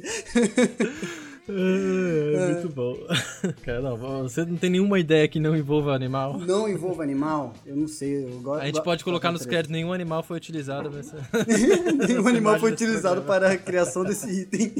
É, 1.52 2.52
muito 2.52 2.68
bom. 2.68 2.96
Cara, 3.64 3.80
não, 3.80 3.96
você 3.96 4.44
não 4.44 4.56
tem 4.56 4.70
nenhuma 4.70 4.98
ideia 4.98 5.26
que 5.26 5.40
não 5.40 5.56
envolva 5.56 5.94
animal? 5.94 6.38
Não 6.38 6.68
envolva 6.68 7.02
animal? 7.02 7.52
Eu 7.66 7.76
não 7.76 7.88
sei. 7.88 8.24
Eu 8.24 8.40
gosto, 8.40 8.62
a 8.62 8.66
gente 8.66 8.82
pode 8.82 9.02
colocar 9.02 9.32
nos 9.32 9.44
créditos: 9.44 9.70
nenhum 9.70 9.92
animal 9.92 10.22
foi 10.22 10.36
utilizado. 10.36 10.90
Nenhum 12.08 12.26
animal 12.26 12.58
foi 12.58 12.72
utilizado 12.72 13.22
para 13.22 13.52
a 13.52 13.56
criação 13.56 14.04
desse 14.04 14.42
item. 14.42 14.72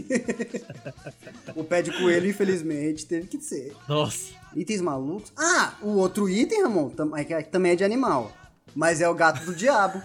o 1.56 1.64
pé 1.64 1.82
de 1.82 1.90
coelho, 1.92 2.28
infelizmente, 2.28 3.06
teve 3.06 3.26
que 3.26 3.38
ser. 3.38 3.72
Nossa. 3.88 4.32
Itens 4.54 4.80
malucos. 4.80 5.32
Ah, 5.36 5.74
o 5.82 5.96
outro 5.96 6.28
item, 6.28 6.62
Ramon, 6.62 6.92
é 7.16 7.42
também 7.42 7.72
é 7.72 7.76
de 7.76 7.84
animal. 7.84 8.32
Mas 8.74 9.00
é 9.00 9.08
o 9.08 9.14
gato 9.14 9.44
do 9.44 9.54
diabo. 9.54 10.00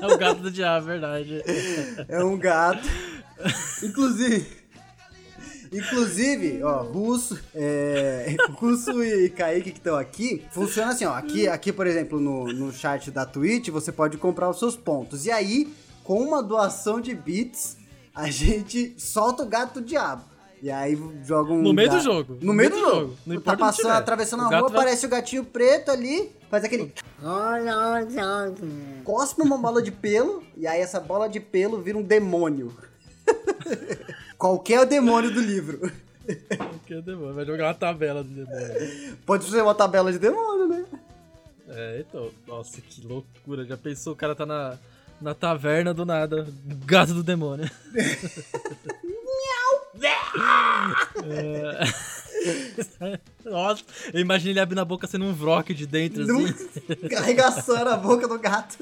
É 0.00 0.06
o 0.06 0.18
gato 0.18 0.40
do 0.40 0.50
diabo, 0.50 0.86
verdade. 0.86 1.42
É 2.08 2.22
um 2.22 2.38
gato. 2.38 2.86
Inclusive. 3.82 4.61
Inclusive, 5.72 6.62
ó, 6.62 6.82
Russo, 6.82 7.40
é, 7.54 8.36
Russo 8.60 9.02
e 9.02 9.30
Kaique 9.30 9.72
que 9.72 9.78
estão 9.78 9.96
aqui, 9.96 10.44
funciona 10.50 10.92
assim, 10.92 11.06
ó. 11.06 11.14
Aqui, 11.14 11.48
aqui 11.48 11.72
por 11.72 11.86
exemplo, 11.86 12.20
no, 12.20 12.44
no 12.52 12.72
chat 12.72 13.10
da 13.10 13.24
Twitch, 13.24 13.70
você 13.70 13.90
pode 13.90 14.18
comprar 14.18 14.50
os 14.50 14.58
seus 14.58 14.76
pontos. 14.76 15.24
E 15.24 15.30
aí, 15.30 15.72
com 16.04 16.20
uma 16.20 16.42
doação 16.42 17.00
de 17.00 17.14
bits, 17.14 17.78
a 18.14 18.30
gente 18.30 18.94
solta 18.98 19.44
o 19.44 19.46
gato 19.46 19.80
do 19.80 19.86
diabo. 19.86 20.24
E 20.62 20.70
aí 20.70 20.96
joga 21.24 21.52
um. 21.52 21.62
No 21.62 21.72
meio 21.72 21.88
gato. 21.88 21.98
do 21.98 22.04
jogo. 22.04 22.34
No, 22.34 22.48
no 22.48 22.54
meio, 22.54 22.70
meio 22.70 22.82
do, 22.82 22.90
do 22.90 23.00
jogo. 23.00 23.16
Não 23.26 23.40
tá 23.40 23.56
passando, 23.56 23.92
atravessando 23.92 24.42
a 24.42 24.44
rua, 24.44 24.68
vai... 24.68 24.80
aparece 24.80 25.06
o 25.06 25.08
gatinho 25.08 25.44
preto 25.44 25.90
ali, 25.90 26.30
faz 26.48 26.62
aquele. 26.64 26.92
Cospe 29.02 29.42
uma 29.42 29.58
bola 29.58 29.82
de 29.82 29.90
pelo, 29.90 30.42
e 30.56 30.66
aí 30.66 30.80
essa 30.80 31.00
bola 31.00 31.28
de 31.28 31.40
pelo 31.40 31.80
vira 31.80 31.98
um 31.98 32.02
demônio. 32.02 32.72
Qualquer 34.42 34.84
demônio 34.86 35.30
do 35.30 35.40
livro. 35.40 35.78
Qualquer 36.56 37.00
demônio. 37.00 37.32
Vai 37.32 37.46
jogar 37.46 37.68
uma 37.68 37.74
tabela 37.74 38.24
de 38.24 38.30
demônio. 38.30 39.16
Pode 39.24 39.44
ser 39.44 39.62
uma 39.62 39.72
tabela 39.72 40.10
de 40.10 40.18
demônio, 40.18 40.66
né? 40.66 40.84
É, 41.68 42.00
então. 42.00 42.28
Nossa, 42.48 42.80
que 42.80 43.06
loucura. 43.06 43.64
Já 43.64 43.76
pensou 43.76 44.14
o 44.14 44.16
cara 44.16 44.34
tá 44.34 44.44
na, 44.44 44.76
na 45.20 45.32
taverna 45.32 45.94
do 45.94 46.04
nada. 46.04 46.44
Gato 46.84 47.14
do 47.14 47.22
demônio. 47.22 47.70
é... 51.24 53.20
Nossa, 53.44 53.84
eu 54.12 54.20
imagino 54.20 54.50
ele 54.50 54.58
abrindo 54.58 54.80
a 54.80 54.84
boca 54.84 55.06
sendo 55.06 55.24
um 55.24 55.32
vrock 55.32 55.72
de 55.72 55.86
dentro, 55.86 56.24
assim. 56.24 56.52
Arregaçando 57.16 57.90
a 57.90 57.96
boca 57.96 58.26
do 58.26 58.40
gato. 58.40 58.76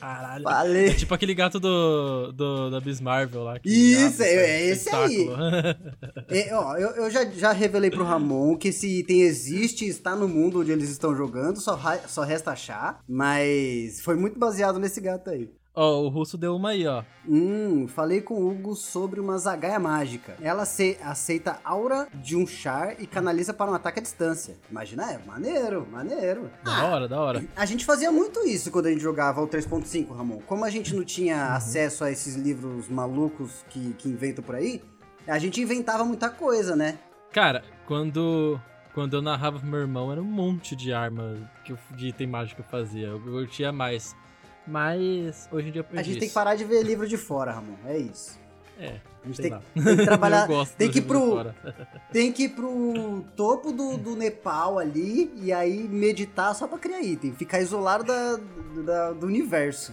Caralho. 0.00 0.42
Falei. 0.42 0.88
É 0.88 0.94
tipo 0.94 1.12
aquele 1.14 1.34
gato 1.34 1.58
do, 1.60 2.32
do 2.32 2.70
da 2.70 2.80
Miss 2.80 3.00
Marvel 3.00 3.42
lá. 3.44 3.58
Isso, 3.64 4.22
abre, 4.22 4.24
é- 4.34 4.50
é 4.50 4.66
esse 4.66 4.94
aí. 4.94 5.28
É, 6.28 6.54
ó, 6.54 6.76
eu, 6.76 6.90
eu 6.90 7.10
já, 7.10 7.24
já 7.26 7.52
revelei 7.52 7.90
pro 7.90 8.04
Ramon 8.04 8.56
que 8.56 8.68
esse 8.68 8.98
item 9.00 9.22
existe 9.22 9.84
e 9.84 9.88
está 9.88 10.16
no 10.16 10.28
mundo 10.28 10.60
onde 10.60 10.72
eles 10.72 10.90
estão 10.90 11.14
jogando, 11.14 11.60
só, 11.60 11.78
só 12.08 12.22
resta 12.22 12.50
achar. 12.50 13.00
Mas 13.08 14.00
foi 14.00 14.16
muito 14.16 14.38
baseado 14.38 14.78
nesse 14.78 15.00
gato 15.00 15.30
aí. 15.30 15.48
Ó, 15.78 16.00
o 16.04 16.08
russo 16.08 16.38
deu 16.38 16.56
uma 16.56 16.70
aí, 16.70 16.86
ó. 16.86 17.02
Hum, 17.28 17.86
falei 17.86 18.22
com 18.22 18.32
o 18.34 18.48
Hugo 18.50 18.74
sobre 18.74 19.20
uma 19.20 19.36
zagaia 19.36 19.78
mágica. 19.78 20.34
Ela 20.40 20.64
se- 20.64 20.96
aceita 21.02 21.60
aura 21.62 22.08
de 22.14 22.34
um 22.34 22.46
char 22.46 22.98
e 22.98 23.06
canaliza 23.06 23.52
para 23.52 23.70
um 23.70 23.74
ataque 23.74 23.98
à 23.98 24.02
distância. 24.02 24.56
Imagina, 24.70 25.12
é 25.12 25.18
maneiro, 25.26 25.86
maneiro. 25.92 26.50
Da 26.64 26.84
hora, 26.86 27.06
da 27.06 27.20
hora. 27.20 27.44
A 27.54 27.66
gente 27.66 27.84
fazia 27.84 28.10
muito 28.10 28.40
isso 28.46 28.70
quando 28.70 28.86
a 28.86 28.90
gente 28.90 29.02
jogava 29.02 29.42
o 29.42 29.46
3.5, 29.46 30.16
Ramon. 30.16 30.38
Como 30.46 30.64
a 30.64 30.70
gente 30.70 30.94
não 30.96 31.04
tinha 31.04 31.52
acesso 31.54 32.04
a 32.04 32.10
esses 32.10 32.36
livros 32.36 32.88
malucos 32.88 33.62
que, 33.68 33.92
que 33.98 34.08
inventam 34.08 34.42
por 34.42 34.54
aí, 34.54 34.82
a 35.28 35.38
gente 35.38 35.60
inventava 35.60 36.04
muita 36.06 36.30
coisa, 36.30 36.74
né? 36.74 36.98
Cara, 37.32 37.62
quando. 37.86 38.58
Quando 38.94 39.14
eu 39.14 39.20
narrava 39.20 39.58
pro 39.58 39.68
meu 39.68 39.80
irmão, 39.80 40.10
era 40.10 40.22
um 40.22 40.24
monte 40.24 40.74
de 40.74 40.90
arma 40.90 41.36
que 41.66 41.72
eu, 41.72 41.78
de 41.94 42.06
item 42.08 42.26
mágico 42.28 42.62
que 42.62 42.66
eu 42.66 42.70
fazia. 42.70 43.08
Eu 43.08 43.20
curtia 43.20 43.70
mais. 43.70 44.16
Mas 44.66 45.48
hoje 45.52 45.68
em 45.68 45.72
dia 45.72 45.80
eu 45.80 45.84
perdi 45.84 46.00
A 46.00 46.02
gente 46.02 46.14
tem 46.14 46.20
que 46.20 46.26
isso. 46.26 46.34
parar 46.34 46.54
de 46.54 46.64
ver 46.64 46.82
livro 46.82 47.06
de 47.06 47.16
fora, 47.16 47.52
Ramon. 47.52 47.74
É 47.86 47.96
isso. 47.98 48.38
É, 48.78 48.96
A 49.24 49.26
gente 49.26 49.40
tem, 49.40 49.50
lá. 49.50 49.62
tem 49.74 49.96
que 49.96 50.04
trabalhar. 50.04 50.46
tem 50.76 50.90
que 50.90 51.00
pro, 51.00 51.46
tem 52.12 52.32
que 52.32 52.42
ir 52.44 52.48
pro 52.50 53.24
topo 53.34 53.72
do, 53.72 53.96
do 53.96 54.14
Nepal 54.16 54.78
ali 54.78 55.32
e 55.36 55.52
aí 55.52 55.86
meditar 55.88 56.54
só 56.54 56.66
pra 56.66 56.78
criar 56.78 57.00
item. 57.00 57.32
Ficar 57.32 57.60
isolado 57.60 58.04
da, 58.04 58.38
da- 58.84 59.12
do 59.12 59.26
universo. 59.26 59.92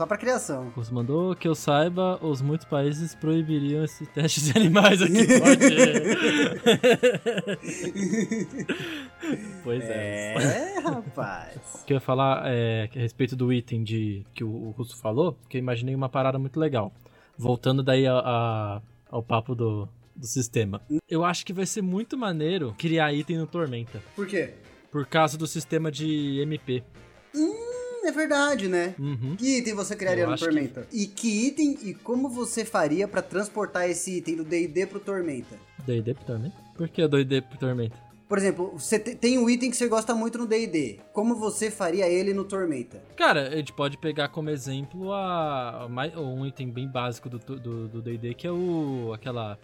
Só 0.00 0.06
pra 0.06 0.16
criação. 0.16 0.72
Você 0.76 0.94
mandou 0.94 1.36
que 1.36 1.46
eu 1.46 1.54
saiba, 1.54 2.18
os 2.24 2.40
muitos 2.40 2.66
países 2.66 3.14
proibiriam 3.14 3.84
esse 3.84 4.06
teste 4.06 4.40
de 4.40 4.56
animais 4.58 5.02
aqui. 5.02 5.12
Pois 9.62 9.84
é. 9.84 10.34
É, 10.36 10.78
rapaz. 10.80 11.82
O 11.82 11.84
que 11.84 11.92
eu 11.92 11.96
ia 11.96 12.00
falar 12.00 12.44
é, 12.46 12.88
a 12.96 12.98
respeito 12.98 13.36
do 13.36 13.52
item 13.52 13.84
de, 13.84 14.24
que 14.34 14.42
o, 14.42 14.48
o 14.48 14.70
Russo 14.70 14.96
falou, 14.96 15.36
que 15.50 15.56
eu 15.56 15.58
imaginei 15.58 15.94
uma 15.94 16.08
parada 16.08 16.38
muito 16.38 16.58
legal. 16.58 16.90
Voltando 17.36 17.82
daí 17.82 18.06
a- 18.06 18.22
a- 18.24 18.80
ao 19.10 19.22
papo 19.22 19.54
do, 19.54 19.86
do 20.16 20.26
sistema. 20.26 20.80
Eu 21.06 21.22
acho 21.26 21.44
que 21.44 21.52
vai 21.52 21.66
ser 21.66 21.82
muito 21.82 22.16
maneiro 22.16 22.74
criar 22.78 23.12
item 23.12 23.36
no 23.36 23.46
Tormenta. 23.46 24.00
Por 24.16 24.26
quê? 24.26 24.54
Por 24.90 25.04
causa 25.04 25.36
do 25.36 25.46
sistema 25.46 25.92
de 25.92 26.40
MP. 26.40 26.82
Hum, 27.34 27.69
é 28.06 28.12
verdade, 28.12 28.68
né? 28.68 28.94
Uhum. 28.98 29.36
Que 29.36 29.58
item 29.58 29.74
você 29.74 29.94
criaria 29.96 30.24
Eu 30.24 30.28
no 30.28 30.34
acho 30.34 30.44
que- 30.44 30.50
Tormenta? 30.50 30.86
E 30.92 31.06
que 31.06 31.46
item 31.48 31.78
e 31.82 31.94
como 31.94 32.28
você 32.28 32.64
faria 32.64 33.06
pra 33.08 33.22
transportar 33.22 33.88
esse 33.88 34.16
item 34.18 34.36
do 34.36 34.44
D&D 34.44 34.86
pro 34.86 35.00
Tormenta? 35.00 35.56
D&D 35.86 36.14
pro 36.14 36.24
Tormenta? 36.24 36.56
Por 36.76 36.88
que 36.88 37.02
2D 37.02 37.42
pro 37.42 37.58
Tormenta? 37.58 37.96
Por 38.28 38.38
exemplo, 38.38 38.70
você 38.78 38.96
te- 38.98 39.16
tem 39.16 39.38
um 39.38 39.50
item 39.50 39.70
que 39.70 39.76
você 39.76 39.88
gosta 39.88 40.14
muito 40.14 40.38
no 40.38 40.46
D&D. 40.46 41.00
Como 41.12 41.34
você 41.34 41.68
faria 41.70 42.06
ele 42.08 42.32
no 42.32 42.44
Tormenta? 42.44 43.02
Cara, 43.16 43.48
a 43.48 43.56
gente 43.56 43.72
pode 43.72 43.98
pegar 43.98 44.28
como 44.28 44.48
exemplo 44.50 45.12
a, 45.12 45.88
a 46.14 46.20
um 46.20 46.46
item 46.46 46.70
bem 46.70 46.86
básico 46.88 47.28
do 47.28 48.00
D&D, 48.00 48.34
que 48.34 48.46
é 48.46 48.52
o 48.52 49.10
aquela 49.12 49.58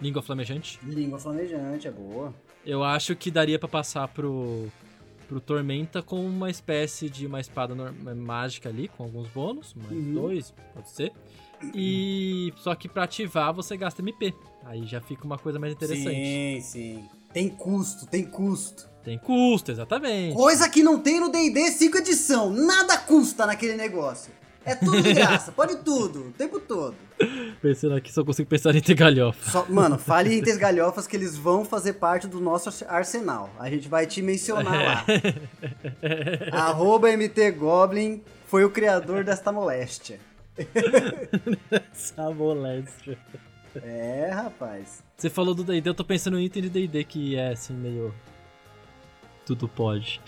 língua 0.00 0.22
flamejante. 0.22 0.78
Língua 0.82 1.18
flamejante, 1.18 1.86
é 1.86 1.90
boa. 1.90 2.32
Eu 2.64 2.82
acho 2.82 3.14
que 3.14 3.30
daria 3.30 3.58
pra 3.58 3.68
passar 3.68 4.08
pro 4.08 4.68
pro 5.28 5.40
Tormenta 5.40 6.02
com 6.02 6.24
uma 6.26 6.50
espécie 6.50 7.08
de 7.10 7.26
uma 7.26 7.40
espada 7.40 7.74
mágica 8.16 8.68
ali, 8.68 8.88
com 8.88 9.04
alguns 9.04 9.28
bônus, 9.28 9.74
mais 9.74 9.92
Uhum. 9.92 10.14
dois, 10.14 10.54
pode 10.74 10.90
ser. 10.90 11.12
E 11.74 12.52
só 12.56 12.74
que 12.74 12.88
pra 12.88 13.04
ativar 13.04 13.52
você 13.52 13.76
gasta 13.76 14.00
MP. 14.00 14.32
Aí 14.64 14.86
já 14.86 15.00
fica 15.00 15.24
uma 15.24 15.38
coisa 15.38 15.58
mais 15.58 15.72
interessante. 15.72 16.10
Sim, 16.14 16.60
sim. 16.62 17.04
Tem 17.32 17.48
custo, 17.48 18.06
tem 18.06 18.24
custo. 18.24 18.88
Tem 19.04 19.18
custo, 19.18 19.70
exatamente. 19.70 20.34
Coisa 20.34 20.68
que 20.68 20.82
não 20.82 20.98
tem 20.98 21.20
no 21.20 21.30
D&D 21.30 21.70
5 21.72 21.98
edição. 21.98 22.50
Nada 22.50 22.96
custa 22.98 23.46
naquele 23.46 23.74
negócio. 23.76 24.32
É 24.64 24.74
tudo 24.74 25.00
de 25.02 25.14
graça, 25.14 25.50
pode 25.52 25.76
tudo, 25.76 26.28
o 26.28 26.32
tempo 26.32 26.60
todo. 26.60 26.94
Pensando 27.62 27.94
aqui, 27.94 28.12
só 28.12 28.22
consigo 28.22 28.48
pensar 28.48 28.74
em 28.74 28.80
ter 28.80 28.94
galhofa. 28.94 29.50
Só- 29.50 29.66
mano, 29.68 29.98
fale 29.98 30.34
em 30.34 30.38
Itens 30.38 30.56
Galhofas 30.58 31.06
que 31.06 31.16
eles 31.16 31.36
vão 31.36 31.64
fazer 31.64 31.94
parte 31.94 32.26
do 32.28 32.40
nosso 32.40 32.68
arsenal. 32.86 33.50
A 33.58 33.68
gente 33.70 33.88
vai 33.88 34.06
te 34.06 34.20
mencionar 34.22 34.74
lá. 34.74 35.04
Arroba 36.52 37.08
MT 37.10 37.50
Goblin 37.52 38.22
foi 38.46 38.64
o 38.64 38.70
criador 38.70 39.24
desta 39.24 39.50
moléstia. 39.50 40.20
Essa 41.92 42.30
moléstia. 42.30 43.18
É, 43.82 44.30
rapaz. 44.32 45.02
Você 45.16 45.30
falou 45.30 45.54
do 45.54 45.64
D&D, 45.64 45.88
eu 45.88 45.94
tô 45.94 46.04
pensando 46.04 46.38
em 46.38 46.44
item 46.44 46.62
de 46.62 46.68
D&D 46.68 47.04
que 47.04 47.36
é 47.36 47.52
assim, 47.52 47.74
meio... 47.74 48.14
Tudo 49.46 49.66
pode. 49.66 50.20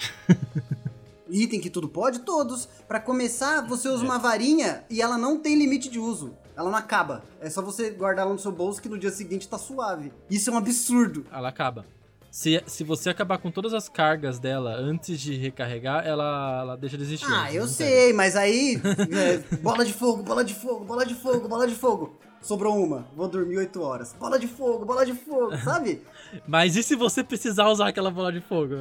Item 1.33 1.61
que 1.61 1.71
tudo 1.71 1.89
pode? 1.89 2.21
Todos. 2.21 2.69
Pra 2.87 3.01
começar, 3.01 3.67
você 3.67 3.89
usa 3.89 4.05
uma 4.05 4.19
varinha 4.19 4.85
e 4.91 5.01
ela 5.01 5.17
não 5.17 5.39
tem 5.39 5.57
limite 5.57 5.89
de 5.89 5.99
uso. 5.99 6.35
Ela 6.57 6.71
não 6.71 6.77
acaba. 6.77 7.23
É 7.41 7.49
só 7.49 7.63
você 7.63 7.91
guardar 7.91 8.25
ela 8.25 8.35
no 8.35 8.39
seu 8.39 8.53
bolso 8.53 8.83
que 8.83 8.89
no 8.89 8.99
dia 8.99 9.11
seguinte 9.11 9.49
tá 9.49 9.59
suave. 9.59 10.13
Isso 10.29 10.51
é 10.51 10.53
um 10.53 10.59
absurdo. 10.59 11.27
Ela 11.33 11.49
acaba. 11.49 11.87
Se, 12.31 12.63
se 12.67 12.85
você 12.85 13.11
acabar 13.11 13.39
com 13.39 13.51
todas 13.51 13.75
as 13.75 13.89
cargas 13.89 14.39
dela 14.39 14.77
antes 14.77 15.21
de 15.21 15.37
recarregar, 15.37 16.07
ela, 16.07 16.61
ela 16.61 16.77
deixa 16.77 16.97
de 16.97 17.03
existir. 17.03 17.33
Ah, 17.33 17.53
eu 17.53 17.67
sei, 17.67 18.13
mas 18.13 18.37
aí. 18.37 18.81
é, 19.11 19.57
bola 19.57 19.85
de 19.85 19.93
fogo, 19.93 20.23
bola 20.23 20.45
de 20.45 20.55
fogo, 20.55 20.85
bola 20.85 21.05
de 21.05 21.15
fogo, 21.15 21.49
bola 21.49 21.67
de 21.67 21.75
fogo. 21.75 22.19
Sobrou 22.41 22.83
uma, 22.83 23.07
vou 23.15 23.29
dormir 23.29 23.59
8 23.59 23.83
horas. 23.83 24.15
Bola 24.19 24.39
de 24.39 24.49
fogo, 24.49 24.85
bola 24.85 25.05
de 25.05 25.13
fogo, 25.13 25.57
sabe? 25.63 26.01
Mas 26.47 26.75
e 26.77 26.83
se 26.83 26.97
você 26.97 27.23
precisar 27.23 27.69
usar 27.69 27.89
aquela 27.89 28.11
bola 28.11 28.33
de 28.33 28.41
fogo? 28.41 28.75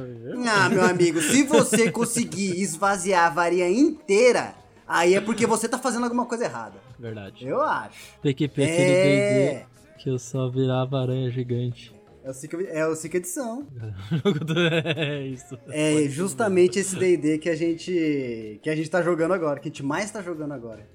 Ah, 0.48 0.68
meu 0.68 0.82
amigo, 0.82 1.20
se 1.20 1.42
você 1.42 1.90
conseguir 1.90 2.60
esvaziar 2.60 3.26
a 3.26 3.30
varinha 3.30 3.68
inteira, 3.68 4.54
aí 4.88 5.14
é 5.14 5.20
porque 5.20 5.46
você 5.46 5.68
tá 5.68 5.78
fazendo 5.78 6.04
alguma 6.04 6.24
coisa 6.26 6.44
errada. 6.44 6.76
Verdade. 6.98 7.46
Eu 7.46 7.60
acho. 7.60 7.98
PQP, 8.22 8.62
aquele 8.62 8.82
É. 8.82 9.52
D&D 9.54 9.70
que 9.98 10.08
eu 10.08 10.18
só 10.18 10.48
virava 10.48 10.98
aranha 11.02 11.30
gigante. 11.30 11.92
É 12.24 12.30
o 12.30 12.34
Cica, 12.34 12.62
é 12.62 12.86
o 12.86 12.94
Cica 12.94 13.16
Edição. 13.18 13.66
é 14.96 15.22
isso. 15.26 15.58
É 15.68 16.08
justamente 16.08 16.78
esse 16.78 16.96
D&D 16.96 17.38
que 17.38 17.48
a 17.48 17.56
gente 17.56 18.58
que 18.62 18.70
a 18.70 18.76
gente 18.76 18.88
tá 18.90 19.02
jogando 19.02 19.32
agora, 19.32 19.60
que 19.60 19.68
a 19.68 19.70
gente 19.70 19.82
mais 19.82 20.10
tá 20.10 20.22
jogando 20.22 20.52
agora. 20.52 20.86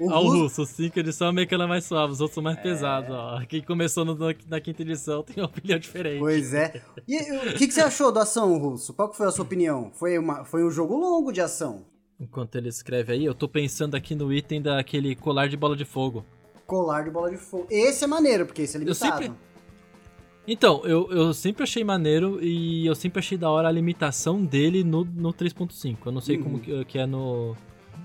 O 0.00 0.10
Ah, 0.10 0.18
o 0.20 0.24
Russo- 0.24 0.42
russo, 0.42 0.62
o 0.62 0.66
5 0.66 0.98
edição 0.98 1.28
é 1.28 1.32
meio 1.32 1.46
que 1.46 1.54
ela 1.54 1.64
é 1.64 1.66
mais 1.68 1.84
suave, 1.84 2.12
os 2.12 2.20
outros 2.20 2.34
são 2.34 2.42
É. 2.42 2.44
mais 2.44 2.58
pesados, 2.60 3.10
ó. 3.10 3.40
Quem 3.48 3.62
começou 3.62 4.04
no- 4.04 4.16
na 4.48 4.60
quinta 4.60 4.82
edição 4.82 5.22
tem 5.22 5.36
uma 5.42 5.46
opinião 5.48 5.78
diferente. 5.78 6.18
Pois 6.18 6.52
é. 6.52 6.82
E 7.06 7.16
o 7.50 7.54
que, 7.54 7.66
que 7.68 7.72
você 7.74 7.80
achou 7.80 8.10
da 8.10 8.22
ação, 8.22 8.56
Russo? 8.58 8.92
Qual 8.92 9.08
que 9.08 9.16
foi 9.16 9.26
a 9.26 9.30
sua 9.30 9.44
opinião? 9.44 9.90
Foi, 9.94 10.18
uma, 10.18 10.44
foi 10.44 10.64
um 10.64 10.70
jogo 10.70 10.96
longo 10.96 11.30
de 11.32 11.40
ação. 11.40 11.84
Enquanto 12.18 12.56
ele 12.56 12.68
escreve 12.68 13.12
aí, 13.12 13.24
eu 13.24 13.34
tô 13.34 13.48
pensando 13.48 13.94
aqui 13.96 14.14
no 14.14 14.32
item 14.32 14.60
daquele 14.62 15.14
colar 15.14 15.48
de 15.48 15.56
bola 15.56 15.76
de 15.76 15.84
fogo. 15.84 16.24
Colar 16.66 17.02
de 17.04 17.10
bola 17.10 17.30
de 17.30 17.36
fogo. 17.36 17.66
Esse 17.70 18.04
é 18.04 18.06
maneiro, 18.06 18.46
porque 18.46 18.62
esse 18.62 18.76
é 18.76 18.80
Eu 18.80 18.84
limitado. 18.84 19.22
sempre- 19.22 19.32
Então, 20.46 20.82
eu, 20.84 21.10
eu 21.10 21.32
sempre 21.32 21.62
achei 21.62 21.82
maneiro 21.82 22.38
e 22.42 22.86
eu 22.86 22.94
sempre 22.94 23.18
achei 23.18 23.38
da 23.38 23.48
hora 23.50 23.66
a 23.68 23.72
limitação 23.72 24.44
dele 24.44 24.84
no, 24.84 25.04
no 25.04 25.32
3.5. 25.32 26.06
Eu 26.08 26.12
não 26.12 26.20
sei 26.20 26.36
como 26.36 26.56
Uhum. 26.56 26.60
que, 26.60 26.84
que 26.84 26.98
é 26.98 27.06
no, 27.06 27.56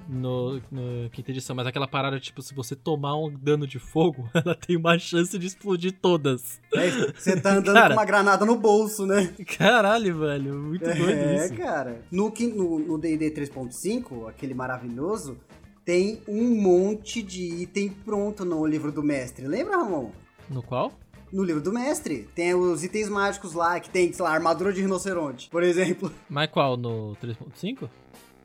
no, 0.08 0.56
no 0.72 1.10
quinta 1.12 1.32
edição, 1.32 1.56
mas 1.56 1.68
aquela 1.68 1.88
parada, 1.88 2.20
tipo, 2.20 2.42
se 2.42 2.54
você 2.54 2.76
tomar 2.76 3.16
um 3.18 3.30
dano 3.30 3.68
de 3.68 3.80
fogo, 3.80 4.30
ela 4.34 4.56
tem 4.56 4.76
uma 4.78 4.98
chance 4.98 5.38
de 5.38 5.48
explodir 5.48 5.94
todas. 6.02 6.60
É, 6.74 6.90
você 7.14 7.40
tá 7.40 7.52
andando 7.54 7.74
Cara. 7.76 7.88
com 7.90 8.00
uma 8.00 8.06
granada 8.06 8.46
no 8.46 8.56
bolso, 8.58 9.06
né? 9.06 9.34
Caralho, 9.58 10.18
velho, 10.20 10.54
muito 10.56 10.84
doido 10.86 11.10
É, 11.10 11.46
isso. 11.46 11.56
cara. 11.56 12.02
No 12.12 12.32
quin- 12.32 12.54
no 12.54 12.80
no 12.80 12.98
D&D 12.98 13.32
3.5, 13.32 14.28
aquele 14.30 14.54
maravilhoso, 14.54 15.38
tem 15.86 16.22
um 16.28 16.56
monte 16.62 17.22
de 17.22 17.42
item 17.64 17.90
pronto 17.90 18.46
no 18.46 18.66
livro 18.66 18.92
do 18.92 19.02
mestre. 19.04 19.48
Lembra, 19.48 19.78
Ramon? 19.78 20.12
No 20.50 20.62
qual? 20.64 20.92
No 21.32 21.44
livro 21.44 21.62
do 21.62 21.72
mestre, 21.72 22.28
tem 22.34 22.56
os 22.56 22.84
itens 22.84 23.08
mágicos 23.08 23.54
lá, 23.54 23.80
que 23.80 23.88
tem, 23.90 24.12
sei 24.12 24.24
lá, 24.26 24.32
armadura 24.32 24.74
de 24.74 24.82
rinoceronte, 24.82 25.48
por 25.50 25.62
exemplo. 25.62 26.12
Mas 26.28 26.50
qual? 26.50 26.76
No 26.76 27.16
3.5? 27.22 27.88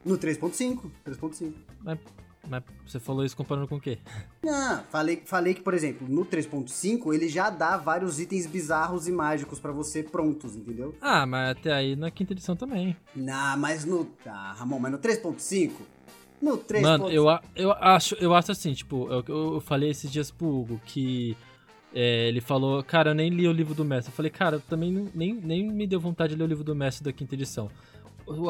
No 0.05 0.19
3.5, 0.19 0.91
3.5. 1.07 1.53
Mas, 1.83 1.99
mas 2.49 2.63
você 2.87 3.01
falou 3.01 3.25
isso 3.25 3.37
comparando 3.37 3.67
com 3.67 3.77
o 3.77 3.81
quê? 3.81 3.99
Ah, 4.47 4.83
falei, 4.91 5.23
falei 5.25 5.55
que, 5.55 5.63
por 5.63 5.73
exemplo, 5.73 6.07
no 6.09 6.25
3.5 6.27 7.15
ele 7.15 7.29
já 7.29 7.49
dá 7.51 7.77
vários 7.77 8.21
itens 8.21 8.47
bizarros 8.47 9.09
e 9.09 9.13
mágicos 9.13 9.59
pra 9.59 9.73
você 9.73 10.03
prontos, 10.03 10.55
entendeu? 10.55 10.95
Ah, 11.01 11.25
mas 11.27 11.51
até 11.57 11.73
aí 11.73 11.97
na 11.97 12.11
quinta 12.11 12.33
edição 12.33 12.55
também. 12.55 12.97
Não, 13.17 13.57
mas 13.57 13.85
no. 13.85 14.07
Ah, 14.27 14.55
Ramon, 14.59 14.79
mas 14.79 14.93
no 14.93 14.99
3.5? 14.99 15.73
No 16.43 16.59
3.5. 16.59 16.83
Mano, 16.83 17.11
eu, 17.11 17.25
eu 17.57 17.73
acho, 17.73 18.15
eu 18.17 18.35
acho 18.35 18.53
assim, 18.53 18.75
tipo, 18.75 19.09
eu, 19.11 19.25
eu 19.55 19.61
falei 19.61 19.89
esses 19.91 20.11
dias 20.13 20.31
pro 20.31 20.47
Hugo 20.47 20.79
que 20.85 21.35
é, 21.95 22.29
ele 22.29 22.41
falou, 22.43 22.83
cara, 22.83 23.11
eu 23.11 23.15
nem 23.15 23.31
li 23.31 23.49
o 23.49 23.53
livro 23.53 23.73
do 23.75 23.85
mestre. 23.85 24.13
Eu 24.13 24.17
falei, 24.17 24.31
cara, 24.31 24.57
eu 24.57 24.61
também 24.61 24.93
não- 24.93 25.09
nem, 25.15 25.33
nem 25.33 25.67
me 25.71 25.87
deu 25.87 25.99
vontade 26.01 26.35
de 26.35 26.39
ler 26.39 26.45
o 26.45 26.49
livro 26.49 26.65
do 26.65 26.75
mestre 26.75 27.03
da 27.05 27.13
quinta 27.13 27.35
edição. 27.35 27.71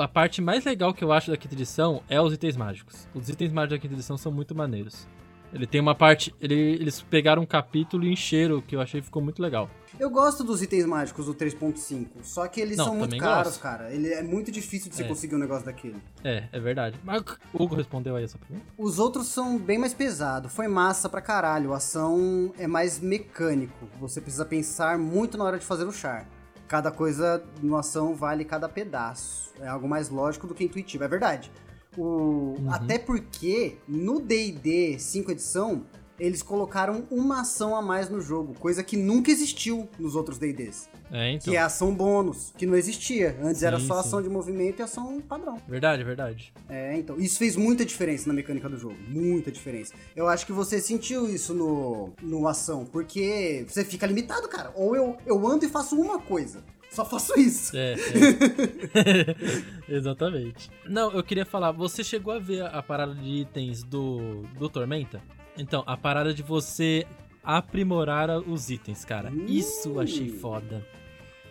A 0.00 0.08
parte 0.08 0.40
mais 0.40 0.64
legal 0.64 0.94
que 0.94 1.02
eu 1.02 1.12
acho 1.12 1.30
da 1.30 1.36
quinta 1.36 1.54
edição 1.54 2.02
é 2.08 2.20
os 2.20 2.32
itens 2.32 2.56
mágicos. 2.56 3.08
Os 3.14 3.28
itens 3.28 3.52
mágicos 3.52 3.76
da 3.78 3.82
quinta 3.82 3.94
edição 3.94 4.16
são 4.16 4.30
muito 4.30 4.54
maneiros. 4.54 5.06
Ele 5.52 5.66
tem 5.68 5.80
uma 5.80 5.94
parte. 5.94 6.34
Ele, 6.40 6.54
eles 6.54 7.00
pegaram 7.02 7.42
um 7.42 7.46
capítulo 7.46 8.04
e 8.04 8.12
encheram, 8.12 8.60
que 8.60 8.74
eu 8.74 8.80
achei 8.80 9.00
que 9.00 9.04
ficou 9.06 9.22
muito 9.22 9.40
legal. 9.40 9.70
Eu 10.00 10.10
gosto 10.10 10.42
dos 10.42 10.60
itens 10.60 10.84
mágicos 10.84 11.26
do 11.26 11.34
3.5, 11.34 12.08
só 12.22 12.48
que 12.48 12.60
eles 12.60 12.76
Não, 12.76 12.86
são 12.86 12.96
muito 12.96 13.16
caros, 13.16 13.52
gosto. 13.52 13.60
cara. 13.62 13.92
Ele 13.94 14.08
é 14.12 14.20
muito 14.24 14.50
difícil 14.50 14.90
de 14.90 14.96
você 14.96 15.04
É. 15.04 15.06
conseguir 15.06 15.36
um 15.36 15.38
negócio 15.38 15.64
daquele. 15.64 15.94
É, 16.24 16.48
é 16.50 16.58
verdade. 16.58 16.98
Mas 17.04 17.22
o 17.52 17.62
Hugo 17.62 17.76
respondeu 17.76 18.16
aí 18.16 18.24
essa 18.24 18.36
pergunta? 18.36 18.66
Os 18.76 18.98
outros 18.98 19.28
são 19.28 19.56
bem 19.56 19.78
mais 19.78 19.94
pesados. 19.94 20.52
Foi 20.52 20.66
massa 20.66 21.08
pra 21.08 21.20
caralho. 21.20 21.72
A 21.72 21.76
ação 21.76 22.52
é 22.58 22.66
mais 22.66 22.98
mecânico. 22.98 23.88
Você 24.00 24.20
precisa 24.20 24.44
pensar 24.44 24.98
muito 24.98 25.38
na 25.38 25.44
hora 25.44 25.58
de 25.60 25.64
fazer 25.64 25.84
o 25.84 25.92
char. 25.92 26.28
Cada 26.68 26.90
coisa 26.90 27.44
no 27.62 27.76
ação 27.76 28.14
vale 28.14 28.44
cada 28.44 28.68
pedaço. 28.68 29.52
É 29.60 29.68
algo 29.68 29.88
mais 29.88 30.08
lógico 30.08 30.46
do 30.46 30.54
que 30.54 30.64
intuitivo, 30.64 31.04
é 31.04 31.08
verdade. 31.08 31.50
O... 31.96 32.56
Até 32.70 32.98
porque 32.98 33.78
no 33.86 34.20
D&D 34.20 34.98
5 34.98 35.30
edição, 35.30 35.84
eles 36.18 36.42
colocaram 36.42 37.06
uma 37.10 37.40
ação 37.40 37.74
a 37.76 37.82
mais 37.82 38.08
no 38.08 38.20
jogo, 38.20 38.54
coisa 38.54 38.82
que 38.82 38.96
nunca 38.96 39.30
existiu 39.30 39.88
nos 39.98 40.14
outros 40.14 40.38
D&Ds. 40.38 40.88
É, 41.10 41.32
então. 41.32 41.52
Que 41.52 41.56
é 41.56 41.60
a 41.60 41.66
ação 41.66 41.94
bônus, 41.94 42.52
que 42.56 42.66
não 42.66 42.76
existia. 42.76 43.36
Antes 43.42 43.62
era 43.62 43.78
Sim, 43.78 43.86
só 43.86 43.94
sim. 43.94 44.08
ação 44.08 44.22
de 44.22 44.28
movimento 44.28 44.80
e 44.80 44.82
ação 44.82 45.20
padrão. 45.20 45.60
Verdade, 45.68 46.02
verdade. 46.04 46.52
É, 46.68 46.96
então, 46.96 47.18
isso 47.18 47.38
fez 47.38 47.56
muita 47.56 47.84
diferença 47.84 48.28
na 48.28 48.34
mecânica 48.34 48.68
do 48.68 48.78
jogo, 48.78 48.96
muita 49.08 49.50
diferença. 49.50 49.94
Eu 50.14 50.28
acho 50.28 50.46
que 50.46 50.52
você 50.52 50.80
sentiu 50.80 51.28
isso 51.28 51.54
no, 51.54 52.12
no 52.22 52.48
ação, 52.48 52.84
porque 52.84 53.64
você 53.68 53.84
fica 53.84 54.06
limitado, 54.06 54.48
cara. 54.48 54.72
Ou 54.74 54.96
eu, 54.96 55.16
eu 55.26 55.46
ando 55.46 55.64
e 55.64 55.68
faço 55.68 56.00
uma 56.00 56.18
coisa, 56.18 56.64
só 56.90 57.04
faço 57.04 57.38
isso. 57.38 57.76
É, 57.76 57.94
é. 59.88 59.92
Exatamente. 59.96 60.70
Não, 60.88 61.10
eu 61.12 61.22
queria 61.24 61.44
falar, 61.44 61.72
você 61.72 62.04
chegou 62.04 62.32
a 62.32 62.38
ver 62.38 62.62
a 62.62 62.82
parada 62.82 63.14
de 63.14 63.42
itens 63.42 63.82
do, 63.82 64.42
do 64.58 64.68
Tormenta? 64.68 65.20
Então, 65.56 65.82
a 65.86 65.96
parada 65.96 66.32
de 66.34 66.42
você 66.42 67.06
aprimorar 67.42 68.30
os 68.38 68.70
itens, 68.70 69.04
cara. 69.04 69.30
Isso 69.46 69.88
eu 69.90 70.00
achei 70.00 70.30
Hum. 70.30 70.38
foda. 70.38 70.86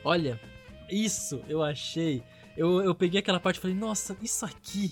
Olha, 0.03 0.39
isso 0.89 1.41
eu 1.47 1.63
achei. 1.63 2.23
Eu, 2.57 2.81
eu 2.81 2.93
peguei 2.93 3.19
aquela 3.19 3.39
parte 3.39 3.57
e 3.57 3.59
falei, 3.61 3.75
nossa, 3.75 4.17
isso 4.21 4.45
aqui. 4.45 4.91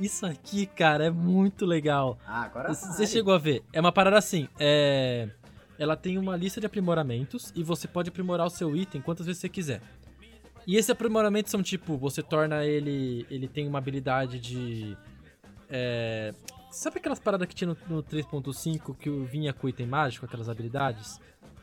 Isso 0.00 0.26
aqui, 0.26 0.66
cara, 0.66 1.04
é 1.06 1.10
muito 1.10 1.64
legal. 1.64 2.18
Ah, 2.26 2.42
agora 2.42 2.72
Você 2.74 3.06
chegou 3.06 3.32
a 3.34 3.38
ver? 3.38 3.62
É 3.72 3.80
uma 3.80 3.92
parada 3.92 4.18
assim, 4.18 4.48
é. 4.58 5.28
Ela 5.78 5.96
tem 5.96 6.18
uma 6.18 6.36
lista 6.36 6.60
de 6.60 6.66
aprimoramentos 6.66 7.52
e 7.54 7.62
você 7.62 7.86
pode 7.88 8.08
aprimorar 8.08 8.46
o 8.46 8.50
seu 8.50 8.74
item 8.76 9.00
quantas 9.00 9.26
vezes 9.26 9.40
você 9.40 9.48
quiser. 9.48 9.80
E 10.66 10.76
esses 10.76 10.90
aprimoramentos 10.90 11.50
são 11.50 11.62
tipo, 11.62 11.96
você 11.96 12.22
torna 12.22 12.64
ele. 12.64 13.26
Ele 13.30 13.46
tem 13.48 13.66
uma 13.68 13.78
habilidade 13.78 14.38
de. 14.38 14.96
É, 15.68 16.34
sabe 16.72 16.98
aquelas 16.98 17.20
paradas 17.20 17.46
que 17.46 17.54
tinha 17.54 17.68
no, 17.68 17.96
no 17.96 18.02
3.5 18.02 18.96
que 18.96 19.10
vinha 19.26 19.52
com 19.52 19.68
item 19.68 19.86
mágico, 19.86 20.26
aquelas 20.26 20.48
habilidades? 20.48 21.20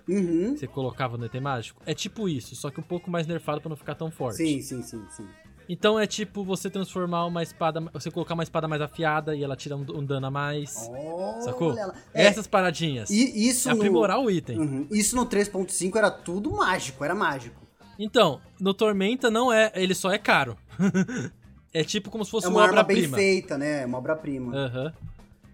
Uhum. 0.08 0.56
Você 0.58 0.66
colocava 0.68 1.18
no 1.18 1.26
item 1.26 1.42
mágico? 1.42 1.82
É 1.86 1.94
tipo 1.94 2.28
isso, 2.28 2.56
só 2.56 2.70
que 2.72 2.80
um 2.80 2.84
pouco 2.84 3.12
mais 3.12 3.28
nerfado 3.28 3.62
pra 3.62 3.70
não 3.70 3.76
ficar 3.78 3.96
tão 3.96 4.10
forte. 4.10 4.38
Sim, 4.38 4.62
sim, 4.62 4.82
sim, 4.82 5.06
sim. 5.10 5.28
Então 5.72 6.00
é 6.00 6.08
tipo 6.08 6.44
você 6.44 6.68
transformar 6.68 7.26
uma 7.28 7.44
espada. 7.44 7.80
Você 7.94 8.10
colocar 8.10 8.34
uma 8.34 8.42
espada 8.42 8.68
mais 8.68 8.82
afiada 8.82 9.36
e 9.36 9.44
ela 9.44 9.56
tira 9.56 9.78
um, 9.78 9.82
um 9.82 10.04
dano 10.04 10.26
a 10.26 10.32
mais. 10.32 10.90
Olha 10.90 11.42
Sacou? 11.42 11.78
É, 12.12 12.26
Essas 12.26 12.48
paradinhas. 12.48 13.12
e 13.12 13.48
isso 13.48 13.70
É 13.70 13.74
no... 13.74 13.78
aprimorar 13.78 14.20
o 14.20 14.32
item. 14.32 14.58
Uhum. 14.58 14.88
Isso 14.90 15.16
no 15.16 15.28
3.5 15.28 15.96
era 15.96 16.10
tudo 16.10 16.52
mágico, 16.52 17.04
era 17.06 17.14
mágico. 17.14 17.62
Então, 18.00 18.42
no 18.60 18.74
Tormenta 18.74 19.30
não 19.30 19.54
é. 19.54 19.72
Ele 19.76 19.94
só 19.94 20.12
é 20.12 20.18
caro. 20.18 20.58
é 21.74 21.84
tipo 21.84 22.10
como 22.10 22.24
se 22.26 22.32
fosse 22.32 22.48
É 22.48 22.50
uma 22.50 22.60
uma 22.60 22.64
arma 22.68 22.84
bem 22.84 22.98
obra-prima. 22.98 23.18
feita, 23.18 23.58
né? 23.58 23.84
É 23.84 23.86
uma 23.86 23.98
obra-prima. 23.98 24.56
Aham. 24.56 24.94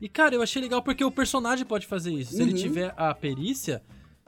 E 0.02 0.10
cara, 0.10 0.36
eu 0.36 0.42
achei 0.42 0.62
legal 0.62 0.82
porque 0.84 1.04
o 1.04 1.12
personagem 1.12 1.66
pode 1.66 1.88
fazer 1.88 2.12
isso. 2.14 2.34
Se 2.36 2.42
ele 2.42 2.52
Uhum. 2.52 2.58
tiver 2.58 2.94
a 2.98 3.14
perícia, 3.14 3.82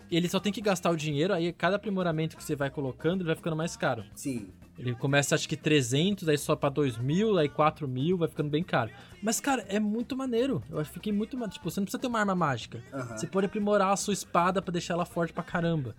ele 0.09 0.29
só 0.29 0.39
tem 0.39 0.51
que 0.51 0.61
gastar 0.61 0.89
o 0.89 0.95
dinheiro, 0.95 1.33
aí 1.33 1.51
cada 1.51 1.75
aprimoramento 1.75 2.37
que 2.37 2.43
você 2.43 2.55
vai 2.55 2.69
colocando, 2.69 3.21
ele 3.21 3.27
vai 3.27 3.35
ficando 3.35 3.55
mais 3.55 3.75
caro. 3.75 4.03
Sim. 4.15 4.47
Ele 4.79 4.93
começa 4.93 5.33
acho 5.33 5.49
que 5.49 5.57
300, 5.57 6.29
aí 6.29 6.37
só 6.37 6.55
pra 6.55 6.69
2 6.69 6.97
mil, 6.99 7.35
aí 7.37 7.49
4 7.49 7.87
mil, 7.87 8.15
vai 8.15 8.27
ficando 8.27 8.47
bem 8.49 8.63
caro. 8.63 8.91
Mas 9.23 9.39
cara, 9.41 9.65
é 9.67 9.79
muito 9.79 10.15
maneiro. 10.15 10.61
Eu 10.69 10.79
acho 10.79 10.89
que 10.91 10.93
fiquei 10.95 11.11
muito. 11.11 11.35
Tipo, 11.49 11.69
você 11.69 11.79
não 11.79 11.85
precisa 11.85 11.99
ter 11.99 12.07
uma 12.07 12.19
arma 12.19 12.35
mágica. 12.35 12.81
Aham. 12.93 13.17
Você 13.17 13.25
pode 13.27 13.47
aprimorar 13.47 13.91
a 13.91 13.95
sua 13.97 14.13
espada 14.13 14.61
pra 14.61 14.71
deixar 14.71 14.93
ela 14.93 15.05
forte 15.05 15.33
pra 15.33 15.43
caramba. 15.43 15.95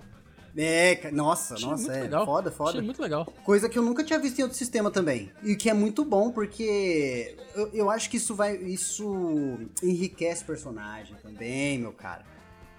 É, 0.61 1.13
nossa, 1.13 1.55
Achei 1.55 1.69
nossa, 1.69 1.93
é. 1.93 2.03
legal. 2.03 2.27
Foda, 2.27 2.51
foda. 2.51 2.71
Achei 2.71 2.83
muito 2.83 3.01
legal. 3.01 3.25
Coisa 3.45 3.69
que 3.69 3.79
eu 3.79 3.83
nunca 3.83 4.03
tinha 4.03 4.19
visto 4.19 4.41
em 4.41 4.43
outro 4.43 4.59
sistema 4.59 4.91
também. 4.91 5.31
E 5.45 5.55
que 5.55 5.71
é 5.71 5.75
muito 5.75 6.05
bom 6.05 6.33
porque 6.33 7.37
eu, 7.55 7.69
eu 7.73 7.89
acho 7.89 8.11
que 8.11 8.17
isso 8.17 8.35
vai. 8.35 8.57
Isso 8.57 9.57
enriquece 9.81 10.43
o 10.43 10.47
personagem 10.47 11.15
também, 11.23 11.79
meu 11.79 11.93
cara. 11.93 12.25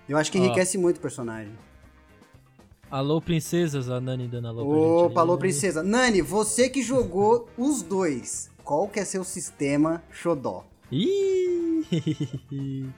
Eu 0.10 0.18
acho 0.18 0.30
que 0.30 0.38
enriquece 0.38 0.78
muito 0.78 0.98
o 0.98 1.00
personagem. 1.00 1.54
Alô, 2.92 3.22
princesas, 3.22 3.90
a 3.90 4.02
Nani 4.02 4.28
dando 4.28 4.50
alô 4.50 4.66
pra 4.66 4.76
gente. 4.76 4.88
Opa, 4.88 5.22
aí. 5.22 5.28
alô, 5.28 5.38
princesa. 5.38 5.82
Nani, 5.82 6.22
você 6.22 6.70
que 6.70 6.82
jogou 6.82 7.48
os 7.58 7.82
dois, 7.82 8.52
qual 8.62 8.90
que 8.90 9.00
é 9.00 9.06
seu 9.06 9.24
sistema 9.24 10.04
xodó? 10.12 10.66
Ih! 10.92 11.86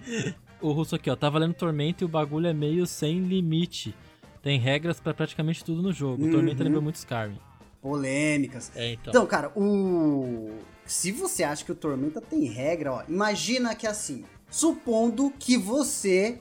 o 0.60 0.72
russo 0.72 0.96
aqui, 0.96 1.10
ó, 1.10 1.16
tá 1.16 1.30
valendo 1.30 1.54
Tormenta 1.54 2.04
e 2.04 2.06
o 2.06 2.10
bagulho 2.10 2.48
é 2.48 2.54
meio 2.54 2.88
sem 2.88 3.20
limite. 3.20 3.94
Tem 4.42 4.60
regras 4.60 5.00
pra 5.00 5.14
praticamente 5.14 5.64
tudo 5.64 5.82
no 5.82 5.92
jogo. 5.94 6.24
Uhum. 6.24 6.32
Tormenta 6.32 6.64
lembra 6.64 6.82
muito 6.82 6.96
Skyrim. 6.96 7.38
Polêmicas. 7.82 8.72
É, 8.76 8.94
então. 8.94 9.12
Então, 9.12 9.26
cara, 9.26 9.52
o. 9.56 10.50
Se 10.86 11.12
você 11.12 11.44
acha 11.44 11.64
que 11.64 11.72
o 11.72 11.76
Tormenta 11.76 12.20
tem 12.22 12.44
regra, 12.46 12.94
ó, 12.94 13.04
imagina 13.08 13.74
que 13.76 13.88
assim, 13.88 14.26
supondo 14.50 15.32
que 15.40 15.58
você 15.58 16.40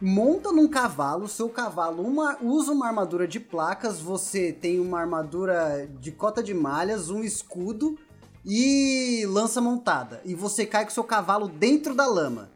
monta 0.00 0.52
num 0.52 0.68
cavalo, 0.68 1.28
seu 1.28 1.48
cavalo 1.48 2.02
uma- 2.02 2.38
usa 2.42 2.72
uma 2.72 2.86
armadura 2.86 3.26
de 3.28 3.38
placas, 3.40 4.00
você 4.00 4.52
tem 4.52 4.78
uma 4.80 5.00
armadura 5.00 5.88
de 6.00 6.10
cota 6.12 6.42
de 6.42 6.54
malhas, 6.54 7.10
um 7.10 7.22
escudo 7.22 7.98
e 8.44 9.24
lança 9.28 9.60
montada. 9.60 10.22
E 10.24 10.34
você 10.34 10.64
cai 10.64 10.84
com 10.84 10.90
seu 10.90 11.04
cavalo 11.04 11.48
dentro 11.48 11.94
da 11.94 12.06
lama. 12.06 12.50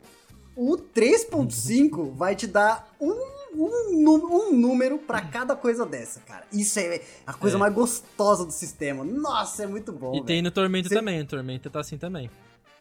O 0.57 0.77
3.5 0.79 2.13
vai 2.17 2.35
te 2.35 2.47
dar 2.47 2.89
um, 3.01 3.15
um, 3.55 4.49
um 4.51 4.57
número 4.57 4.99
pra 4.99 5.21
cada 5.21 5.55
coisa 5.57 5.87
dessa, 5.87 6.21
cara. 6.21 6.45
Isso 6.53 6.79
é 6.79 7.01
a 7.27 7.33
coisa 7.33 7.57
É. 7.57 7.61
mais 7.61 7.73
gostosa 7.75 8.45
do 8.45 8.53
sistema. 8.53 9.05
Nossa, 9.05 9.63
é 9.65 9.67
muito 9.67 9.93
bom. 9.93 10.15
e 10.15 10.19
tem 10.19 10.37
velho. 10.37 10.43
no 10.45 10.51
Tormenta 10.51 10.89
Cê- 10.89 10.95
também. 10.95 11.25
Tormenta 11.25 11.71
tá 11.71 11.81
assim 11.81 11.97
também. 11.99 12.31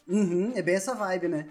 Uhum, 0.08 0.52
é 0.56 0.62
bem 0.62 0.76
essa 0.76 0.94
vibe, 0.94 1.28
né? 1.28 1.48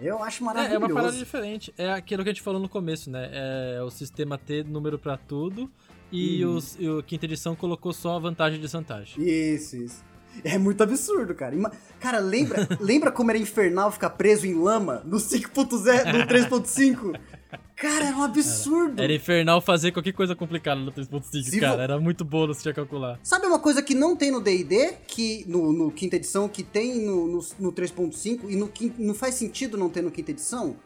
Eu 0.00 0.22
acho 0.22 0.42
É, 0.42 0.46
maravilhoso. 0.46 0.74
é 0.74 0.78
uma 0.86 0.94
parada 0.94 1.16
diferente. 1.16 1.74
É 1.76 1.92
aquilo 1.92 2.22
que 2.22 2.30
a 2.30 2.32
gente 2.32 2.42
falou 2.42 2.60
no 2.60 2.68
começo, 2.68 3.10
né? 3.10 3.28
É 3.76 3.82
o 3.82 3.90
sistema 3.90 4.38
ter 4.38 4.64
número 4.64 4.98
pra 4.98 5.16
tudo. 5.18 5.70
E, 6.10 6.44
Uhum. 6.44 6.56
os, 6.56 6.76
e 6.80 6.88
o 6.88 7.02
quinta 7.02 7.26
edição 7.26 7.54
colocou 7.54 7.92
só 7.92 8.16
a 8.16 8.18
vantagem 8.18 8.58
e 8.58 8.62
desvantagem. 8.62 9.22
Isso, 9.22 9.76
isso. 9.76 10.02
É 10.42 10.56
muito 10.58 10.82
absurdo, 10.82 11.34
cara. 11.34 11.54
Cara, 12.00 12.18
lembra, 12.18 12.66
lembra 12.80 13.12
como 13.12 13.30
era 13.30 13.38
infernal 13.38 13.92
ficar 13.92 14.10
preso 14.10 14.46
em 14.46 14.54
lama 14.54 15.02
no 15.04 15.18
5.0, 15.18 16.12
no 16.12 16.26
3.5? 16.26 17.18
Cara, 17.80 18.04
era 18.06 18.16
um 18.16 18.22
absurdo. 18.22 19.00
Era 19.02 19.12
infernal 19.12 19.60
fazer 19.60 19.90
qualquer 19.92 20.12
coisa 20.12 20.36
complicada 20.36 20.80
no 20.80 20.92
3.5, 20.92 21.42
Se 21.44 21.58
cara. 21.58 21.76
vo- 21.76 21.82
Era 21.82 21.98
muito 22.00 22.24
bolo 22.24 22.52
se 22.52 22.60
tinha 22.62 22.74
calcular. 22.74 23.18
Sabe 23.22 23.46
uma 23.46 23.58
coisa 23.58 23.82
que 23.82 23.94
não 23.94 24.14
tem 24.14 24.30
no 24.30 24.40
D&D, 24.40 24.94
que 25.06 25.44
no, 25.48 25.72
no 25.72 25.90
quinta 25.90 26.16
edição, 26.16 26.48
que 26.48 26.62
tem 26.62 27.00
no, 27.04 27.26
no, 27.26 27.40
no 27.58 27.72
3.5 27.72 28.40
e 28.50 28.56
no 28.56 28.70
não 28.98 29.14
faz 29.14 29.34
sentido 29.36 29.78
não 29.78 29.88
ter 29.88 30.02
no 30.02 30.10
quinta 30.10 30.30
edição? 30.30 30.76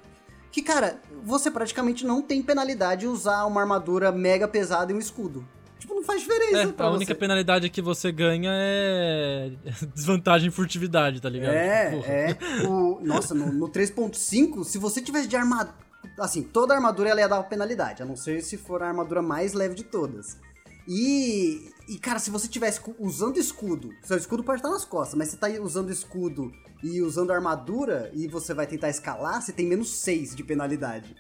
Que, 0.53 0.63
cara, 0.63 1.01
você 1.25 1.51
praticamente 1.51 2.07
não 2.07 2.23
tem 2.23 2.41
penalidade 2.41 3.09
usar 3.09 3.45
uma 3.47 3.61
armadura 3.61 4.13
mega 4.13 4.47
pesada 4.47 4.93
e 4.93 4.95
um 4.95 5.01
escudo. 5.01 5.45
Tipo, 5.81 5.95
não 5.95 6.05
faz 6.05 6.21
diferença 6.23 6.73
É, 6.79 6.83
a 6.83 6.91
única 6.91 7.13
você. 7.13 7.19
penalidade 7.19 7.69
que 7.69 7.83
você 7.83 8.13
ganha 8.13 8.51
é 8.53 9.51
desvantagem 9.93 10.49
em 10.49 10.51
furtividade, 10.53 11.21
tá 11.21 11.29
ligado? 11.29 11.53
É, 11.55 11.91
Porra. 11.91 12.07
é. 12.07 12.39
O, 12.69 13.01
nossa, 13.03 13.35
no, 13.35 13.53
no 13.53 13.69
3.5, 13.69 14.63
se 14.65 14.79
você 14.79 15.03
tivesse 15.03 15.27
de 15.27 15.37
armadura... 15.37 15.75
Assim, 16.19 16.43
toda 16.43 16.75
armadura 16.75 17.11
ela 17.11 17.21
ia 17.21 17.29
dar 17.29 17.37
uma 17.37 17.45
penalidade, 17.45 18.03
a 18.03 18.07
não 18.07 18.17
ser 18.17 18.43
se 18.43 18.57
for 18.57 18.83
a 18.83 18.89
armadura 18.89 19.21
mais 19.21 19.53
leve 19.53 19.75
de 19.75 19.85
todas. 19.85 20.39
E, 20.87 21.71
e 21.89 21.99
cara, 21.99 22.19
se 22.19 22.31
você 22.31 22.47
tivesse 22.47 22.81
usando 22.99 23.39
escudo, 23.39 23.91
seu 24.03 24.17
escudo 24.17 24.45
pode 24.45 24.59
estar 24.59 24.71
nas 24.71 24.85
costas, 24.85 25.17
mas 25.17 25.29
você 25.29 25.37
tá 25.37 25.49
usando 25.61 25.91
escudo 25.91 26.53
e 26.83 27.01
usando 27.01 27.33
armadura 27.33 28.11
e 28.13 28.29
você 28.29 28.53
vai 28.53 28.67
tentar 28.67 28.91
escalar, 28.91 29.41
você 29.41 29.53
tem 29.53 29.67
menos 29.67 29.91
6 29.91 30.37
de 30.37 30.45
penalidade. 30.45 31.17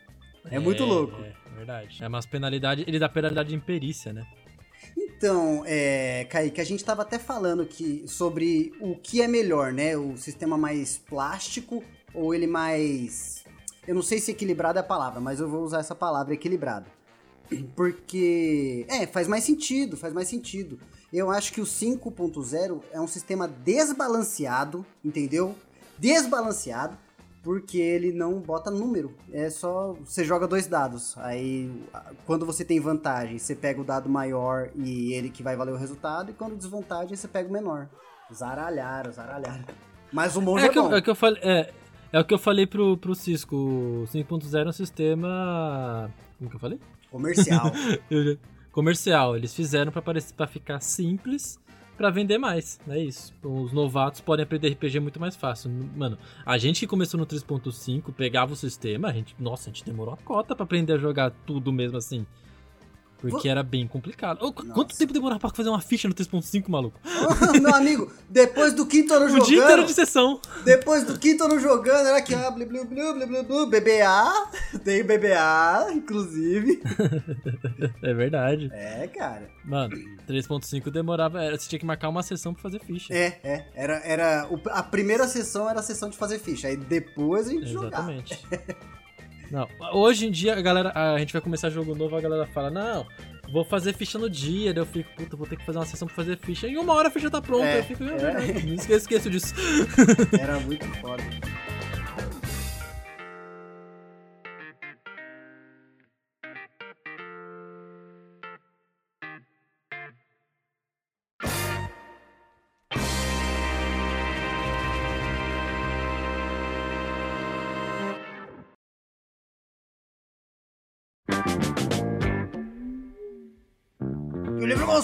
É, 0.51 0.59
muito 0.59 0.85
louco. 0.85 1.21
É, 1.23 1.29
é 1.29 1.57
verdade. 1.57 2.05
É 2.05 2.09
umas 2.09 2.27
penalidades. 2.27 2.85
Ele 2.87 2.99
dá 2.99 3.09
penalidade 3.09 3.49
de 3.49 3.55
imperícia, 3.55 4.13
né? 4.13 4.27
Então, 4.97 5.63
é, 5.67 6.27
Kaique, 6.29 6.61
a 6.61 6.65
gente 6.65 6.85
tava 6.85 7.03
até 7.03 7.19
falando 7.19 7.65
que, 7.65 8.05
sobre 8.07 8.75
o 8.81 8.95
que 8.95 9.23
é 9.23 9.29
melhor, 9.29 9.73
né? 9.73 9.97
O 9.97 10.17
sistema 10.17 10.59
mais 10.59 10.99
plástico 10.99 11.83
ou 12.13 12.35
ele 12.35 12.47
mais. 12.47 13.44
Eu 13.87 13.95
não 13.95 14.03
sei 14.03 14.19
se 14.19 14.31
equilibrado 14.31 14.79
é 14.79 14.81
a 14.81 14.85
palavra, 14.85 15.21
mas 15.21 15.41
eu 15.41 15.49
vou 15.49 15.63
usar 15.63 15.81
essa 15.81 15.95
palavra 15.95 16.35
equilibrado. 16.35 16.87
Porque. 17.77 18.87
É, 18.89 19.07
faz 19.07 19.29
mais 19.29 19.45
sentido, 19.45 19.97
faz 19.97 20.13
mais 20.13 20.29
sentido. 20.29 20.79
Eu 21.13 21.31
acho 21.31 21.53
que 21.53 21.61
o 21.61 21.65
5.0 21.65 22.81
é 22.91 23.01
um 23.01 23.07
sistema 23.07 23.47
desbalanceado, 23.47 24.85
entendeu? 25.05 25.55
Desbalanceado, 25.97 26.99
porque 27.41 27.79
ele 27.79 28.13
não 28.13 28.41
bota 28.41 28.69
número. 28.69 29.15
É 29.33 29.49
só 29.49 29.93
você 30.05 30.25
joga 30.25 30.49
dois 30.49 30.67
dados. 30.67 31.17
Aí 31.19 31.71
quando 32.27 32.45
você 32.45 32.65
tem 32.65 32.81
vantagem, 32.81 33.39
você 33.39 33.55
pega 33.55 33.81
o 33.81 33.85
dado 33.85 34.09
maior 34.09 34.71
e 34.75 35.13
ele 35.13 35.31
que 35.31 35.41
vai 35.41 35.55
valer 35.55 35.73
o 35.73 35.77
resultado, 35.77 36.33
e 36.33 36.35
quando 36.35 36.57
desvantagem, 36.57 37.15
você 37.15 37.29
pega 37.29 37.49
o 37.49 37.53
menor. 37.53 37.89
Zaralharam, 38.33 39.13
zaralharam. 39.13 39.65
Mas 40.13 40.35
o 40.37 40.43
monge 40.43 40.65
é, 40.65 40.69
é, 40.69 40.71
que 40.71 40.81
bom. 40.81 40.91
Eu, 40.91 40.97
é, 40.97 41.03
que 41.03 41.11
eu 41.11 41.15
falei, 41.15 41.41
é, 41.45 41.73
é 42.15 42.21
o 42.21 42.25
que 42.25 42.33
eu 42.33 42.39
falei 42.39 42.65
pro, 42.65 42.97
pro 42.97 43.13
Cisco. 43.13 43.57
O 43.57 44.05
5.0 44.07 44.67
é 44.67 44.69
um 44.69 44.73
sistema. 44.73 46.09
Como 46.39 46.49
que 46.49 46.55
eu 46.55 46.61
falei? 46.61 46.79
Comercial. 47.11 47.73
Comercial. 48.71 49.37
Eles 49.37 49.53
fizeram 49.53 49.91
pra, 49.91 50.01
parecer, 50.01 50.33
pra 50.33 50.47
ficar 50.47 50.79
simples 50.79 51.59
para 51.97 52.11
vender 52.11 52.39
mais, 52.39 52.81
é 52.89 52.99
isso. 52.99 53.33
Os 53.43 53.73
novatos 53.73 54.21
podem 54.21 54.43
aprender 54.43 54.69
RPG 54.69 55.01
muito 55.01 55.21
mais 55.21 55.37
fácil. 55.37 55.71
Mano, 55.97 56.17
a 56.45 56.59
gente 56.59 56.81
que 56.81 56.87
começou 56.87 57.19
no 57.19 57.27
3.5, 57.27 58.13
pegava 58.13 58.53
o 58.53 58.57
sistema, 58.57 59.09
a 59.09 59.13
gente, 59.13 59.35
nossa, 59.39 59.71
a 59.71 59.73
gente 59.73 59.85
demorou 59.85 60.15
a 60.15 60.17
cota 60.17 60.57
para 60.57 60.65
aprender 60.65 60.95
a 60.95 60.99
jogar 60.99 61.31
tudo 61.47 61.73
mesmo 61.73 61.97
assim. 61.97 62.27
Porque 63.31 63.49
era 63.49 63.63
bem 63.63 63.87
complicado. 63.87 64.39
Oh, 64.43 64.53
quanto 64.53 64.97
tempo 64.97 65.13
demorava 65.13 65.41
pra 65.41 65.51
fazer 65.51 65.69
uma 65.69 65.81
ficha 65.81 66.09
no 66.09 66.15
3.5, 66.15 66.69
maluco? 66.69 66.99
Oh, 67.05 67.61
meu 67.61 67.75
amigo, 67.75 68.13
depois 68.29 68.73
do 68.73 68.87
quinto 68.87 69.13
ano 69.15 69.29
jogando... 69.29 69.45
O 69.45 69.47
dia 69.47 69.63
inteiro 69.63 69.85
de 69.85 69.93
sessão. 69.93 70.41
Depois 70.65 71.05
do 71.05 71.19
quinto 71.19 71.45
ano 71.45 71.59
jogando, 71.61 72.07
era 72.07 72.19
aqui, 72.19 72.35
ó, 72.35 72.51
blu, 72.51 72.67
blu, 72.67 72.85
blu, 72.85 73.15
blu, 73.15 73.27
blu, 73.27 73.43
blu, 73.45 73.67
BBA. 73.67 74.79
Tem 74.85 75.03
BBA, 75.05 75.93
inclusive. 75.93 76.83
é 78.03 78.15
verdade. 78.15 78.71
É, 78.73 79.07
cara. 79.09 79.49
Mano, 79.65 79.97
3.5 80.29 80.91
demorava... 80.91 81.43
Era, 81.43 81.59
você 81.59 81.69
tinha 81.69 81.79
que 81.79 81.87
marcar 81.87 82.09
uma 82.09 82.23
sessão 82.23 82.53
pra 82.53 82.63
fazer 82.63 82.81
ficha. 82.81 83.13
É, 83.13 83.41
é. 83.43 83.67
Era, 83.75 84.01
era, 84.05 84.49
a 84.71 84.83
primeira 84.83 85.27
sessão 85.29 85.69
era 85.69 85.81
a 85.81 85.83
sessão 85.83 86.09
de 86.09 86.17
fazer 86.17 86.39
ficha. 86.39 86.69
Aí 86.69 86.77
depois 86.77 87.49
a 87.49 87.51
gente 87.51 87.71
Exatamente. 87.71 88.35
jogava. 88.35 88.55
Exatamente. 88.55 88.95
Não, 89.55 89.69
hoje 89.93 90.27
em 90.27 90.33
dia 90.33 90.57
a 90.57 90.61
galera, 90.61 90.91
a 90.93 91.17
gente 91.17 91.33
vai 91.33 91.41
começar 91.41 91.71
jogo 91.71 91.95
novo, 91.95 92.17
a 92.17 92.21
galera 92.21 92.45
fala: 92.45 92.73
"Não, 92.73 93.07
vou 93.53 93.65
fazer 93.65 93.93
ficha 93.93 94.19
no 94.19 94.29
dia". 94.29 94.75
Daí 94.75 94.83
eu 94.83 94.87
fico, 94.87 95.09
puta, 95.15 95.37
vou 95.37 95.47
ter 95.47 95.57
que 95.57 95.65
fazer 95.65 95.79
uma 95.79 95.87
sessão 95.87 96.09
pra 96.09 96.17
fazer 96.17 96.37
ficha. 96.39 96.67
Em 96.67 96.77
uma 96.77 96.93
hora 96.93 97.07
a 97.07 97.11
ficha 97.11 97.31
tá 97.31 97.41
pronta. 97.41 97.65
É, 97.65 97.79
eu 97.79 97.85
fico, 97.85 98.03
é. 98.03 98.63
não 98.65 98.75
esqueço, 98.75 99.03
esqueço 99.03 99.31
disso. 99.31 99.55
Era 100.37 100.59
muito 100.59 100.85
foda. 100.97 101.23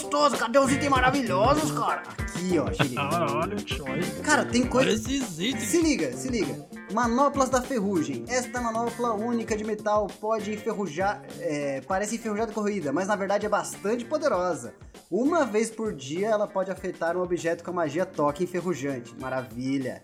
Gostoso, 0.00 0.36
cadê 0.36 0.58
os 0.58 0.72
itens 0.72 0.88
maravilhosos, 0.88 1.70
cara? 1.72 2.02
Aqui, 2.18 2.58
ó, 2.58 2.72
cheguei. 2.72 2.96
Caralho, 2.96 3.68
choice. 3.68 4.20
Cara, 4.22 4.44
tem 4.46 4.66
coisa. 4.66 4.90
itens. 4.90 5.62
Se 5.62 5.82
liga, 5.82 6.12
se 6.12 6.28
liga. 6.28 6.66
Manoplas 6.92 7.50
da 7.50 7.60
ferrugem. 7.60 8.24
Esta 8.28 8.60
manopla 8.60 9.12
única 9.12 9.56
de 9.56 9.62
metal 9.62 10.06
pode 10.20 10.52
enferrujar. 10.52 11.22
É, 11.38 11.82
parece 11.86 12.16
enferrujada 12.16 12.52
corroída, 12.52 12.92
mas 12.92 13.08
na 13.08 13.16
verdade 13.16 13.44
é 13.44 13.48
bastante 13.48 14.04
poderosa. 14.04 14.74
Uma 15.10 15.44
vez 15.44 15.70
por 15.70 15.92
dia 15.92 16.28
ela 16.28 16.46
pode 16.46 16.70
afetar 16.70 17.16
um 17.16 17.22
objeto 17.22 17.62
com 17.62 17.70
a 17.70 17.74
magia 17.74 18.06
toque 18.06 18.44
enferrujante. 18.44 19.14
Maravilha. 19.20 20.02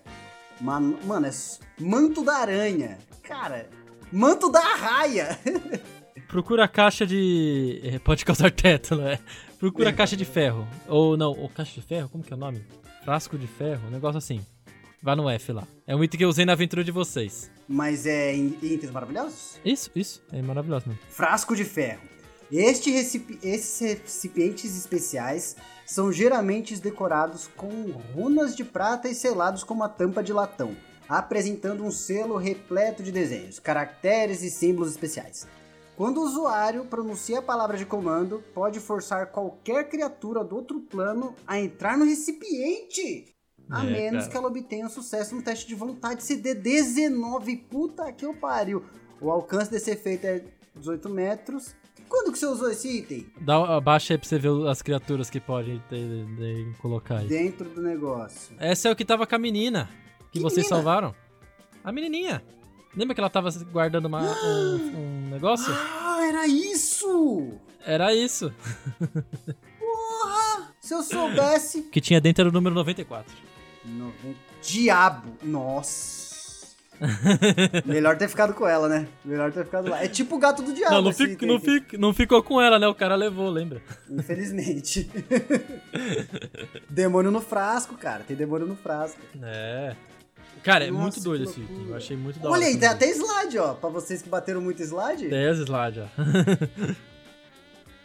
Man... 0.61 0.95
Mano, 1.05 1.27
é 1.27 1.31
manto 1.81 2.23
da 2.23 2.37
aranha. 2.37 2.99
Cara, 3.23 3.69
manto 4.13 4.51
da 4.51 4.61
arraia. 4.61 5.39
Procura 6.29 6.65
a 6.65 6.69
caixa 6.69 7.07
de. 7.07 7.81
É, 7.85 7.99
pode 7.99 8.25
causar 8.25 8.51
teto, 8.53 8.97
né? 8.97 9.19
Procura 9.59 9.93
caixa 9.93 10.17
de 10.17 10.25
ferro. 10.25 10.67
Ou 10.87 11.17
não, 11.17 11.33
ou 11.33 11.49
caixa 11.49 11.73
de 11.75 11.87
ferro? 11.87 12.09
Como 12.09 12.23
que 12.23 12.33
é 12.33 12.37
o 12.37 12.39
nome? 12.39 12.63
Frasco 13.05 13.39
de 13.39 13.47
ferro, 13.47 13.89
um 13.89 13.91
negócio 13.91 14.19
assim. 14.19 14.45
Vá 15.03 15.17
no 15.17 15.31
F 15.31 15.53
lá. 15.53 15.67
É 15.87 15.95
um 15.95 16.03
item 16.03 16.19
que 16.19 16.25
eu 16.25 16.29
usei 16.29 16.45
na 16.45 16.53
aventura 16.53 16.85
de 16.85 16.91
vocês. 16.91 17.51
Mas 17.69 18.07
é 18.07 18.35
em 18.35 18.57
itens 18.63 18.91
maravilhosos? 18.91 19.59
Isso, 19.65 19.91
isso. 19.95 20.23
É 20.33 20.43
maravilhoso 20.43 20.89
mesmo. 20.89 21.03
Frasco 21.09 21.57
de 21.57 21.65
ferro. 21.65 22.03
Este 22.51 22.91
recipi 22.91 23.39
esses 23.43 23.81
recipientes 23.81 24.77
especiais 24.77 25.57
são 25.85 26.13
geralmente 26.13 26.79
decorados 26.81 27.49
com 27.57 27.91
runas 28.15 28.55
de 28.55 28.65
prata 28.65 29.09
e 29.09 29.15
selados 29.15 29.65
com 29.65 29.75
uma 29.75 29.89
tampa 29.89 30.23
de 30.23 30.33
latão, 30.33 30.77
apresentando 31.09 31.85
um 31.85 31.91
selo 31.91 32.37
repleto 32.37 33.03
de 33.03 33.11
desenhos, 33.11 33.59
caracteres 33.59 34.43
e 34.43 34.51
símbolos 34.51 34.91
especiais. 34.91 35.47
Quando 35.97 36.19
o 36.19 36.25
usuário 36.25 36.85
pronuncia 36.85 37.39
a 37.39 37.43
palavra 37.43 37.79
de 37.79 37.87
comando, 37.87 38.45
pode 38.53 38.79
forçar 38.81 39.33
qualquer 39.33 39.89
criatura 39.89 40.45
do 40.45 40.55
outro 40.55 40.79
plano 40.81 41.35
a 41.47 41.59
entrar 41.59 41.97
no 41.97 42.05
recipiente. 42.05 43.35
A 43.71 43.85
é, 43.85 43.91
menos 43.91 44.25
cara. 44.25 44.31
que 44.31 44.37
ela 44.37 44.49
obtenha 44.49 44.89
sucesso 44.91 45.35
no 45.35 45.43
teste 45.43 45.67
de 45.67 45.75
vontade 45.75 46.23
CD19. 46.23 47.63
Puta 47.71 48.13
que 48.13 48.27
eu 48.27 48.35
pariu. 48.35 48.85
O 49.21 49.31
alcance 49.31 49.71
desse 49.71 49.91
efeito 49.91 50.27
é 50.27 50.45
18 50.77 51.09
metros. 51.09 51.75
Quando 52.09 52.31
que 52.31 52.39
você 52.39 52.47
usou 52.47 52.71
esse 52.71 52.99
item? 52.99 53.27
Dá, 53.41 53.77
abaixa 53.77 54.13
aí 54.15 54.19
pra 54.19 54.29
você 54.29 54.39
ver 54.39 54.69
as 54.69 54.83
criaturas 54.83 55.31
que 55.31 55.41
podem 55.41 55.83
ter, 55.89 56.27
ter, 56.37 56.77
colocar 56.79 57.19
aí. 57.19 57.27
Dentro 57.27 57.69
do 57.71 57.81
negócio. 57.81 58.55
Essa 58.59 58.89
é 58.89 58.93
o 58.93 58.97
que 58.97 59.05
tava 59.05 59.27
com 59.27 59.35
a 59.35 59.39
menina. 59.39 59.89
Que, 60.31 60.39
que 60.39 60.41
vocês 60.41 60.67
menina? 60.67 60.77
salvaram. 60.77 61.15
A 61.83 61.91
menininha. 61.91 62.45
Lembra 62.97 63.15
que 63.15 63.21
ela 63.21 63.31
tava 63.31 63.51
guardando 63.71 64.07
uma, 64.07 64.23
um, 64.23 65.27
um 65.27 65.31
negócio? 65.31 65.73
Ah, 65.73 66.27
era 66.27 66.47
isso! 66.47 67.53
Era 67.85 68.15
isso. 68.15 68.53
Porra! 69.79 70.73
Se 70.81 70.95
eu 70.95 71.03
soubesse. 71.03 71.83
que 71.83 72.01
tinha 72.01 72.21
dentro 72.21 72.43
era 72.43 72.49
o 72.49 72.53
número 72.53 72.75
94. 72.75 73.33
Diabo! 74.63 75.37
Nossa! 75.43 76.17
Melhor 77.85 78.17
ter 78.17 78.29
ficado 78.29 78.55
com 78.55 78.67
ela, 78.67 78.89
né? 78.89 79.07
Melhor 79.25 79.53
ter 79.53 79.65
ficado 79.65 79.91
lá. 79.91 80.03
É 80.03 80.09
tipo 80.09 80.37
o 80.37 80.39
gato 80.39 80.63
do 80.63 80.73
diabo. 80.73 80.95
Não, 80.95 81.03
não, 81.03 81.13
fico, 81.13 81.47
não, 81.47 81.61
fico, 81.61 81.99
não 81.99 82.15
ficou 82.15 82.43
com 82.43 82.61
ela, 82.61 82.79
né? 82.79 82.89
O 82.89 82.95
cara 82.95 83.15
levou, 83.15 83.51
lembra? 83.51 83.83
Infelizmente. 84.09 85.11
demônio 86.89 87.31
no 87.31 87.41
frasco, 87.41 87.97
cara. 87.97 88.25
Tem 88.25 88.35
demônio 88.35 88.67
no 88.67 88.77
frasco. 88.77 89.21
É. 89.43 89.95
Cara, 90.67 90.85
é 90.85 90.91
Nossa, 90.91 91.01
muito 91.01 91.21
doido 91.21 91.45
esse 91.45 91.61
item. 91.61 91.87
Eu 91.87 91.95
achei 91.95 92.17
muito 92.17 92.41
da 92.41 92.51
Olha 92.51 92.67
aí, 92.67 92.77
tem 92.77 92.89
até 92.89 93.09
slide, 93.11 93.57
ó. 93.57 93.75
Pra 93.75 93.89
vocês 93.89 94.21
que 94.21 94.29
bateram 94.29 94.61
muito 94.61 94.83
slide. 94.83 95.29
Tem 95.29 95.47
as 95.47 95.59
slide, 95.59 96.01
ó. 96.01 96.07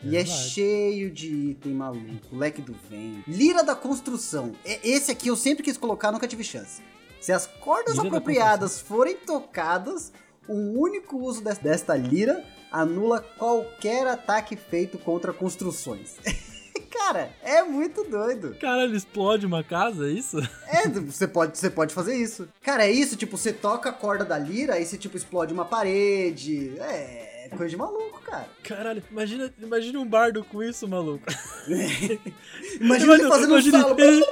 E 0.04 0.18
é, 0.18 0.22
é 0.22 0.26
cheio 0.26 1.12
de 1.12 1.28
item 1.28 1.74
maluco. 1.74 2.36
Leque 2.36 2.60
do 2.60 2.76
vento. 2.90 3.24
Lira 3.28 3.64
da 3.64 3.76
construção. 3.76 4.54
Esse 4.66 5.12
aqui 5.12 5.28
eu 5.28 5.36
sempre 5.36 5.62
quis 5.64 5.78
colocar, 5.78 6.12
nunca 6.12 6.28
tive 6.28 6.44
chance. 6.44 6.82
Se 7.20 7.32
as 7.32 7.46
cordas 7.46 7.96
lira 7.96 8.08
apropriadas 8.08 8.82
forem 8.82 9.16
tocadas, 9.16 10.12
um 10.50 10.76
único 10.76 11.20
uso 11.20 11.44
desta 11.44 11.96
lira 11.96 12.44
anula 12.72 13.22
qualquer 13.22 14.08
ataque 14.08 14.56
feito 14.56 14.98
contra 14.98 15.32
construções. 15.32 16.18
Cara, 16.92 17.30
é 17.42 17.64
muito 17.64 18.04
doido. 18.04 18.56
Cara, 18.60 18.84
ele 18.84 18.98
explode 18.98 19.46
uma 19.46 19.64
casa, 19.64 20.08
é 20.08 20.12
isso? 20.12 20.38
É, 20.68 20.88
você 20.88 21.28
pode, 21.28 21.58
você 21.58 21.70
pode 21.70 21.94
fazer 21.94 22.16
isso. 22.16 22.48
Cara, 22.62 22.86
é 22.86 22.92
isso, 22.92 23.16
tipo, 23.16 23.38
você 23.38 23.54
toca 23.54 23.90
a 23.90 23.94
corda 23.94 24.26
da 24.26 24.38
lira, 24.38 24.76
aí 24.76 24.86
você, 24.86 24.98
tipo, 24.98 25.18
explode 25.18 25.54
uma 25.54 25.66
parede. 25.66 26.74
É, 26.80 27.48
coisa 27.56 27.70
de 27.70 27.78
maluco, 27.78 28.22
cara. 28.22 28.48
Caralho, 28.64 29.04
imagina, 29.10 29.54
imagina 29.62 30.00
um 30.00 30.06
bardo 30.06 30.44
com 30.44 30.62
isso, 30.62 30.88
maluco. 30.88 31.26
imagina, 32.80 33.14
ele 33.14 33.28
fazendo 33.28 33.52
imagina, 33.52 33.78
um 33.78 33.82
salo. 33.82 34.02
Ele... 34.02 34.26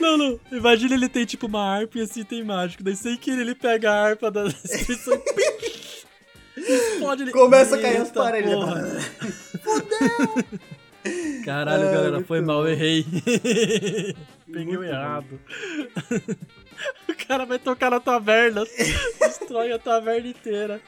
Não, 0.00 0.16
não. 0.16 0.40
Imagina 0.52 0.94
ele 0.94 1.08
tem, 1.08 1.24
tipo, 1.24 1.46
uma 1.46 1.62
harpa 1.62 1.98
e 1.98 2.02
assim 2.02 2.24
tem 2.24 2.44
mágico. 2.44 2.82
Daí 2.82 2.96
sem 2.96 3.16
querer 3.16 3.40
ele 3.40 3.54
pega 3.54 3.90
a 3.90 4.02
harpa 4.02 4.30
da 4.30 4.44
descrição 4.48 5.20
explode 6.56 7.22
ele. 7.22 7.32
Começa 7.32 7.76
a 7.76 7.80
cair 7.80 8.00
as 8.00 8.10
paredes. 8.10 8.52
Fudeu! 9.62 10.60
Caralho, 11.44 11.90
galera, 11.90 12.24
foi 12.24 12.40
mal, 12.40 12.66
errei. 12.68 13.04
Peguei 14.52 14.76
o 14.76 14.84
errado. 14.84 15.40
o 17.08 17.26
cara 17.26 17.44
vai 17.44 17.58
tocar 17.58 17.90
na 17.90 18.00
taverna, 18.00 18.64
destrói 19.20 19.72
a 19.72 19.78
taverna 19.78 20.28
inteira. 20.28 20.80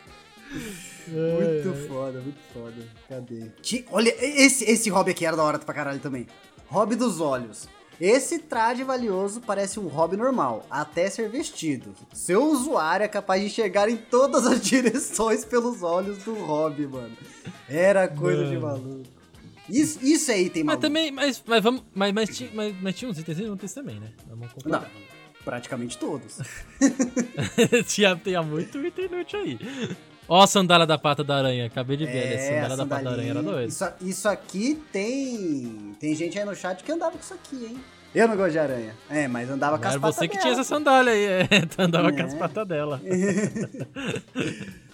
Muito 1.09 1.69
é, 1.69 1.89
foda, 1.89 2.21
muito 2.21 2.41
foda. 2.53 2.89
Cadê? 3.09 3.51
Olha, 3.91 4.15
esse, 4.21 4.65
esse 4.65 4.91
hobby 4.91 5.13
aqui 5.13 5.25
era 5.25 5.37
da 5.37 5.43
hora 5.43 5.59
pra 5.59 5.75
caralho 5.75 6.01
também. 6.01 6.27
Hobby 6.69 6.97
dos 6.97 7.21
olhos. 7.21 7.69
Esse 8.01 8.39
traje 8.41 8.83
valioso 8.83 9.41
parece 9.41 9.79
um 9.79 9.87
hobby 9.87 10.17
normal, 10.17 10.67
até 10.69 11.09
ser 11.09 11.29
vestido. 11.29 11.95
Seu 12.13 12.45
usuário 12.45 13.05
é 13.05 13.09
capaz 13.09 13.41
de 13.41 13.47
enxergar 13.47 13.89
em 13.89 13.97
todas 13.97 14.45
as 14.47 14.61
direções 14.61 15.45
pelos 15.45 15.83
olhos 15.83 16.19
do 16.19 16.35
hobby, 16.35 16.87
mano. 16.87 17.17
Era 17.69 18.09
coisa 18.09 18.43
mano. 18.43 18.51
de 18.51 18.59
maluco. 18.59 19.12
Isso, 19.73 19.99
isso 20.03 20.31
é 20.31 20.41
item 20.43 20.63
Mas 20.65 20.75
maluco. 20.77 20.83
também, 20.87 21.11
mas, 21.11 21.43
mas 21.47 21.63
vamos. 21.63 21.83
Mas, 21.95 22.13
mas, 22.13 22.29
tinha, 22.37 22.51
mas, 22.53 22.75
mas 22.81 22.95
tinha 22.95 23.11
uns 23.11 23.19
itens 23.19 23.39
inúteis 23.39 23.73
também, 23.73 23.99
né? 23.99 24.09
Vamos 24.29 24.47
Não, 24.49 24.55
concordar. 24.55 24.91
praticamente 25.45 25.97
todos. 25.99 26.39
tinha, 27.89 28.15
tinha 28.17 28.43
muito 28.43 28.79
item 28.85 29.07
inútil 29.07 29.41
aí. 29.41 29.59
Ó 30.29 30.43
a 30.43 30.47
sandália 30.47 30.87
da 30.87 30.97
pata 30.99 31.25
da 31.25 31.37
aranha, 31.39 31.67
acabei 31.67 31.97
de 31.97 32.05
ver, 32.07 32.13
né? 32.13 32.35
É, 32.35 32.39
Sandália 32.39 32.75
a 32.75 32.77
da 32.77 32.87
pata 32.87 33.03
da 33.05 33.11
aranha 33.13 33.31
era 33.31 33.43
doido. 33.43 33.69
Isso, 33.69 33.85
isso 34.03 34.29
aqui 34.29 34.81
tem. 34.93 35.95
Tem 35.99 36.15
gente 36.15 36.39
aí 36.39 36.45
no 36.45 36.55
chat 36.55 36.85
que 36.85 36.93
andava 36.93 37.13
com 37.13 37.19
isso 37.21 37.35
aqui, 37.35 37.65
hein? 37.67 37.77
Eu 38.15 38.29
não 38.29 38.37
gosto 38.37 38.53
de 38.53 38.59
aranha. 38.59 38.95
É, 39.09 39.27
mas 39.27 39.49
andava 39.51 39.79
com 39.79 39.85
as 39.87 39.93
Era 39.93 40.01
patas 40.01 40.17
você 40.17 40.29
que 40.29 40.35
dela. 40.35 40.43
tinha 40.43 40.53
essa 40.53 40.65
sandália 40.65 41.13
aí, 41.15 41.25
é. 41.25 41.47
Tu 41.67 41.75
andava 41.81 42.13
com 42.13 42.19
É. 42.19 42.23
as 42.23 42.35
patas 42.35 42.69
dela. 42.69 43.01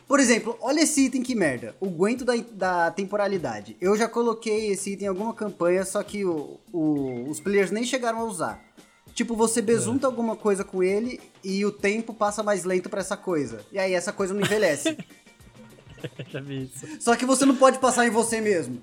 Por 0.09 0.19
exemplo, 0.19 0.57
olha 0.63 0.81
esse 0.81 1.05
item 1.05 1.23
que 1.23 1.35
merda. 1.35 1.77
O 1.79 1.87
guento 1.91 2.25
da, 2.25 2.33
da 2.53 2.91
temporalidade. 2.91 3.77
Eu 3.79 3.95
já 3.95 4.09
coloquei 4.09 4.71
esse 4.71 4.93
item 4.95 5.05
em 5.05 5.09
alguma 5.09 5.35
campanha, 5.35 5.85
só 5.85 6.03
que 6.03 6.25
o, 6.25 6.59
o- 6.73 7.29
os 7.29 7.39
players 7.41 7.71
nem 7.71 7.85
chegaram 7.85 8.21
a 8.21 8.25
usar. 8.25 8.59
Tipo, 9.15 9.37
você 9.37 9.61
besunta 9.61 10.07
É. 10.07 10.09
alguma 10.09 10.35
coisa 10.35 10.65
com 10.65 10.83
ele 10.83 11.21
e 11.45 11.63
o 11.67 11.71
tempo 11.71 12.15
passa 12.15 12.43
mais 12.43 12.65
lento 12.65 12.89
pra 12.89 13.01
essa 13.01 13.17
coisa. 13.19 13.61
E 13.71 13.79
aí 13.79 13.93
essa 13.93 14.11
coisa 14.13 14.33
não 14.33 14.41
envelhece. 14.41 14.97
Já 16.31 16.41
vi 16.41 16.65
isso. 16.65 16.87
só 17.01 17.15
que 17.15 17.27
você 17.27 17.45
não 17.45 17.57
pode 17.57 17.79
passar 17.79 18.07
em 18.07 18.11
você 18.11 18.41
mesmo. 18.41 18.81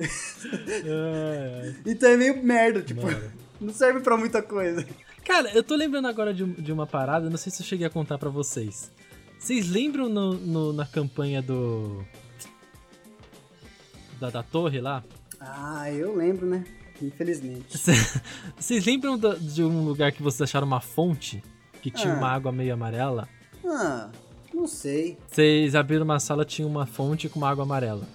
Ai, 0.00 1.68
ai. 1.68 1.76
Então 1.86 2.08
é 2.10 2.16
meio 2.16 2.42
merda, 2.42 2.80
tipo, 2.82 3.02
Mano. 3.02 3.30
não 3.60 3.72
serve 3.72 4.00
pra 4.00 4.16
muita 4.16 4.42
coisa. 4.42 4.84
Cara, 5.24 5.50
eu 5.52 5.62
tô 5.62 5.76
lembrando 5.76 6.08
agora 6.08 6.32
de, 6.32 6.44
de 6.44 6.72
uma 6.72 6.86
parada, 6.86 7.28
não 7.30 7.36
sei 7.36 7.52
se 7.52 7.62
eu 7.62 7.66
cheguei 7.66 7.86
a 7.86 7.90
contar 7.90 8.18
pra 8.18 8.30
vocês. 8.30 8.90
Vocês 9.40 9.68
lembram 9.70 10.08
no, 10.08 10.34
no- 10.34 10.72
na 10.72 10.84
campanha 10.86 11.40
do. 11.40 12.04
Da, 14.20 14.28
da 14.30 14.42
torre 14.42 14.80
lá? 14.80 15.02
Ah, 15.40 15.90
eu 15.90 16.14
lembro, 16.14 16.46
né? 16.46 16.62
Infelizmente. 17.00 17.78
Vocês 18.58 18.84
lembram 18.84 19.18
de 19.40 19.64
um 19.64 19.82
lugar 19.86 20.12
que 20.12 20.22
vocês 20.22 20.42
acharam 20.42 20.66
uma 20.66 20.82
fonte? 20.82 21.42
Que 21.80 21.90
tinha 21.90 22.12
Ah. 22.12 22.16
uma 22.18 22.28
água 22.28 22.52
meio 22.52 22.74
amarela? 22.74 23.26
Ah, 23.64 24.10
não 24.52 24.66
sei. 24.66 25.16
Vocês 25.26 25.74
abriram 25.74 26.04
uma 26.04 26.20
sala, 26.20 26.44
tinha 26.44 26.68
uma 26.68 26.84
fonte 26.84 27.26
com 27.30 27.38
uma 27.38 27.48
água 27.48 27.64
amarela. 27.64 28.06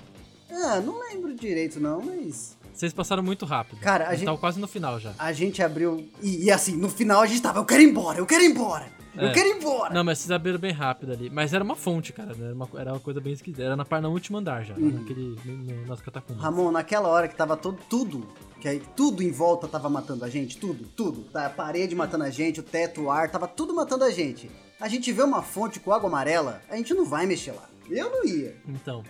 Ah, 0.52 0.80
não 0.80 1.00
lembro 1.00 1.34
direito 1.34 1.80
não, 1.80 2.00
mas... 2.00 2.55
Vocês 2.76 2.94
passaram 2.94 3.24
muito 3.24 3.46
rápido. 3.46 3.80
Cara, 3.80 4.08
a 4.10 4.16
gente- 4.16 4.26
tavam 4.26 4.40
quase 4.40 4.60
no 4.60 4.68
final 4.68 5.00
já. 5.00 5.14
A 5.18 5.32
gente 5.32 5.64
abriu. 5.64 6.10
E, 6.22 6.46
e 6.46 6.52
assim, 6.52 6.76
no 6.76 6.90
final 6.90 7.22
a 7.22 7.26
gente 7.26 7.42
tava, 7.42 7.60
eu 7.60 7.66
quero 7.66 7.82
ir 7.82 7.90
embora, 7.90 8.20
eu 8.20 8.26
quero 8.26 8.44
ir 8.44 8.48
embora, 8.52 8.88
eu 9.16 9.28
É. 9.30 9.32
quero 9.32 9.48
ir 9.48 9.58
embora. 9.58 9.94
Não, 9.94 10.04
mas 10.04 10.20
vocês 10.20 10.30
abriram 10.32 10.60
bem 10.60 10.74
rápido 10.74 11.14
ali. 11.14 11.30
Mas 11.30 11.54
era 11.54 11.64
uma 11.64 11.76
fonte, 11.76 12.12
cara. 12.12 12.36
Era 12.38 12.54
uma, 12.54 12.68
era 12.76 12.92
uma 12.94 13.00
coisa 13.00 13.22
bem 13.22 13.32
esquisita. 13.34 13.64
Era 13.64 13.76
na, 13.78 13.86
no 14.02 14.10
último 14.12 14.38
andar 14.38 14.64
já, 14.66 14.76
Uhum. 14.76 14.90
naquele, 14.92 15.38
no, 15.46 15.54
no, 15.56 15.86
nas 15.88 16.02
catacumbas. 16.02 16.44
Ramon, 16.44 16.70
naquela 16.72 17.08
hora 17.08 17.28
que 17.30 17.36
tava 17.36 17.56
todo, 17.56 17.80
tudo, 17.90 18.28
que 18.60 18.68
aí 18.68 18.82
tudo 18.96 19.24
em 19.24 19.32
volta 19.32 19.68
tava 19.70 19.90
matando 19.90 20.26
a 20.26 20.30
gente, 20.30 20.58
tudo, 20.58 20.86
tudo. 20.96 21.22
Tá, 21.32 21.46
a 21.46 21.50
parede 21.50 21.96
matando 21.96 22.26
a 22.26 22.30
gente, 22.30 22.60
o 22.60 22.64
teto, 22.64 23.04
o 23.04 23.12
ar, 23.12 23.30
tava 23.32 23.48
tudo 23.48 23.74
matando 23.74 24.04
a 24.04 24.12
gente. 24.12 24.52
A 24.82 24.90
gente 24.90 25.10
vê 25.14 25.24
uma 25.24 25.42
fonte 25.42 25.80
com 25.80 25.94
água 25.94 26.10
amarela, 26.10 26.62
a 26.70 26.76
gente 26.76 26.94
não 26.94 27.06
vai 27.06 27.26
mexer 27.26 27.52
lá. 27.54 27.70
Eu 27.90 28.10
não 28.10 28.26
ia. 28.26 28.58
Então, 28.68 29.02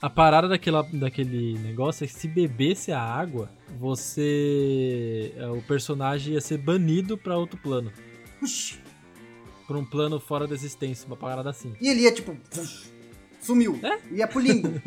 a 0.00 0.08
parada 0.10 0.48
daquela, 0.48 0.82
daquele 0.92 1.58
negócio 1.58 2.04
é 2.04 2.06
que 2.06 2.12
se 2.14 2.28
bebesse 2.28 2.92
a 2.92 3.00
água, 3.00 3.50
você. 3.78 5.32
é, 5.36 5.46
O 5.48 5.62
personagem 5.62 6.34
ia 6.34 6.40
ser 6.40 6.58
banido 6.58 7.16
pra 7.18 7.36
outro 7.36 7.58
plano. 7.58 7.92
Puxa. 8.38 8.76
Pra 9.66 9.76
um 9.76 9.84
plano 9.84 10.18
fora 10.20 10.46
da 10.46 10.54
existência, 10.54 11.06
uma 11.06 11.16
parada 11.16 11.50
assim. 11.50 11.74
E 11.80 11.88
ele 11.88 12.02
ia 12.02 12.12
tipo. 12.12 12.36
Sumiu. 13.40 13.78
É? 13.82 13.98
Ia 14.14 14.26
pro 14.28 14.40
limbo. 14.40 14.68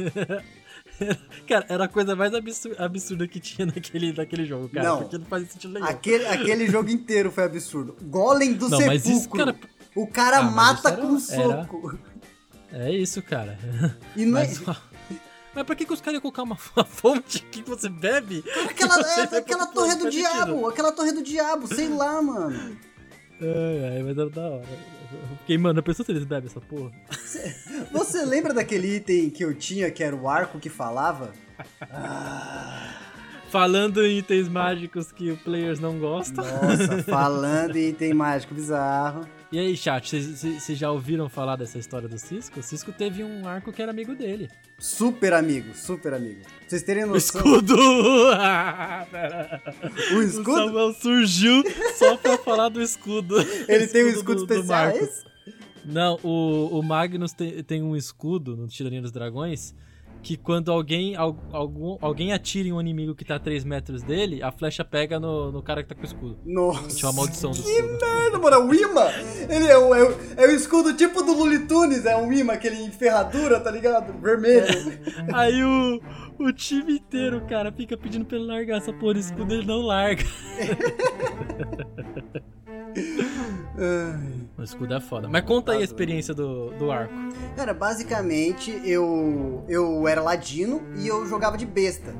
Cara, 1.48 1.66
era 1.68 1.86
a 1.86 1.88
coisa 1.88 2.16
mais 2.16 2.34
absur- 2.34 2.76
absurda 2.80 3.28
que 3.28 3.40
tinha 3.40 3.66
naquele, 3.66 4.14
naquele 4.14 4.46
jogo, 4.46 4.70
cara. 4.70 4.88
Não. 4.88 4.98
Porque 5.00 5.18
não 5.18 5.26
fazia 5.26 5.48
sentido 5.48 5.74
nenhum. 5.74 5.86
aquele, 5.86 6.28
aquele 6.28 6.68
jogo 6.68 6.90
inteiro 6.92 7.32
foi 7.32 7.44
absurdo. 7.46 7.96
Golem 8.04 8.54
do 8.54 8.70
Não, 8.70 8.78
sepulcro. 8.78 8.88
mas 8.88 9.06
isso, 9.08 9.30
cara- 9.30 9.56
O 9.96 10.06
cara 10.08 10.38
Ah, 10.40 10.44
mas 10.44 10.54
mata 10.54 10.90
era- 10.90 10.98
com 11.02 11.08
um 11.08 11.18
era- 11.30 11.64
soco. 11.66 12.00
É 12.72 12.92
isso, 12.92 13.22
cara. 13.24 13.58
E 14.16 14.26
não 14.26 14.38
é- 14.38 14.46
Mas, 15.54 15.66
pra 15.66 15.76
que, 15.76 15.86
que 15.86 15.94
os 15.94 16.00
caras 16.00 16.16
iam 16.16 16.22
colocar 16.22 16.44
uma, 16.44 16.58
uma 16.76 16.86
fonte 16.86 17.40
que 17.52 17.62
você 17.62 17.90
bebe? 17.90 18.44
Aquela, 18.70 19.00
é, 19.20 19.38
aquela 19.38 19.68
torre 19.68 19.96
do 19.96 20.10
diabo, 20.10 20.68
aquela 20.68 20.92
torre 20.92 21.12
do 21.12 21.22
diabo, 21.22 21.68
sei 21.68 21.90
lá, 21.90 22.22
mano. 22.22 22.78
Ai, 23.42 23.96
ai, 23.96 24.04
mas 24.04 24.18
era 24.18 24.30
da 24.30 24.42
hora. 24.42 24.66
Fiquei, 25.40 25.58
mano, 25.58 25.80
a 25.80 25.84
pessoa 25.84 26.06
se 26.06 26.12
eles 26.12 26.24
bebem 26.24 26.48
essa 26.50 26.62
porra. 26.62 26.92
Você 27.92 28.24
lembra 28.24 28.54
daquele 28.54 28.96
item 28.96 29.30
que 29.30 29.44
eu 29.44 29.54
tinha, 29.54 29.92
que 29.92 30.04
era 30.04 30.16
o 30.16 30.30
arco 30.30 30.60
que 30.60 30.70
falava? 30.70 31.34
Falando 33.50 34.06
em 34.06 34.20
itens 34.20 34.48
mágicos 34.48 35.12
que 35.12 35.30
os 35.30 35.40
players 35.42 35.78
não 35.78 36.00
gostam. 36.00 36.46
Nossa, 36.46 37.04
falando 37.04 37.76
em 37.76 37.90
item 37.90 38.14
mágico 38.14 38.54
bizarro. 38.54 39.28
E 39.52 39.60
aí, 39.60 39.76
chat, 39.76 40.16
vocês- 40.22 40.66
já 40.80 40.90
ouviram 40.90 41.28
falar 41.28 41.58
dessa 41.58 41.78
história 41.78 42.08
do 42.08 42.18
Cisco? 42.18 42.62
O 42.62 42.64
Cisco 42.64 42.94
teve 42.94 43.22
um 43.22 43.46
arco 43.46 43.74
que 43.74 43.82
era 43.82 43.92
amigo 43.92 44.16
dele. 44.16 44.50
Super 44.80 45.34
amigo, 45.34 45.76
super 45.76 46.14
amigo. 46.14 46.40
Pra 46.42 46.52
vocês 46.70 46.84
terem 46.84 47.04
O 47.04 47.08
noção. 47.08 47.42
escudo! 47.42 47.76
Ah, 48.34 49.06
pera. 49.12 49.62
O 50.14 50.16
O 50.16 50.22
escudo? 50.24 50.54
Samuel 50.56 50.94
surgiu 50.94 51.64
só 51.98 52.16
pra 52.16 52.38
falar 52.38 52.70
do 52.70 52.82
escudo. 52.82 53.36
Ele 53.68 53.88
tem 53.88 54.06
um 54.06 54.10
escudo 54.10 54.42
do- 54.42 54.48
do 54.48 54.54
especial, 54.54 54.80
é 54.80 54.86
Marco. 54.92 55.04
esse? 55.04 55.24
Não, 55.84 56.18
o, 56.24 56.80
o 56.80 56.82
Magnus 56.84 57.34
tem, 57.34 57.62
tem 57.64 57.84
um 57.84 57.96
escudo 57.96 58.56
no 58.56 58.68
Tirania 58.70 59.02
dos 59.02 59.12
Dragões 59.12 59.76
que 60.24 60.38
quando 60.38 60.72
alguém, 60.72 61.16
al- 61.16 61.36
algum, 61.52 61.98
alguém 62.02 62.32
atira 62.32 62.70
em 62.70 62.72
um 62.74 62.80
inimigo 62.80 63.16
que 63.16 63.26
tá 63.26 63.36
a 63.36 63.40
3 63.40 63.64
metros 63.64 64.04
dele, 64.04 64.42
a 64.44 64.52
flecha 64.52 64.86
pega 64.86 65.20
no, 65.20 65.52
no 65.52 65.62
cara 65.64 65.82
que 65.82 65.90
tá 65.90 65.96
com 65.96 66.02
o 66.02 66.06
escudo. 66.06 66.38
Nossa. 66.46 66.96
Tinha 66.96 67.10
uma 67.10 67.16
maldição 67.18 67.52
do 67.52 67.62
que 67.62 67.70
escudo. 67.70 67.98
merda, 68.00 68.38
mano. 68.40 68.56
É 68.56 68.60
o 68.60 68.74
imã. 68.74 69.08
Ele 69.50 69.66
é 69.68 69.78
o, 69.78 69.96
é, 69.96 70.04
o, 70.04 70.18
é 70.38 70.48
o 70.48 70.52
escudo 70.52 70.94
tipo 70.96 71.24
do 71.24 71.34
Looney 71.34 71.66
Tunes, 71.66 72.06
é 72.06 72.16
um 72.16 72.32
imã, 72.32 72.54
aquele 72.54 72.76
em 72.78 72.92
ferradura, 72.92 73.60
tá 73.60 73.72
ligado? 73.72 74.14
Vermelho. 74.22 74.68
Aí 75.34 75.64
o, 75.64 76.00
o 76.40 76.54
time 76.54 76.94
inteiro, 76.98 77.42
cara, 77.50 77.72
fica 77.72 77.98
pedindo 77.98 78.26
pra 78.26 78.38
ele 78.38 78.46
largar 78.48 78.78
essa 78.78 78.94
porra 78.94 79.16
de 79.16 79.20
escudo, 79.22 79.54
ele 79.54 79.66
não 79.66 79.82
larga. 79.82 80.24
Ai. 83.78 84.41
O 84.62 84.64
escudo 84.64 84.94
é 84.94 85.02
foda. 85.02 85.28
Mas 85.28 85.44
conta 85.44 85.72
aí 85.72 85.82
a 85.82 85.84
experiência 85.84 86.36
do, 86.36 86.70
do 86.78 86.92
arco. 86.92 87.14
Cara, 87.56 87.74
basicamente 87.74 88.80
eu 88.86 89.66
eu 89.68 90.08
era 90.08 90.22
ladino 90.22 90.84
e 90.98 91.08
eu 91.08 91.26
jogava 91.26 91.58
de 91.58 91.66
besta. 91.66 92.14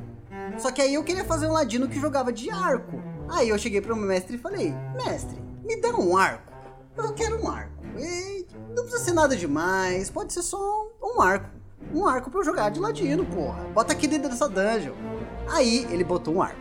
Só 0.58 0.72
que 0.72 0.82
aí 0.82 0.94
eu 0.94 1.04
queria 1.04 1.24
fazer 1.24 1.46
um 1.46 1.52
ladino 1.52 1.88
que 1.88 2.00
jogava 2.00 2.32
de 2.32 2.50
arco. 2.50 3.00
Aí 3.28 3.48
eu 3.48 3.58
cheguei 3.58 3.80
pro 3.80 3.94
meu 3.94 4.08
mestre 4.08 4.34
e 4.34 4.38
falei: 4.40 4.74
Mestre, 4.96 5.38
me 5.64 5.80
dá 5.80 5.90
um 5.90 6.16
arco. 6.16 6.52
Eu 6.96 7.12
quero 7.14 7.40
um 7.40 7.48
arco. 7.48 7.70
E 7.96 8.44
não 8.74 8.82
precisa 8.82 9.04
ser 9.04 9.12
nada 9.12 9.36
demais, 9.36 10.10
pode 10.10 10.32
ser 10.32 10.42
só 10.42 10.58
um 11.00 11.22
arco. 11.22 11.48
Um 11.94 12.06
arco 12.06 12.28
pra 12.28 12.40
eu 12.40 12.44
jogar 12.44 12.70
de 12.70 12.80
ladino, 12.80 13.24
porra. 13.24 13.62
Bota 13.72 13.92
aqui 13.92 14.08
dentro 14.08 14.28
dessa 14.28 14.48
dungeon. 14.48 14.94
Aí 15.48 15.86
ele 15.90 16.02
botou 16.02 16.34
um 16.34 16.42
arco. 16.42 16.60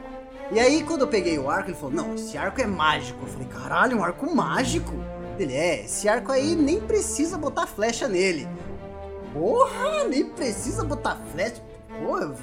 E 0.52 0.60
aí 0.60 0.84
quando 0.84 1.02
eu 1.02 1.08
peguei 1.08 1.40
o 1.40 1.50
arco, 1.50 1.72
ele 1.72 1.78
falou: 1.78 1.92
Não, 1.92 2.14
esse 2.14 2.38
arco 2.38 2.62
é 2.62 2.68
mágico. 2.68 3.20
Eu 3.24 3.28
falei: 3.28 3.48
Caralho, 3.48 3.98
um 3.98 4.04
arco 4.04 4.36
mágico? 4.36 4.94
Ele 5.42 5.56
é, 5.56 5.86
esse 5.86 6.08
arco 6.08 6.32
aí 6.32 6.56
nem 6.56 6.80
precisa 6.80 7.38
botar 7.38 7.66
flecha 7.66 8.08
nele. 8.08 8.48
Porra, 9.34 10.04
nem 10.08 10.26
precisa 10.26 10.84
botar 10.84 11.20
flecha. 11.32 11.62
Porra, 12.04 12.36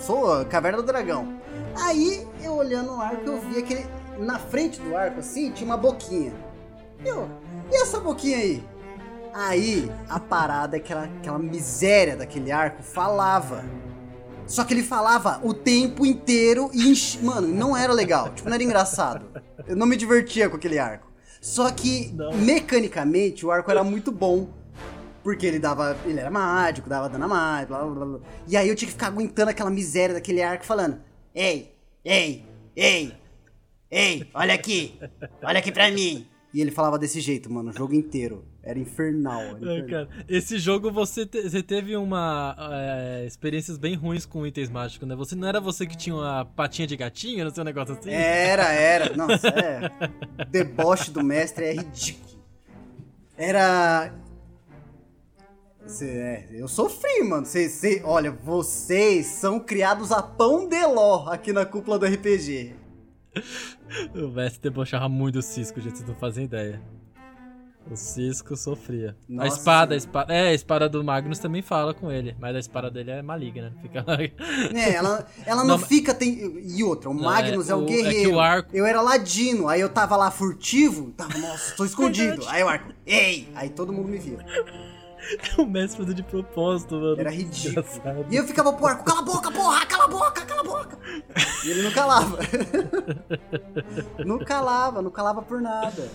sou 0.00 0.32
a 0.32 0.44
Caverna 0.44 0.78
do 0.78 0.84
Dragão. 0.84 1.40
Aí, 1.76 2.26
eu 2.42 2.54
olhando 2.54 2.96
o 2.96 3.00
arco, 3.00 3.22
eu 3.24 3.40
vi 3.40 3.58
aquele. 3.58 3.86
Na 4.18 4.38
frente 4.38 4.80
do 4.80 4.96
arco, 4.96 5.20
assim, 5.20 5.50
tinha 5.52 5.64
uma 5.64 5.76
boquinha. 5.76 6.32
Eu, 7.04 7.28
e 7.70 7.76
essa 7.80 8.00
boquinha 8.00 8.36
aí? 8.36 8.64
Aí, 9.32 9.90
a 10.08 10.18
parada, 10.18 10.76
aquela, 10.76 11.04
aquela 11.04 11.38
miséria 11.38 12.16
daquele 12.16 12.50
arco, 12.50 12.82
falava. 12.82 13.64
Só 14.46 14.64
que 14.64 14.74
ele 14.74 14.82
falava 14.82 15.40
o 15.44 15.54
tempo 15.54 16.04
inteiro 16.04 16.68
e, 16.74 16.92
mano, 17.22 17.46
não 17.46 17.76
era 17.76 17.92
legal. 17.92 18.30
Tipo, 18.30 18.48
não 18.48 18.54
era 18.56 18.64
engraçado. 18.64 19.24
Eu 19.66 19.76
não 19.76 19.86
me 19.86 19.96
divertia 19.96 20.50
com 20.50 20.56
aquele 20.56 20.78
arco. 20.78 21.09
Só 21.40 21.70
que, 21.70 22.12
Não. 22.12 22.32
mecanicamente, 22.36 23.46
o 23.46 23.50
arco 23.50 23.70
era 23.70 23.82
muito 23.82 24.12
bom. 24.12 24.48
Porque 25.22 25.46
ele 25.46 25.58
dava. 25.58 25.96
Ele 26.06 26.18
era 26.18 26.30
mágico, 26.30 26.88
dava 26.88 27.08
dano 27.08 27.24
a 27.24 27.28
mais, 27.28 27.68
blá 27.68 27.82
blá 27.84 27.94
blá. 27.94 28.06
blá. 28.06 28.20
E 28.48 28.56
aí 28.56 28.68
eu 28.68 28.74
tinha 28.74 28.86
que 28.86 28.92
ficar 28.92 29.08
aguentando 29.08 29.50
aquela 29.50 29.70
miséria 29.70 30.14
daquele 30.14 30.42
arco 30.42 30.64
falando: 30.64 30.98
Ei, 31.34 31.74
ei, 32.02 32.44
ei, 32.74 33.12
ei, 33.90 34.26
olha 34.32 34.54
aqui, 34.54 34.98
olha 35.42 35.58
aqui 35.58 35.70
pra 35.70 35.90
mim. 35.90 36.26
E 36.54 36.60
ele 36.60 36.70
falava 36.70 36.98
desse 36.98 37.20
jeito, 37.20 37.52
mano, 37.52 37.68
o 37.70 37.72
jogo 37.72 37.94
inteiro. 37.94 38.44
Era 38.62 38.78
infernal. 38.78 39.40
Era 39.40 39.50
É, 39.52 39.78
infernal. 39.78 39.88
cara, 40.06 40.24
esse 40.28 40.58
jogo 40.58 40.90
você, 40.90 41.24
te- 41.24 41.42
você 41.48 41.62
teve 41.62 41.96
uma 41.96 42.54
é, 42.58 43.24
experiências 43.26 43.78
bem 43.78 43.94
ruins 43.94 44.26
com 44.26 44.46
itens 44.46 44.68
mágicos, 44.68 45.08
né? 45.08 45.14
Você 45.16 45.34
não 45.34 45.48
era 45.48 45.60
você 45.60 45.86
que 45.86 45.96
tinha 45.96 46.14
uma 46.14 46.44
patinha 46.44 46.86
de 46.86 46.96
gatinho, 46.96 47.44
não 47.44 47.50
sei 47.54 47.62
um 47.62 47.64
negócio 47.64 47.94
assim? 47.98 48.10
Era, 48.10 48.70
era. 48.72 49.14
Nossa, 49.16 49.48
é. 49.48 49.90
O 50.42 50.44
deboche 50.44 51.10
do 51.10 51.22
mestre 51.24 51.64
é 51.64 51.72
ridículo. 51.72 52.38
Era. 53.36 54.12
Cê, 55.86 56.04
é, 56.06 56.48
eu 56.52 56.68
sofri, 56.68 57.22
mano. 57.24 57.46
Cê, 57.46 57.68
cê, 57.68 58.02
olha, 58.04 58.30
vocês 58.30 59.26
são 59.26 59.58
criados 59.58 60.12
a 60.12 60.22
pão 60.22 60.68
de 60.68 60.84
ló 60.86 61.28
aqui 61.30 61.52
na 61.52 61.64
cúpula 61.64 61.98
do 61.98 62.06
RPG. 62.06 62.74
O 64.14 64.28
mestre 64.28 64.60
debochava 64.62 65.08
muito 65.08 65.34
do 65.34 65.42
Cisco, 65.42 65.80
gente, 65.80 65.96
vocês 65.98 66.08
não 66.08 66.14
fazem 66.14 66.44
ideia. 66.44 66.80
O 67.88 67.96
Cisco 67.96 68.56
sofria. 68.56 69.16
Nossa 69.28 69.44
a 69.44 69.48
espada, 69.56 69.94
a 69.94 69.96
espada. 69.96 70.32
É, 70.34 70.48
a 70.48 70.52
espada 70.54 70.88
do 70.88 71.02
Magnus 71.02 71.38
também 71.38 71.60
fala 71.62 71.92
com 71.94 72.10
ele, 72.10 72.36
mas 72.38 72.54
a 72.54 72.58
espada 72.58 72.90
dele 72.90 73.10
é 73.10 73.22
maligna, 73.22 73.72
fica 73.82 74.04
lá. 74.06 74.16
É, 74.22 74.92
ela, 74.94 75.26
ela 75.46 75.62
não, 75.64 75.76
Não, 75.76 75.78
fica. 75.78 76.14
Tem... 76.14 76.38
E 76.76 76.84
outra, 76.84 77.10
o 77.10 77.14
Não, 77.14 77.22
Magnus 77.24 77.68
é, 77.68 77.72
é 77.72 77.74
o 77.74 77.80
o- 77.80 77.84
é 77.84 77.86
guerreiro. 77.86 78.34
o 78.34 78.40
arco- 78.40 78.70
Eu 78.72 78.86
era 78.86 79.00
ladino, 79.00 79.66
aí 79.68 79.80
eu 79.80 79.88
tava 79.88 80.16
lá 80.16 80.30
furtivo, 80.30 81.10
tava, 81.12 81.36
nossa, 81.38 81.74
tô 81.74 81.84
escondido. 81.84 82.44
aí 82.48 82.62
o 82.62 82.68
arco, 82.68 82.92
ei! 83.06 83.48
Aí 83.56 83.68
todo 83.70 83.92
mundo 83.92 84.08
me 84.08 84.18
via. 84.18 84.38
o 85.58 85.66
mestre 85.66 85.98
fazendo 85.98 86.14
de 86.16 86.22
propósito, 86.22 86.94
mano. 86.94 87.18
Era 87.20 87.30
ridículo. 87.30 87.82
Desgraçado. 87.82 88.26
E 88.30 88.36
eu 88.36 88.44
ficava 88.46 88.72
pro 88.72 88.86
arco, 88.86 89.04
cala 89.04 89.20
a 89.20 89.24
boca, 89.24 89.50
porra, 89.50 89.84
cala 89.86 90.04
a 90.04 90.08
boca, 90.08 90.46
cala 90.46 90.60
a 90.60 90.64
boca. 90.64 90.98
E 91.64 91.70
ele 91.70 91.82
não 91.82 91.90
calava. 91.92 92.38
não 94.24 94.38
calava, 94.38 95.02
não 95.02 95.10
calava 95.10 95.42
por 95.42 95.60
nada. 95.60 96.08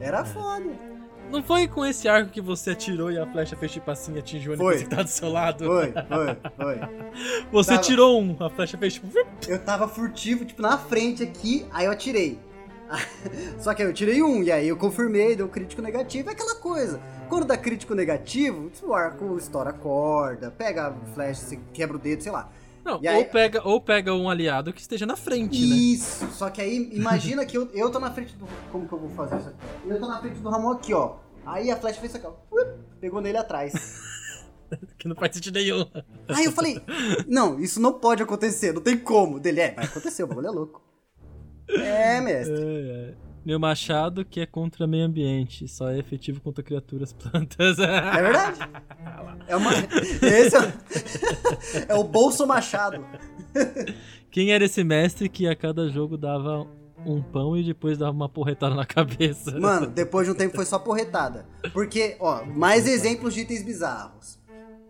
Era 0.00 0.24
foda. 0.24 0.64
Não 1.32 1.42
foi 1.42 1.66
com 1.66 1.84
esse 1.84 2.06
arco 2.06 2.30
que 2.30 2.42
você 2.42 2.72
atirou 2.72 3.10
e 3.10 3.18
a 3.18 3.26
flecha 3.26 3.56
fez 3.56 3.72
tipo 3.72 3.90
assim 3.90 4.14
e 4.16 4.18
atingiu 4.18 4.52
o. 4.52 4.54
NPC 4.54 4.84
que 4.84 4.90
tá 4.94 5.02
do 5.02 5.08
seu 5.08 5.32
lado? 5.32 5.64
Foi, 5.64 5.90
foi, 5.92 6.36
foi. 6.56 6.80
Você 7.50 7.70
Tava. 7.70 7.82
tirou 7.82 8.20
um, 8.20 8.36
a 8.38 8.50
flecha 8.50 8.76
fez 8.76 8.94
tipo. 8.94 9.08
Eu 9.48 9.58
tava 9.58 9.88
furtivo, 9.88 10.44
tipo, 10.44 10.60
na 10.60 10.76
frente 10.76 11.22
aqui, 11.22 11.66
aí 11.72 11.86
eu 11.86 11.92
atirei. 11.92 12.38
Só 13.58 13.72
que 13.72 13.82
aí 13.82 13.88
eu 13.88 13.94
tirei 13.94 14.22
um, 14.22 14.42
e 14.42 14.52
aí 14.52 14.68
eu 14.68 14.76
confirmei, 14.76 15.34
deu 15.34 15.48
crítico 15.48 15.80
negativo, 15.80 16.28
é 16.28 16.32
aquela 16.32 16.54
coisa. 16.56 17.00
Quando 17.30 17.46
dá 17.46 17.56
crítico 17.56 17.94
negativo, 17.94 18.70
o 18.82 18.92
arco 18.92 19.38
estoura 19.38 19.70
a 19.70 19.72
corda, 19.72 20.50
pega 20.50 20.88
a 20.88 20.92
flecha, 21.14 21.40
você 21.40 21.58
quebra 21.72 21.96
o 21.96 21.98
dedo, 21.98 22.22
sei 22.22 22.30
lá. 22.30 22.50
Não, 22.84 22.98
aí- 22.98 23.18
ou, 23.18 23.24
pega, 23.26 23.62
ou 23.68 23.80
pega 23.80 24.14
um 24.14 24.28
aliado 24.28 24.72
que 24.72 24.80
esteja 24.80 25.06
na 25.06 25.16
frente, 25.16 25.60
né? 25.60 25.76
Isso, 25.76 26.26
só 26.32 26.50
que 26.50 26.60
aí, 26.60 26.90
imagina 26.92 27.44
que 27.46 27.56
eu, 27.56 27.68
eu 27.72 27.90
tô 27.90 28.00
na 28.00 28.10
frente 28.10 28.34
do. 28.34 28.46
Como 28.70 28.86
que 28.88 28.92
eu 28.92 28.98
vou 28.98 29.10
fazer 29.10 29.36
isso 29.38 29.48
aqui? 29.48 29.58
Eu 29.88 30.00
tô 30.00 30.06
na 30.08 30.20
frente 30.20 30.38
do 30.40 30.48
Ramon 30.48 30.72
aqui, 30.72 30.92
ó. 30.92 31.16
Aí 31.46 31.70
a 31.70 31.76
flecha 31.76 32.00
fez 32.00 32.12
isso 32.14 32.24
aqui, 32.24 32.26
ó. 32.26 32.64
Pegou 33.00 33.20
nele 33.20 33.38
atrás. 33.38 33.72
Que 34.98 35.06
não 35.06 35.14
faz 35.14 35.34
sentido 35.34 35.56
nenhum. 35.58 35.84
Aí 36.28 36.46
eu 36.46 36.52
falei, 36.52 36.80
não, 37.28 37.60
isso 37.60 37.78
não 37.78 37.92
pode 37.92 38.22
acontecer, 38.22 38.72
não 38.72 38.80
tem 38.80 38.96
como. 38.96 39.38
Dele, 39.38 39.60
é, 39.60 39.70
vai 39.72 39.84
acontecer, 39.84 40.22
o 40.22 40.26
bagulho 40.26 40.46
é 40.46 40.50
louco. 40.50 40.80
É, 41.68 42.18
mestre. 42.22 42.56
É, 42.56 43.10
é. 43.10 43.14
Meu 43.44 43.58
machado 43.58 44.24
que 44.24 44.40
é 44.40 44.46
contra 44.46 44.86
meio 44.86 45.04
ambiente, 45.04 45.66
só 45.66 45.90
é 45.90 45.98
efetivo 45.98 46.40
contra 46.40 46.62
criaturas 46.62 47.12
plantas. 47.14 47.78
É 47.78 48.22
verdade? 48.22 48.60
É 49.48 49.56
uma. 49.56 49.72
Esse 50.22 50.56
é, 50.56 51.86
é 51.88 51.94
o 51.94 52.04
Bolso 52.04 52.46
Machado. 52.46 53.04
Quem 54.30 54.52
era 54.52 54.64
esse 54.64 54.84
mestre 54.84 55.28
que 55.28 55.48
a 55.48 55.56
cada 55.56 55.88
jogo 55.88 56.16
dava 56.16 56.66
um 57.04 57.20
pão 57.20 57.56
e 57.56 57.64
depois 57.64 57.98
dava 57.98 58.12
uma 58.12 58.28
porretada 58.28 58.74
na 58.74 58.86
cabeça? 58.86 59.58
Mano, 59.58 59.86
depois 59.88 60.26
de 60.26 60.32
um 60.32 60.36
tempo 60.36 60.54
foi 60.54 60.64
só 60.64 60.78
porretada. 60.78 61.44
Porque, 61.72 62.16
ó, 62.20 62.44
mais 62.44 62.86
exemplos 62.86 63.34
de 63.34 63.40
itens 63.40 63.62
bizarros. 63.62 64.38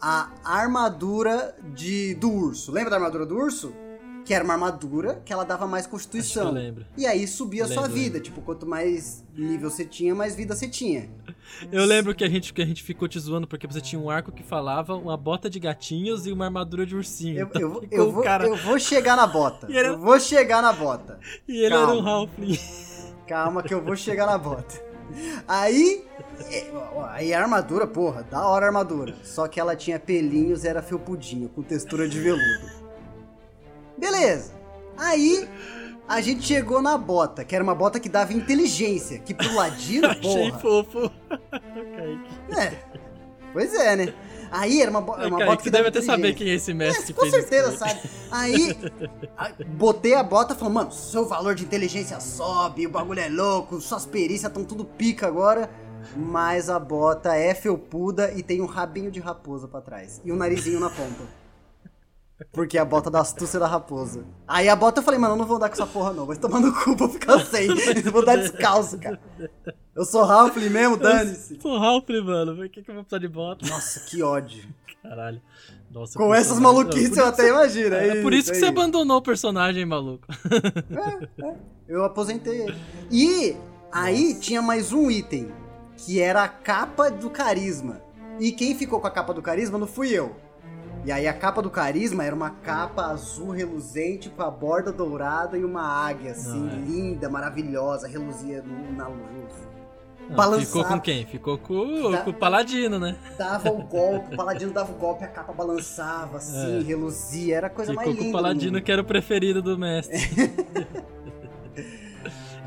A 0.00 0.30
armadura 0.44 1.56
de, 1.74 2.14
do 2.16 2.30
urso. 2.30 2.70
Lembra 2.70 2.90
da 2.90 2.96
armadura 2.96 3.24
do 3.24 3.36
urso? 3.36 3.72
Que 4.24 4.32
era 4.32 4.44
uma 4.44 4.54
armadura 4.54 5.20
que 5.24 5.32
ela 5.32 5.44
dava 5.44 5.66
mais 5.66 5.82
Acho 5.82 5.88
que 5.88 5.90
constituição. 5.90 6.46
eu 6.46 6.52
lembro. 6.52 6.86
E 6.96 7.06
aí 7.06 7.26
subia 7.26 7.64
a 7.64 7.66
sua 7.66 7.82
Lembro, 7.82 7.96
vida. 7.96 8.20
Tipo, 8.20 8.40
quanto 8.40 8.64
mais 8.66 9.24
nível 9.36 9.68
você 9.68 9.84
tinha, 9.84 10.14
mais 10.14 10.34
vida 10.36 10.54
você 10.54 10.68
tinha. 10.68 11.08
Eu 11.72 11.84
lembro 11.84 12.14
que 12.14 12.22
a 12.22 12.28
gente, 12.28 12.52
que 12.54 12.62
a 12.62 12.66
gente 12.66 12.82
ficou 12.82 13.08
te 13.08 13.18
zoando 13.18 13.46
porque 13.48 13.66
você 13.66 13.80
tinha 13.80 14.00
um 14.00 14.08
arco 14.08 14.30
que 14.30 14.42
falava 14.44 14.94
uma 14.94 15.16
bota 15.16 15.50
de 15.50 15.58
gatinhos 15.58 16.26
e 16.26 16.32
uma 16.32 16.44
armadura 16.44 16.86
de 16.86 16.94
ursinho. 16.94 17.36
Eu, 17.38 17.46
Então 17.46 17.60
eu, 17.60 17.84
eu, 17.90 18.12
vou, 18.12 18.22
cara- 18.22 18.46
eu 18.46 18.56
vou 18.56 18.78
chegar 18.78 19.16
na 19.16 19.26
bota. 19.26 19.66
Era- 19.72 19.88
Eu 19.88 19.98
vou 19.98 20.18
chegar 20.20 20.62
na 20.62 20.72
bota. 20.72 21.18
E 21.48 21.58
ele 21.64 21.70
Calma. 21.74 21.92
era 21.92 22.00
um 22.02 22.06
Halfling. 22.08 22.58
Calma 23.26 23.62
que 23.62 23.74
eu 23.74 23.82
vou 23.82 23.96
chegar 23.96 24.26
na 24.26 24.38
bota. 24.38 24.80
Aí, 25.46 26.04
aí 27.10 27.34
a 27.34 27.40
armadura, 27.42 27.86
porra, 27.86 28.22
da 28.22 28.46
hora 28.46 28.66
a 28.66 28.68
armadura. 28.68 29.14
Só 29.24 29.46
que 29.48 29.58
ela 29.60 29.74
tinha 29.76 29.98
pelinhos 29.98 30.64
e 30.64 30.68
era 30.68 30.80
felpudinho, 30.82 31.48
com 31.48 31.62
textura 31.62 32.08
de 32.08 32.18
veludo. 32.20 32.81
Beleza. 33.98 34.52
Aí, 34.96 35.48
a 36.08 36.20
gente 36.20 36.42
chegou 36.46 36.82
na 36.82 36.96
bota, 36.98 37.44
que 37.44 37.54
era 37.54 37.62
uma 37.64 37.74
bota 37.74 37.98
que 38.00 38.08
dava 38.08 38.32
inteligência, 38.32 39.18
que 39.18 39.32
pro 39.34 39.54
ladino, 39.54 40.08
Achei 40.12 40.50
porra. 40.50 40.58
fofo. 40.58 41.10
É, 42.56 42.72
pois 43.52 43.72
é, 43.74 43.96
né? 43.96 44.14
Aí 44.50 44.82
era 44.82 44.90
uma, 44.90 45.00
bo- 45.00 45.12
uma 45.14 45.20
Kaique, 45.38 45.44
bota 45.46 45.62
que 45.62 45.70
deve 45.70 45.88
até 45.88 46.02
saber 46.02 46.34
quem 46.34 46.50
é 46.50 46.54
esse 46.54 46.74
mestre 46.74 47.14
que 47.14 47.18
Com 47.18 47.30
certeza 47.30 47.68
isso. 47.70 47.78
sabe. 47.78 48.00
Aí, 48.30 48.76
botei 49.68 50.12
a 50.14 50.22
bota 50.22 50.52
e 50.52 50.56
falei, 50.56 50.74
mano, 50.74 50.92
seu 50.92 51.26
valor 51.26 51.54
de 51.54 51.64
inteligência 51.64 52.20
sobe, 52.20 52.86
o 52.86 52.90
bagulho 52.90 53.20
é 53.20 53.28
louco, 53.30 53.80
suas 53.80 54.04
perícias 54.04 54.50
estão 54.50 54.62
tudo 54.64 54.84
pica 54.84 55.26
agora. 55.26 55.70
Mas 56.16 56.68
a 56.68 56.78
bota 56.78 57.34
é 57.34 57.54
felpuda 57.54 58.32
e 58.34 58.42
tem 58.42 58.60
um 58.60 58.66
rabinho 58.66 59.10
de 59.10 59.20
raposa 59.20 59.66
pra 59.68 59.80
trás. 59.80 60.20
E 60.24 60.30
um 60.32 60.36
narizinho 60.36 60.78
na 60.80 60.90
ponta. 60.90 61.22
Porque 62.50 62.78
é 62.78 62.80
a 62.80 62.84
bota 62.84 63.10
da 63.10 63.20
astúcia 63.20 63.60
da 63.60 63.66
raposa. 63.66 64.24
Aí 64.48 64.68
a 64.68 64.74
bota 64.76 65.00
eu 65.00 65.04
falei, 65.04 65.20
mano, 65.20 65.34
eu 65.34 65.38
não 65.38 65.46
vou 65.46 65.56
andar 65.56 65.68
com 65.68 65.74
essa 65.74 65.86
porra 65.86 66.12
não. 66.12 66.26
Vai 66.26 66.36
tomar 66.36 66.60
no 66.60 66.72
cu, 66.72 66.96
vou 66.96 67.08
ficar 67.08 67.38
sem. 67.40 67.68
Vou 68.10 68.24
dar 68.24 68.36
descalço, 68.36 68.98
cara. 68.98 69.20
Eu 69.94 70.04
sou 70.04 70.24
Ralph 70.24 70.56
mesmo, 70.56 70.96
dane-se. 70.96 71.58
Sou 71.60 71.76
Halfling, 71.76 72.22
mano. 72.24 72.56
Por 72.56 72.68
que, 72.68 72.82
que 72.82 72.90
eu 72.90 72.94
vou 72.94 73.04
precisar 73.04 73.18
de 73.20 73.28
bota? 73.28 73.66
Nossa, 73.68 74.00
que 74.00 74.22
ódio. 74.22 74.64
Caralho. 75.02 75.40
Nossa, 75.90 76.18
Com 76.18 76.34
essas 76.34 76.58
maluquices 76.58 77.16
eu 77.16 77.24
isso- 77.24 77.32
até 77.32 77.48
imagino. 77.50 77.94
É 77.94 78.22
por 78.22 78.32
isso 78.32 78.50
que 78.50 78.56
aí. 78.56 78.60
você 78.60 78.66
abandonou 78.66 79.18
o 79.18 79.22
personagem, 79.22 79.84
maluco. 79.84 80.26
Eu 81.88 82.04
aposentei 82.04 82.62
ele. 82.62 82.76
E 83.10 83.56
aí 83.90 84.34
tinha 84.34 84.62
mais 84.62 84.92
um 84.92 85.10
item, 85.10 85.52
que 85.96 86.20
era 86.20 86.42
a 86.44 86.48
capa 86.48 87.10
do 87.10 87.28
carisma. 87.30 88.00
E 88.40 88.50
quem 88.52 88.74
ficou 88.74 89.00
com 89.00 89.06
a 89.06 89.10
capa 89.10 89.34
do 89.34 89.42
carisma 89.42 89.76
não 89.78 89.86
fui 89.86 90.08
eu. 90.10 90.34
E 91.04 91.10
aí 91.10 91.26
a 91.26 91.32
capa 91.32 91.60
do 91.60 91.68
carisma 91.68 92.22
era 92.24 92.34
uma 92.34 92.50
capa 92.50 93.06
azul 93.06 93.50
reluzente 93.50 94.28
com 94.30 94.42
a 94.42 94.50
borda 94.50 94.92
dourada 94.92 95.58
e 95.58 95.64
uma 95.64 95.82
águia 95.82 96.30
assim, 96.30 96.68
é. 96.68 96.74
linda, 96.76 97.28
maravilhosa, 97.28 98.06
reluzia 98.06 98.62
no- 98.62 98.92
na 98.96 99.08
luz. 99.08 99.52
Não, 100.28 100.36
Balançava. 100.36 100.64
Ficou 100.66 100.84
com 100.84 101.00
quem? 101.00 101.26
Ficou 101.26 101.58
com, 101.58 102.12
Tá. 102.12 102.18
com 102.18 102.30
o 102.30 102.34
Paladino, 102.34 103.00
né? 103.00 103.16
Dava 103.36 103.70
o 103.70 103.82
golpe, 103.84 104.32
o 104.32 104.36
paladino 104.36 104.72
dava 104.72 104.92
o 104.92 104.94
golpe, 104.94 105.24
a 105.24 105.28
capa 105.28 105.52
balançava 105.52 106.36
assim, 106.36 106.78
É. 106.78 106.82
reluzia, 106.84 107.56
era 107.56 107.66
a 107.66 107.70
coisa 107.70 107.90
Ficou 107.90 108.04
mais 108.06 108.16
com 108.16 108.22
linda. 108.22 108.36
o 108.36 108.38
do 108.38 108.42
Paladino, 108.42 108.72
mundo. 108.74 108.82
que 108.84 108.92
era 108.92 109.02
o 109.02 109.04
preferido 109.04 109.60
do 109.60 109.76
mestre. 109.76 110.16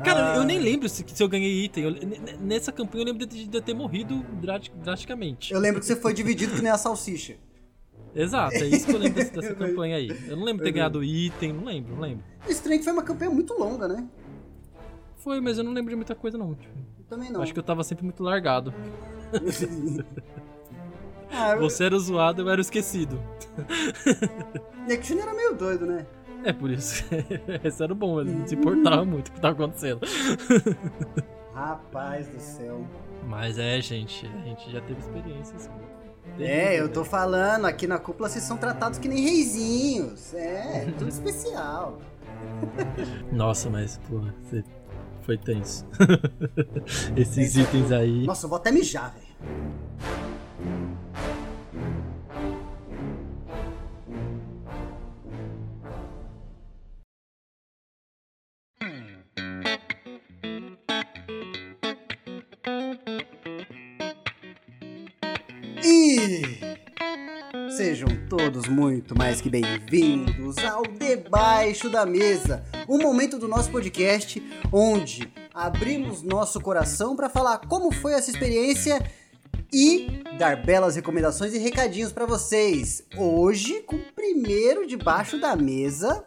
Cara, 0.04 0.34
Ah. 0.34 0.36
eu 0.36 0.44
nem 0.44 0.58
lembro 0.58 0.88
se, 0.90 1.04
se 1.08 1.22
eu 1.22 1.28
ganhei 1.28 1.64
item. 1.64 1.84
Eu- 1.84 2.36
nessa 2.40 2.70
campanha 2.70 3.02
eu 3.02 3.06
lembro 3.06 3.26
de, 3.26 3.46
de 3.46 3.56
eu 3.56 3.62
ter 3.62 3.72
morrido 3.74 4.22
drasticamente. 4.82 5.52
Eu 5.54 5.58
lembro 5.58 5.80
que 5.80 5.86
você 5.86 5.96
foi 5.96 6.12
dividido 6.12 6.54
que 6.54 6.60
nem 6.62 6.70
a 6.70 6.76
salsicha. 6.76 7.36
Exato, 8.16 8.56
é 8.56 8.66
isso 8.66 8.86
que 8.86 8.92
eu 8.94 8.98
lembro 8.98 9.14
dessa, 9.14 9.32
dessa 9.32 9.52
Eu 9.52 9.56
campanha 9.56 9.96
aí. 9.96 10.08
Eu 10.26 10.36
não 10.36 10.44
lembro 10.44 10.64
de 10.64 10.70
ter 10.70 10.72
ganhado 10.72 11.04
item, 11.04 11.52
não 11.52 11.64
lembro, 11.64 11.94
não 11.94 12.00
lembro. 12.00 12.24
Estranho 12.48 12.78
que 12.78 12.84
foi 12.84 12.92
uma 12.94 13.02
campanha 13.02 13.30
muito 13.30 13.52
longa, 13.52 13.86
né? 13.86 14.08
Foi, 15.18 15.40
mas 15.40 15.58
eu 15.58 15.64
não 15.64 15.72
lembro 15.72 15.90
de 15.90 15.96
muita 15.96 16.14
coisa, 16.14 16.38
não. 16.38 16.54
Tipo, 16.54 16.74
Eu 16.98 17.04
também 17.08 17.30
não. 17.30 17.42
Acho 17.42 17.52
que 17.52 17.58
eu 17.58 17.62
tava 17.62 17.84
sempre 17.84 18.04
muito 18.04 18.22
largado. 18.22 18.72
ah, 21.30 21.56
Você 21.56 21.84
era 21.84 21.98
zoado, 21.98 22.40
eu 22.42 22.48
era 22.48 22.60
esquecido. 22.60 23.20
É 24.88 25.02
Júnior 25.02 25.26
era 25.26 25.36
meio 25.36 25.52
doido, 25.56 25.84
né? 25.84 26.06
É 26.44 26.52
por 26.52 26.70
isso. 26.70 27.04
Esse 27.64 27.82
era 27.82 27.92
o 27.92 27.96
bom, 27.96 28.20
ele 28.20 28.30
não 28.30 28.46
se 28.46 28.54
importava 28.54 29.04
muito 29.04 29.32
com 29.32 29.32
o 29.32 29.34
que 29.34 29.40
tava 29.40 29.54
acontecendo. 29.54 30.00
Rapaz 31.52 32.28
do 32.28 32.38
céu. 32.38 32.86
Mas 33.26 33.58
é, 33.58 33.80
gente, 33.80 34.24
a 34.24 34.44
gente 34.44 34.70
já 34.70 34.80
teve 34.80 35.00
experiências. 35.00 35.68
É, 36.38 36.78
eu 36.78 36.88
tô 36.88 37.04
falando, 37.04 37.64
aqui 37.66 37.86
na 37.86 37.98
cúpula 37.98 38.28
vocês 38.28 38.44
são 38.44 38.56
tratados 38.56 38.98
que 38.98 39.08
nem 39.08 39.22
reizinhos. 39.22 40.34
É, 40.34 40.92
tudo 40.98 41.08
especial. 41.08 41.98
Nossa, 43.32 43.70
mas, 43.70 43.98
porra, 44.08 44.34
você 44.42 44.62
foi 45.22 45.38
tenso. 45.38 45.86
Esses 47.16 47.56
itens 47.56 47.90
aí. 47.90 48.26
Nossa, 48.26 48.46
eu 48.46 48.50
vou 48.50 48.56
até 48.56 48.70
mijar, 48.70 49.14
velho. 49.14 49.26
Sejam 67.76 68.08
todos 68.26 68.66
muito 68.68 69.14
mais 69.14 69.38
que 69.38 69.50
bem-vindos 69.50 70.56
ao 70.64 70.82
Debaixo 70.82 71.90
da 71.90 72.06
Mesa, 72.06 72.64
um 72.88 72.96
momento 72.96 73.38
do 73.38 73.46
nosso 73.46 73.70
podcast 73.70 74.42
onde 74.72 75.30
abrimos 75.52 76.22
nosso 76.22 76.58
coração 76.58 77.14
para 77.14 77.28
falar 77.28 77.58
como 77.68 77.92
foi 77.92 78.14
essa 78.14 78.30
experiência 78.30 78.98
e 79.70 80.22
dar 80.38 80.64
belas 80.64 80.96
recomendações 80.96 81.52
e 81.52 81.58
recadinhos 81.58 82.12
para 82.12 82.24
vocês. 82.24 83.04
Hoje, 83.14 83.82
com 83.82 83.96
o 83.96 84.12
primeiro 84.14 84.86
debaixo 84.86 85.38
da 85.38 85.54
mesa, 85.54 86.24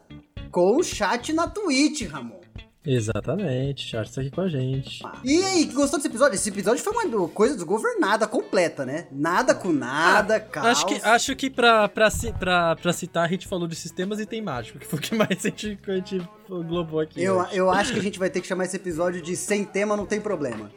com 0.52 0.78
o 0.78 0.84
chat 0.84 1.34
na 1.34 1.48
Twitch, 1.48 2.04
Ramon. 2.04 2.39
Exatamente, 2.86 3.86
chat 3.86 4.08
está 4.08 4.22
aqui 4.22 4.32
com 4.32 4.42
a 4.42 4.48
gente. 4.48 5.04
E 5.24 5.44
aí, 5.44 5.66
que 5.68 5.74
gostou 5.74 6.00
desse 6.00 6.08
episódio? 6.08 6.36
Esse 6.36 6.50
episódio 6.50 6.82
foi 6.82 6.94
uma 6.94 7.28
coisa 7.28 7.54
desgovernada, 7.54 8.26
completa, 8.26 8.86
né? 8.86 9.08
Nada 9.12 9.54
com 9.54 9.72
nada, 9.72 10.38
ah, 10.38 10.40
caos. 10.40 10.68
Acho 10.68 10.86
que, 10.86 10.94
acho 10.96 11.36
que 11.36 11.50
pra, 11.50 11.90
pra, 11.90 12.10
pra, 12.40 12.76
pra 12.78 12.94
citar, 12.94 13.26
a 13.26 13.28
gente 13.28 13.48
falou 13.48 13.68
de 13.68 13.76
sistemas 13.76 14.20
e 14.20 14.26
tem 14.26 14.42
mágico, 14.42 14.80
que 14.80 14.86
foi 14.86 14.98
o 14.98 15.02
que 15.02 15.14
mais 15.14 15.40
a 15.46 15.50
gente, 15.50 15.78
a 15.86 15.92
gente 15.92 16.30
globou 16.48 17.02
aqui. 17.02 17.22
Eu, 17.22 17.46
eu 17.52 17.70
acho 17.70 17.92
que 17.92 18.00
a 18.00 18.04
gente 18.04 18.18
vai 18.18 18.30
ter 18.30 18.40
que 18.40 18.48
chamar 18.48 18.64
esse 18.64 18.78
episódio 18.78 19.22
de 19.22 19.36
Sem 19.36 19.66
Tema 19.66 19.98
Não 19.98 20.06
Tem 20.06 20.22
Problema. 20.22 20.72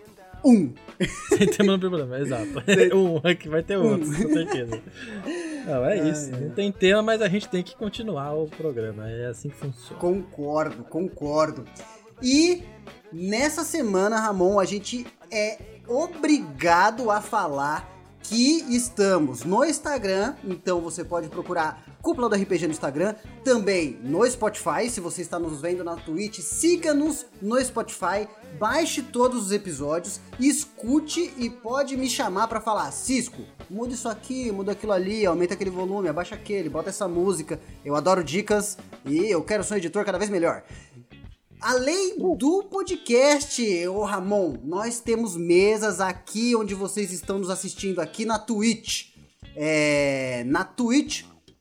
Um. 0.45 0.73
Sem 1.29 1.47
tema 1.47 1.73
não 1.73 1.79
tem 1.79 1.89
problema, 1.89 2.19
exato. 2.19 2.51
um, 2.97 3.21
aqui 3.23 3.49
vai 3.49 3.63
ter 3.63 3.77
outro, 3.77 4.09
um. 4.09 4.13
com 4.13 4.33
certeza. 4.33 4.83
Não, 5.67 5.85
é 5.85 6.09
isso. 6.09 6.31
Não 6.31 6.51
tem 6.51 6.71
tema, 6.73 7.03
mas 7.03 7.23
a 7.23 7.29
gente 7.29 7.49
tem 7.49 7.63
que 7.63 7.77
continuar 7.77 8.33
o 8.35 8.49
programa. 8.49 9.09
É 9.09 9.27
assim 9.27 9.49
que 9.49 9.57
funciona. 9.57 10.01
Concordo, 10.01 10.85
concordo. 10.85 11.65
E 12.23 12.63
nessa 13.13 13.65
semana, 13.65 14.21
Ramon, 14.21 14.59
a 14.59 14.65
gente 14.65 15.07
é 15.31 15.59
obrigado 15.87 17.11
a 17.11 17.21
falar 17.21 17.91
que 18.23 18.65
estamos 18.75 19.45
no 19.45 19.65
Instagram, 19.65 20.35
então 20.45 20.81
você 20.81 21.05
pode 21.05 21.29
procurar 21.29 21.85
Cúpula 22.03 22.29
do 22.29 22.35
RPG 22.35 22.67
no 22.67 22.73
Instagram, 22.73 23.15
também 23.45 23.97
no 24.03 24.29
Spotify, 24.29 24.91
se 24.91 25.01
você 25.01 25.23
está 25.23 25.39
nos 25.39 25.61
vendo 25.61 25.85
na 25.85 25.95
Twitch, 25.95 26.41
siga-nos 26.41 27.25
no 27.41 27.65
Spotify, 27.65 28.29
baixe 28.59 29.03
todos 29.03 29.47
os 29.47 29.53
episódios, 29.53 30.21
escute 30.41 31.33
e 31.39 31.49
pode 31.49 31.97
me 31.97 32.11
chamar 32.11 32.49
para 32.49 32.61
falar, 32.61 32.91
Cisco, 32.91 33.43
muda 33.71 33.95
isso 33.95 34.09
aqui, 34.09 34.51
muda 34.51 34.73
aquilo 34.73 34.91
ali, 34.91 35.25
aumenta 35.25 35.55
aquele 35.55 35.71
volume, 35.71 36.09
abaixa 36.09 36.35
aquele, 36.35 36.69
bota 36.69 36.89
essa 36.89 37.07
música. 37.07 37.61
Eu 37.85 37.95
adoro 37.95 38.25
dicas 38.25 38.77
e 39.07 39.31
eu 39.31 39.43
quero 39.45 39.63
ser 39.63 39.75
um 39.75 39.77
editor 39.77 40.05
cada 40.05 40.19
vez 40.19 40.29
melhor. 40.29 40.65
Além 41.61 42.19
do 42.19 42.65
podcast, 42.65 43.87
ô 43.87 44.03
Ramon, 44.03 44.57
nós 44.65 44.99
temos 44.99 45.37
mesas 45.37 46.01
aqui 46.01 46.57
onde 46.57 46.75
vocês 46.75 47.13
estão 47.13 47.39
nos 47.39 47.49
assistindo 47.49 48.01
aqui 48.01 48.25
na 48.25 48.41
Twitch. 48.41 49.13
É, 49.55 50.45
na 50.47 50.65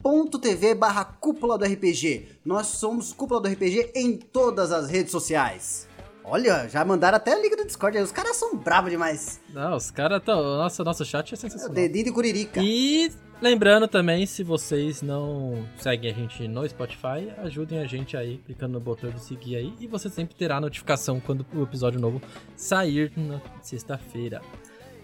twitch.tv 0.02 0.76
barra 0.76 1.06
cúpula 1.06 1.58
do 1.58 1.66
RPG. 1.66 2.40
Nós 2.44 2.68
somos 2.68 3.14
cúpula 3.14 3.42
do 3.42 3.48
RPG 3.48 3.92
em 3.96 4.18
todas 4.18 4.72
as 4.72 4.90
redes 4.90 5.12
sociais. 5.12 5.88
Olha, 6.24 6.68
já 6.70 6.86
mandaram 6.86 7.18
até 7.18 7.34
a 7.34 7.40
liga 7.40 7.58
do 7.58 7.66
Discord 7.66 7.98
aí. 7.98 8.04
Os 8.04 8.12
caras 8.12 8.36
são 8.36 8.56
bravos 8.56 8.92
demais. 8.92 9.40
Não, 9.54 9.76
os 9.76 9.90
caras. 9.90 10.22
Nossa, 10.26 10.84
nosso 10.84 11.04
chat 11.04 11.34
é 11.34 11.38
sensacional. 11.38 11.72
É 11.72 11.88
dedinho 11.88 12.06
de 12.06 12.12
curirica. 12.12 12.62
E 12.62 13.12
Lembrando 13.42 13.88
também, 13.88 14.28
se 14.28 14.44
vocês 14.44 15.02
não 15.02 15.68
seguem 15.80 16.12
a 16.12 16.14
gente 16.14 16.48
no 16.48 16.68
Spotify, 16.70 17.34
ajudem 17.40 17.80
a 17.80 17.88
gente 17.88 18.16
aí, 18.16 18.38
clicando 18.46 18.74
no 18.74 18.80
botão 18.80 19.10
de 19.10 19.20
seguir 19.20 19.56
aí, 19.56 19.74
e 19.80 19.88
você 19.88 20.12
sempre 20.12 20.36
terá 20.36 20.62
notificação 20.62 21.20
quando 21.20 21.44
o 21.52 21.64
episódio 21.64 22.00
novo 22.00 22.22
sair 22.56 23.12
na 23.18 23.42
sexta-feira. 23.60 24.44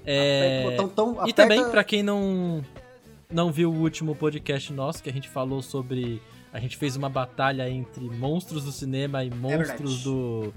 É... 0.06 0.64
Tão, 0.95 1.14
aperta... 1.14 1.30
E 1.32 1.34
também, 1.34 1.68
para 1.68 1.84
quem 1.84 2.04
não, 2.04 2.64
não 3.32 3.51
viu 3.51 3.71
o 3.71 3.75
último 3.75 4.15
podcast 4.15 4.71
nosso, 4.73 5.03
que 5.03 5.09
a 5.09 5.13
gente 5.13 5.30
falou 5.30 5.61
sobre. 5.61 6.21
A 6.51 6.59
gente 6.59 6.78
fez 6.78 6.95
uma 6.95 7.09
batalha 7.09 7.69
entre 7.69 8.09
monstros 8.09 8.63
do 8.63 8.71
cinema 8.71 9.23
e 9.23 9.28
é 9.28 9.34
monstros 9.36 10.01
é 10.01 10.03
do 10.03 10.53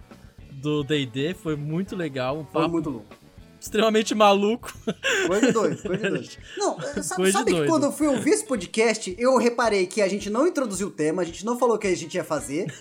do 0.52 0.84
D&D, 0.84 1.34
foi 1.34 1.56
muito 1.56 1.96
legal. 1.96 2.38
Um 2.38 2.44
foi 2.44 2.68
muito 2.68 2.90
louco 2.90 3.20
extremamente 3.60 4.14
maluco. 4.14 4.72
Coisa 5.26 5.46
de 5.46 5.52
doido, 5.52 5.82
coisa 5.82 6.02
de 6.02 6.08
doido. 6.10 6.30
Não, 6.56 6.80
sabe, 7.02 7.30
sabe 7.30 7.52
que 7.52 7.66
quando 7.66 7.84
eu 7.84 7.92
fui 7.92 8.06
ouvir 8.06 8.30
esse 8.30 8.44
podcast, 8.44 9.14
eu 9.18 9.36
reparei 9.36 9.86
que 9.86 10.00
a 10.00 10.08
gente 10.08 10.30
não 10.30 10.46
introduziu 10.46 10.88
o 10.88 10.90
tema, 10.90 11.22
a 11.22 11.24
gente 11.24 11.44
não 11.44 11.58
falou 11.58 11.76
o 11.76 11.78
que 11.78 11.86
a 11.86 11.94
gente 11.94 12.14
ia 12.14 12.24
fazer. 12.24 12.66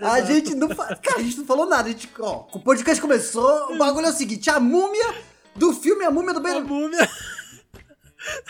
A 0.00 0.22
gente 0.22 0.54
não. 0.54 0.68
Cara, 0.68 1.18
a 1.18 1.22
gente 1.22 1.36
não 1.36 1.44
falou 1.44 1.66
nada. 1.66 1.86
A 1.86 1.92
gente, 1.92 2.08
ó, 2.18 2.46
o 2.50 2.60
podcast 2.60 2.98
começou. 2.98 3.74
O 3.74 3.76
bagulho 3.76 4.06
é 4.06 4.08
o 4.08 4.14
seguinte: 4.14 4.48
a 4.48 4.58
múmia 4.58 5.14
do 5.54 5.74
filme 5.74 6.02
A 6.02 6.10
Múmia 6.10 6.32
do 6.32 6.40
Ben. 6.40 6.54
A 6.54 6.60
múmia. 6.60 7.06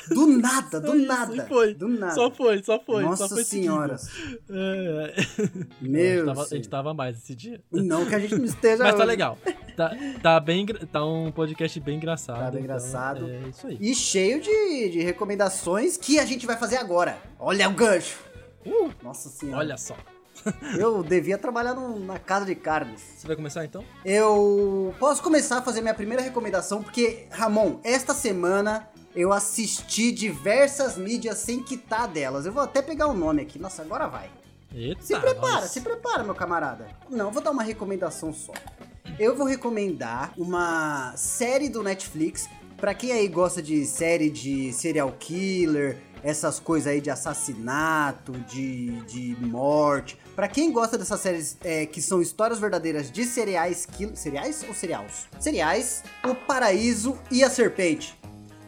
Do 0.09 0.27
nada, 0.27 0.81
do 0.81 0.95
nada. 0.95 1.47
Foi. 1.47 1.75
Do 1.75 1.89
nada. 1.89 2.14
Só 2.14 2.31
foi, 2.31 2.62
só 2.62 2.81
foi. 2.81 3.05
Nossa 3.05 3.29
só 3.29 3.35
foi 3.35 3.45
senhora. 3.45 3.97
É, 4.49 5.14
é. 5.16 5.49
Meu 5.81 6.23
a, 6.23 6.25
gente 6.25 6.27
tava, 6.27 6.43
a 6.43 6.57
gente 6.57 6.68
tava 6.68 6.95
mais 6.95 7.18
esse 7.18 7.35
dia. 7.35 7.62
Não 7.71 8.05
que 8.05 8.14
a 8.14 8.18
gente 8.18 8.35
não 8.35 8.45
esteja. 8.45 8.83
Mas 8.85 8.97
tá 8.97 9.05
legal. 9.05 9.39
Tá, 9.77 9.93
tá, 10.23 10.41
bem, 10.41 10.66
tá 10.66 11.05
um 11.05 11.31
podcast 11.31 11.79
bem 11.81 11.97
engraçado. 11.97 12.39
Tá 12.39 12.43
bem 12.43 12.49
então 12.49 12.61
engraçado. 12.61 13.31
É 13.31 13.49
isso 13.49 13.66
aí. 13.66 13.79
E 13.81 13.95
cheio 13.95 14.41
de, 14.41 14.91
de 14.91 15.01
recomendações 15.03 15.97
que 15.97 16.18
a 16.18 16.27
gente 16.27 16.47
vai 16.47 16.57
fazer 16.57 16.77
agora. 16.77 17.16
Olha 17.39 17.68
o 17.68 17.73
gancho. 17.73 18.18
Uh, 18.66 18.91
Nossa 19.03 19.29
senhora. 19.29 19.59
Olha 19.59 19.77
só. 19.77 19.97
Eu 20.79 21.03
devia 21.03 21.39
trabalhar 21.39 21.75
no, 21.75 21.99
na 21.99 22.18
casa 22.18 22.47
de 22.47 22.55
carnes. 22.55 23.01
Você 23.16 23.27
vai 23.27 23.37
começar 23.37 23.64
então? 23.64 23.85
Eu 24.05 24.95
posso 24.99 25.23
começar 25.23 25.59
a 25.59 25.62
fazer 25.62 25.81
minha 25.81 25.95
primeira 25.95 26.23
recomendação, 26.23 26.83
porque, 26.83 27.27
Ramon, 27.31 27.79
esta 27.85 28.14
semana 28.14 28.89
eu 29.15 29.33
assisti 29.33 30.13
diversas 30.13 30.97
mídias 30.97 31.39
sem 31.39 31.63
quitar 31.63 32.09
delas. 32.09 32.47
Eu 32.47 32.53
vou 32.53 32.63
até 32.63 32.81
pegar 32.81 33.09
o 33.09 33.15
nome 33.15 33.43
aqui. 33.43 33.59
Nossa, 33.59 33.83
agora 33.83 34.07
vai. 34.07 34.31
Eita, 34.73 35.03
se 35.03 35.19
prepara, 35.19 35.67
se 35.67 35.81
prepara, 35.81 36.23
meu 36.23 36.35
camarada. 36.35 36.87
Não, 37.09 37.31
vou 37.31 37.43
dar 37.43 37.51
uma 37.51 37.63
recomendação 37.63 38.33
só. 38.33 38.53
Eu 39.19 39.37
vou 39.37 39.47
recomendar 39.47 40.33
uma 40.39 41.13
série 41.17 41.69
do 41.69 41.83
Netflix. 41.83 42.49
Pra 42.77 42.95
quem 42.95 43.13
aí 43.13 43.29
gosta 43.29 43.61
de 43.61 43.85
série 43.85 44.31
de 44.31 44.73
serial 44.73 45.13
killer, 45.19 45.99
essas 46.23 46.59
coisas 46.59 46.87
aí 46.87 47.01
de 47.01 47.11
assassinato, 47.11 48.33
de, 48.49 49.03
de 49.03 49.37
morte. 49.45 50.17
Pra 50.35 50.49
quem 50.49 50.73
gosta 50.73 50.97
dessas 50.97 51.21
séries 51.21 51.59
é, 51.63 51.85
que 51.85 52.01
são 52.01 52.23
histórias 52.23 52.59
verdadeiras 52.59 53.11
de 53.11 53.25
cereais, 53.25 53.87
cereais 54.15 54.65
ou 54.67 54.75
cereais? 54.75 55.29
Cereais, 55.39 56.03
O 56.25 56.35
Paraíso 56.35 57.19
e 57.31 57.45
a 57.45 57.51
Serpente. 57.51 58.19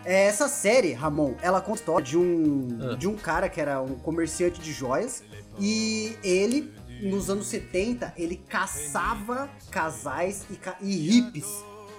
É, 0.05 0.27
essa 0.27 0.49
série, 0.49 0.93
Ramon, 0.93 1.35
ela 1.43 1.61
conta 1.61 1.73
a 1.73 1.81
história 1.81 2.07
de 2.07 2.19
um, 2.19 2.79
ah. 2.81 2.97
de 2.97 3.07
um 3.07 3.17
cara 3.17 3.49
que 3.49 3.61
era 3.61 3.81
um 3.81 3.95
comerciante 3.97 4.61
de 4.61 4.73
joias 4.73 5.23
e 5.59 6.17
ele, 6.25 6.73
nos 7.03 7.31
anos 7.31 7.47
70, 7.47 8.13
ele 8.17 8.37
caçava 8.37 9.49
casais 9.71 10.45
e, 10.51 10.59
e 10.81 10.97
hippies 10.97 11.47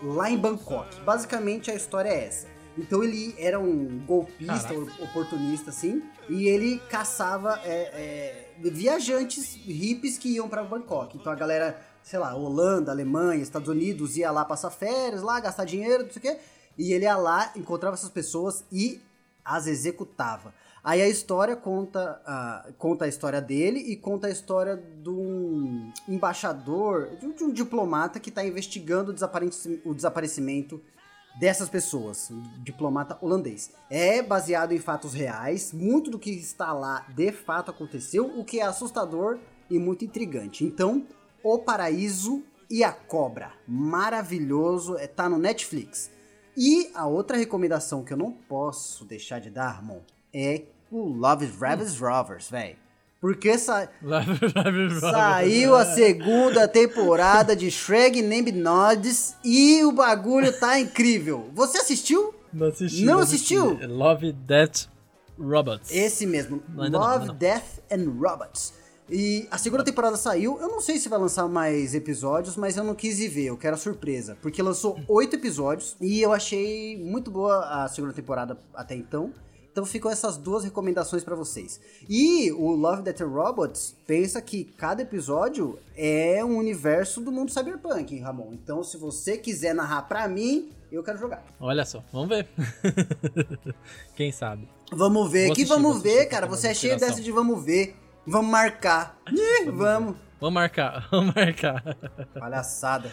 lá 0.02 0.30
em 0.30 0.38
Bangkok. 0.38 1.00
Basicamente 1.02 1.72
a 1.72 1.76
história 1.76 2.10
é 2.10 2.26
essa. 2.26 2.48
Então 2.78 3.04
ele 3.04 3.36
era 3.38 3.60
um 3.60 4.00
golpista, 4.06 4.74
Caraca. 4.74 5.04
oportunista, 5.04 5.70
assim, 5.70 6.02
e 6.28 6.48
ele 6.48 6.80
caçava 6.90 7.60
é, 7.64 8.48
é, 8.60 8.70
viajantes 8.70 9.56
hippies 9.56 10.18
que 10.18 10.30
iam 10.30 10.50
para 10.50 10.64
Bangkok. 10.64 11.16
Então 11.16 11.32
a 11.32 11.36
galera, 11.36 11.80
sei 12.02 12.18
lá, 12.18 12.36
Holanda, 12.36 12.92
Alemanha, 12.92 13.42
Estados 13.42 13.70
Unidos 13.70 14.18
ia 14.18 14.32
lá 14.32 14.44
passar 14.44 14.72
férias, 14.72 15.22
lá 15.22 15.40
gastar 15.40 15.66
dinheiro, 15.66 16.04
não 16.06 16.12
sei 16.12 16.20
o 16.20 16.22
quê. 16.22 16.42
E 16.78 16.94
ele 16.94 17.06
ia 17.06 17.16
lá, 17.16 17.52
encontrava 17.56 17.96
essas 17.96 18.10
pessoas 18.10 18.64
e 18.72 19.02
as 19.44 19.68
executava. 19.68 20.54
Aí 20.84 21.02
a 21.02 21.08
história 21.08 21.56
conta, 21.56 22.22
uh, 22.28 22.74
conta 22.74 23.06
a 23.06 23.08
história 23.08 23.40
dele 23.40 23.80
e 23.80 23.96
conta 23.96 24.28
a 24.28 24.30
história 24.30 24.76
de 24.76 25.10
um 25.10 25.92
embaixador, 26.10 27.16
de 27.16 27.26
um, 27.26 27.32
de 27.32 27.44
um 27.44 27.52
diplomata 27.52 28.20
que 28.20 28.30
está 28.30 28.46
investigando 28.46 29.14
o, 29.14 29.90
o 29.90 29.96
desaparecimento 29.96 30.82
dessas 31.40 31.70
pessoas, 31.70 32.30
um 32.30 32.42
diplomata 32.64 33.18
holandês. 33.22 33.72
É 33.90 34.22
baseado 34.22 34.74
em 34.74 34.80
fatos 34.80 35.14
reais, 35.14 35.72
muito 35.72 36.12
do 36.12 36.20
que 36.20 36.32
está 36.32 36.74
lá 36.74 37.06
de 37.16 37.32
fato 37.32 37.72
aconteceu, 37.72 38.26
o 38.38 38.44
que 38.44 38.60
é 38.60 38.64
assustador 38.64 39.40
e 39.70 39.80
muito 39.80 40.04
intrigante. 40.06 40.66
Então, 40.66 41.06
O 41.42 41.60
Paraíso 41.60 42.44
e 42.70 42.84
a 42.84 42.92
Cobra, 42.92 43.52
maravilhoso, 43.68 44.98
está 44.98 45.26
é, 45.26 45.30
no 45.30 45.38
Netflix. 45.38 46.10
E 46.56 46.90
a 46.94 47.08
outra 47.08 47.38
recomendação 47.38 48.04
que 48.04 48.14
eu 48.14 48.18
não 48.18 48.32
posso 48.32 49.06
deixar 49.06 49.40
de 49.40 49.50
dar, 49.50 49.68
Armon, 49.68 50.00
é 50.34 50.64
o 50.92 51.04
Love 51.06 51.48
Ravis 51.60 52.00
Rovers, 52.00 52.50
velho. 52.50 52.76
Porque 53.20 53.58
sa... 53.58 53.88
saiu 55.00 55.76
a 55.76 55.86
segunda 55.86 56.68
temporada 56.68 57.56
de 57.56 57.72
Shrek 57.72 58.22
Named 58.22 58.52
Nods 58.52 59.38
e 59.44 59.82
o 59.86 59.94
bagulho 59.94 60.52
tá 60.60 60.78
incrível. 60.78 61.50
Você 61.54 61.78
assistiu? 61.78 62.36
Não 62.52 62.68
assisti. 62.68 63.06
Não, 63.06 63.14
não 63.14 63.20
assistiu? 63.22 63.68
Assisti. 63.72 63.88
Love, 63.88 64.32
Death, 64.34 64.88
Robots. 65.40 65.90
Esse 65.90 66.28
mesmo. 66.28 66.62
Não, 66.68 66.90
Love, 66.90 67.28
não, 67.28 67.36
Death 67.36 67.80
and 67.90 68.12
Robots. 68.20 68.74
E 69.10 69.48
a 69.52 69.58
segunda 69.58 69.84
temporada 69.84 70.16
saiu, 70.16 70.58
eu 70.60 70.68
não 70.70 70.82
sei 70.82 70.98
se 70.98 71.10
vai 71.10 71.20
lançar 71.20 71.48
mais 71.48 71.94
episódios, 71.94 72.56
mas 72.56 72.78
eu 72.78 72.84
não 72.84 72.96
quis 72.96 73.20
ir 73.20 73.28
ver, 73.28 73.46
eu 73.46 73.58
quero 73.58 73.76
a 73.76 73.78
surpresa. 73.78 74.38
Porque 74.42 74.62
lançou 74.62 75.00
oito 75.08 75.36
episódios 75.36 75.96
e 76.00 76.22
eu 76.22 76.32
achei 76.32 76.98
muito 76.98 77.30
boa 77.30 77.84
a 77.84 77.88
segunda 77.90 78.14
temporada 78.14 78.58
até 78.74 78.96
então. 78.96 79.34
Então 79.72 79.86
ficam 79.88 80.12
essas 80.12 80.38
duas 80.38 80.64
recomendações 80.64 81.24
para 81.24 81.36
vocês. 81.36 81.82
E 82.08 82.52
o 82.52 82.72
Love, 82.72 83.02
Death 83.02 83.22
Robots 83.22 83.96
pensa 84.06 84.40
que 84.40 84.66
cada 84.66 85.02
episódio 85.02 85.80
é 85.98 86.46
um 86.46 86.58
universo 86.58 87.20
do 87.20 87.32
mundo 87.32 87.52
cyberpunk, 87.52 88.20
Ramon. 88.20 88.54
Então 88.54 88.84
se 88.84 88.98
você 88.98 89.36
quiser 89.36 89.74
narrar 89.74 90.04
para 90.04 90.28
mim, 90.28 90.72
Eu 90.92 91.02
quero 91.02 91.18
jogar. 91.18 91.44
Olha 91.60 91.84
só, 91.86 92.04
vamos 92.14 92.30
ver. 92.30 92.48
Quem 94.16 94.32
sabe? 94.32 94.70
Vamos 94.92 95.32
ver, 95.32 95.48
Vou 95.48 95.56
que 95.56 95.64
assistir, 95.64 95.82
vamos 95.82 96.04
ver, 96.04 96.28
cara. 96.28 96.46
Você 96.46 96.68
é 96.68 96.74
cheio 96.76 97.00
dessa 97.00 97.20
de 97.20 97.32
vamos 97.32 97.66
ver. 97.66 97.96
Vamos 98.26 98.52
marcar. 98.52 99.18
Ih, 99.32 99.70
vamos. 99.70 100.16
Vamos 100.40 100.54
marcar, 100.54 101.08
vamos 101.12 101.36
marcar. 101.36 101.84
Palhaçada. 102.40 103.12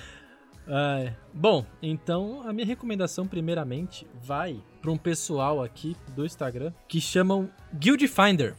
Ai. 0.66 1.16
Bom, 1.34 1.66
então 1.82 2.42
a 2.46 2.52
minha 2.52 2.66
recomendação, 2.66 3.26
primeiramente, 3.26 4.06
vai 4.22 4.62
para 4.80 4.90
um 4.90 4.96
pessoal 4.96 5.62
aqui 5.62 5.96
do 6.14 6.24
Instagram 6.24 6.72
que 6.86 7.00
chamam 7.00 7.50
Guild 7.74 8.06
Finder. 8.06 8.54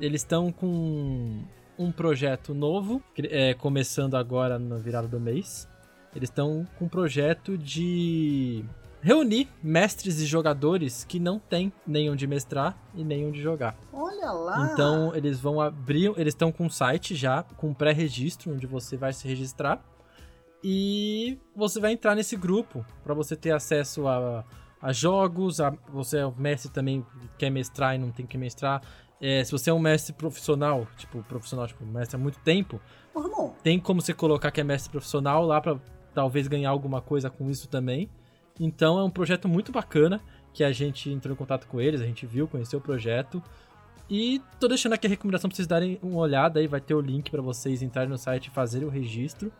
Eles 0.00 0.22
estão 0.22 0.50
com 0.50 1.44
um 1.78 1.92
projeto 1.92 2.52
novo, 2.52 3.02
é, 3.16 3.54
começando 3.54 4.16
agora 4.16 4.58
na 4.58 4.76
virada 4.76 5.06
do 5.06 5.20
mês. 5.20 5.68
Eles 6.14 6.28
estão 6.28 6.66
com 6.78 6.86
um 6.86 6.88
projeto 6.88 7.56
de 7.56 8.64
reunir 9.04 9.50
mestres 9.62 10.18
e 10.18 10.24
jogadores 10.24 11.04
que 11.04 11.20
não 11.20 11.38
têm 11.38 11.70
nenhum 11.86 12.16
de 12.16 12.26
mestrar 12.26 12.74
e 12.94 13.04
nenhum 13.04 13.30
de 13.30 13.42
jogar. 13.42 13.76
Olha 13.92 14.32
lá. 14.32 14.70
Então 14.72 15.14
eles 15.14 15.38
vão 15.38 15.60
abrir, 15.60 16.10
eles 16.16 16.32
estão 16.32 16.50
com 16.50 16.64
um 16.64 16.70
site 16.70 17.14
já, 17.14 17.42
com 17.42 17.74
pré-registro, 17.74 18.54
onde 18.54 18.66
você 18.66 18.96
vai 18.96 19.12
se 19.12 19.28
registrar. 19.28 19.84
E 20.62 21.38
você 21.54 21.78
vai 21.78 21.92
entrar 21.92 22.14
nesse 22.14 22.34
grupo 22.34 22.82
para 23.02 23.12
você 23.12 23.36
ter 23.36 23.50
acesso 23.50 24.08
a, 24.08 24.42
a 24.80 24.90
jogos. 24.90 25.60
A, 25.60 25.70
você 25.92 26.20
é 26.20 26.26
o 26.26 26.34
mestre 26.34 26.72
também 26.72 27.04
quer 27.36 27.50
mestrar 27.50 27.94
e 27.94 27.98
não 27.98 28.10
tem 28.10 28.24
que 28.26 28.38
mestrar. 28.38 28.80
É, 29.20 29.44
se 29.44 29.52
você 29.52 29.68
é 29.68 29.72
um 29.74 29.78
mestre 29.78 30.14
profissional, 30.14 30.88
tipo 30.96 31.22
profissional, 31.24 31.66
tipo 31.66 31.84
mestre 31.84 32.16
há 32.16 32.18
muito 32.18 32.38
tempo, 32.38 32.80
tem 33.62 33.78
como 33.78 34.00
você 34.00 34.14
colocar 34.14 34.50
que 34.50 34.62
é 34.62 34.64
mestre 34.64 34.90
profissional 34.90 35.44
lá 35.44 35.60
para 35.60 35.78
talvez 36.14 36.48
ganhar 36.48 36.70
alguma 36.70 37.02
coisa 37.02 37.28
com 37.28 37.50
isso 37.50 37.68
também. 37.68 38.08
Então 38.58 38.98
é 38.98 39.04
um 39.04 39.10
projeto 39.10 39.48
muito 39.48 39.72
bacana 39.72 40.20
que 40.52 40.62
a 40.62 40.72
gente 40.72 41.10
entrou 41.10 41.34
em 41.34 41.36
contato 41.36 41.66
com 41.66 41.80
eles, 41.80 42.00
a 42.00 42.06
gente 42.06 42.24
viu, 42.26 42.46
conheceu 42.46 42.78
o 42.78 42.82
projeto. 42.82 43.42
E 44.08 44.40
tô 44.60 44.68
deixando 44.68 44.92
aqui 44.92 45.06
a 45.06 45.10
recomendação 45.10 45.48
pra 45.48 45.56
vocês 45.56 45.66
darem 45.66 45.98
uma 46.02 46.18
olhada 46.18 46.60
aí, 46.60 46.66
vai 46.66 46.80
ter 46.80 46.94
o 46.94 47.00
link 47.00 47.30
para 47.30 47.42
vocês 47.42 47.82
entrarem 47.82 48.10
no 48.10 48.18
site 48.18 48.46
e 48.46 48.50
fazerem 48.50 48.86
o 48.86 48.90
registro. 48.90 49.52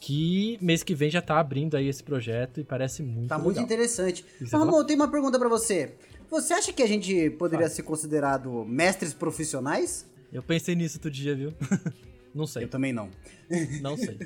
Que 0.00 0.58
mês 0.60 0.82
que 0.82 0.94
vem 0.94 1.10
já 1.10 1.22
tá 1.22 1.38
abrindo 1.38 1.76
aí 1.76 1.88
esse 1.88 2.02
projeto 2.02 2.60
e 2.60 2.64
parece 2.64 3.02
muito 3.02 3.28
tá 3.28 3.36
legal. 3.36 3.44
muito 3.44 3.60
interessante. 3.60 4.24
Ô, 4.40 4.44
é 4.44 4.58
Ramon, 4.58 4.78
eu 4.78 4.84
tenho 4.84 4.98
uma 4.98 5.10
pergunta 5.10 5.38
pra 5.38 5.48
você. 5.48 5.94
Você 6.30 6.52
acha 6.54 6.72
que 6.72 6.82
a 6.82 6.86
gente 6.86 7.30
poderia 7.30 7.68
ser 7.68 7.82
considerado 7.82 8.64
mestres 8.64 9.14
profissionais? 9.14 10.06
Eu 10.32 10.42
pensei 10.42 10.74
nisso 10.74 10.96
outro 10.96 11.10
dia, 11.10 11.34
viu? 11.34 11.54
não 12.36 12.46
sei, 12.46 12.64
Eu 12.64 12.68
também 12.68 12.92
não. 12.92 13.08
não 13.80 13.96
sei. 13.96 14.18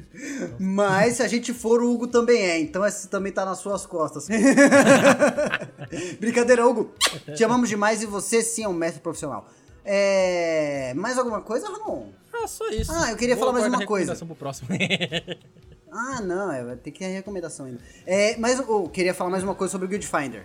Mas 0.59 1.17
se 1.17 1.23
a 1.23 1.29
gente 1.29 1.55
for, 1.55 1.83
o 1.83 1.93
Hugo 1.93 2.07
também 2.09 2.43
é. 2.43 2.59
Então 2.59 2.85
esse 2.85 3.09
também 3.09 3.33
tá 3.33 3.45
nas 3.45 3.59
suas 3.59 3.87
costas. 3.87 4.27
Brincadeira, 6.19 6.67
Hugo. 6.67 6.93
Te 7.35 7.45
amamos 7.45 7.69
demais 7.69 8.03
e 8.03 8.07
você 8.07 8.43
sim 8.43 8.65
é 8.65 8.69
um 8.69 8.73
mestre 8.73 9.01
profissional. 9.01 9.49
É... 9.85 10.93
Mais 10.95 11.17
alguma 11.19 11.41
coisa, 11.41 11.69
Ramon? 11.69 12.09
Ah, 12.33 12.47
só 12.47 12.69
isso. 12.69 12.91
Ah, 12.93 13.11
eu 13.11 13.17
queria 13.17 13.35
Vou 13.37 13.47
falar 13.47 13.59
mais 13.59 13.67
uma 13.67 13.85
coisa. 13.87 14.13
recomendação 14.13 14.27
Pro 14.27 14.37
próximo. 14.37 14.69
Ah, 15.93 16.21
não, 16.21 16.53
é, 16.53 16.63
vai 16.63 16.77
ter 16.77 16.93
que 16.93 17.01
ter 17.01 17.09
recomendação 17.09 17.67
ainda. 17.67 17.81
É, 18.07 18.37
mas 18.37 18.61
eu 18.61 18.89
queria 18.89 19.13
falar 19.13 19.29
mais 19.29 19.43
uma 19.43 19.57
coisa 19.57 19.73
sobre 19.73 19.87
o 19.87 19.91
Guild 19.91 20.07
Finder. 20.07 20.45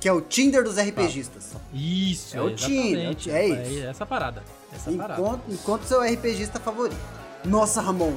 Que 0.00 0.08
é 0.08 0.12
o 0.12 0.20
Tinder 0.20 0.64
dos 0.64 0.76
RPGistas. 0.76 1.52
Isso, 1.72 2.36
É 2.36 2.42
o 2.42 2.52
Tinder, 2.52 3.16
é 3.28 3.46
isso. 3.46 3.86
essa 3.86 4.04
parada. 4.04 4.42
Essa. 4.74 4.90
Enquanto, 4.90 5.40
enquanto 5.48 5.84
seu 5.84 6.00
RPGista 6.02 6.58
favorito. 6.58 6.96
Nossa, 7.44 7.80
Ramon, 7.80 8.14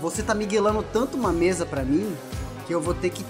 você 0.00 0.22
tá 0.22 0.34
miguelando 0.34 0.82
tanto 0.92 1.16
uma 1.16 1.32
mesa 1.32 1.64
pra 1.64 1.82
mim 1.82 2.14
que 2.66 2.74
eu 2.74 2.80
vou 2.80 2.94
ter 2.94 3.10
que 3.10 3.24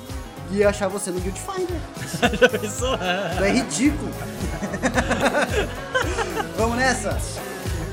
ir 0.51 0.65
achar 0.65 0.89
você 0.89 1.11
no 1.11 1.21
Guild 1.21 1.39
Finder. 1.41 1.81
Já 2.41 2.49
pensou? 2.49 2.95
É 2.97 3.51
ridículo. 3.51 4.11
Vamos 6.57 6.77
nessa? 6.77 7.19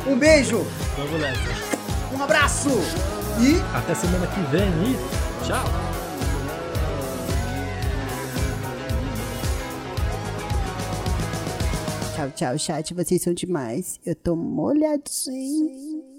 Um 0.06 0.18
beijo, 0.18 0.66
Vamos 0.98 1.20
nessa. 1.20 1.42
um 2.18 2.24
abraço 2.24 2.70
e 3.40 3.62
Até 3.76 3.94
semana 3.94 4.26
que 4.28 4.40
vem 4.52 4.70
e 4.70 4.98
tchau. 5.46 5.64
Tchau, 12.18 12.32
tchau, 12.32 12.58
chat. 12.58 12.96
Vocês 12.96 13.22
são 13.22 13.32
demais. 13.32 14.00
Eu 14.04 14.16
tô 14.16 14.36
molhadinho. 14.36 16.17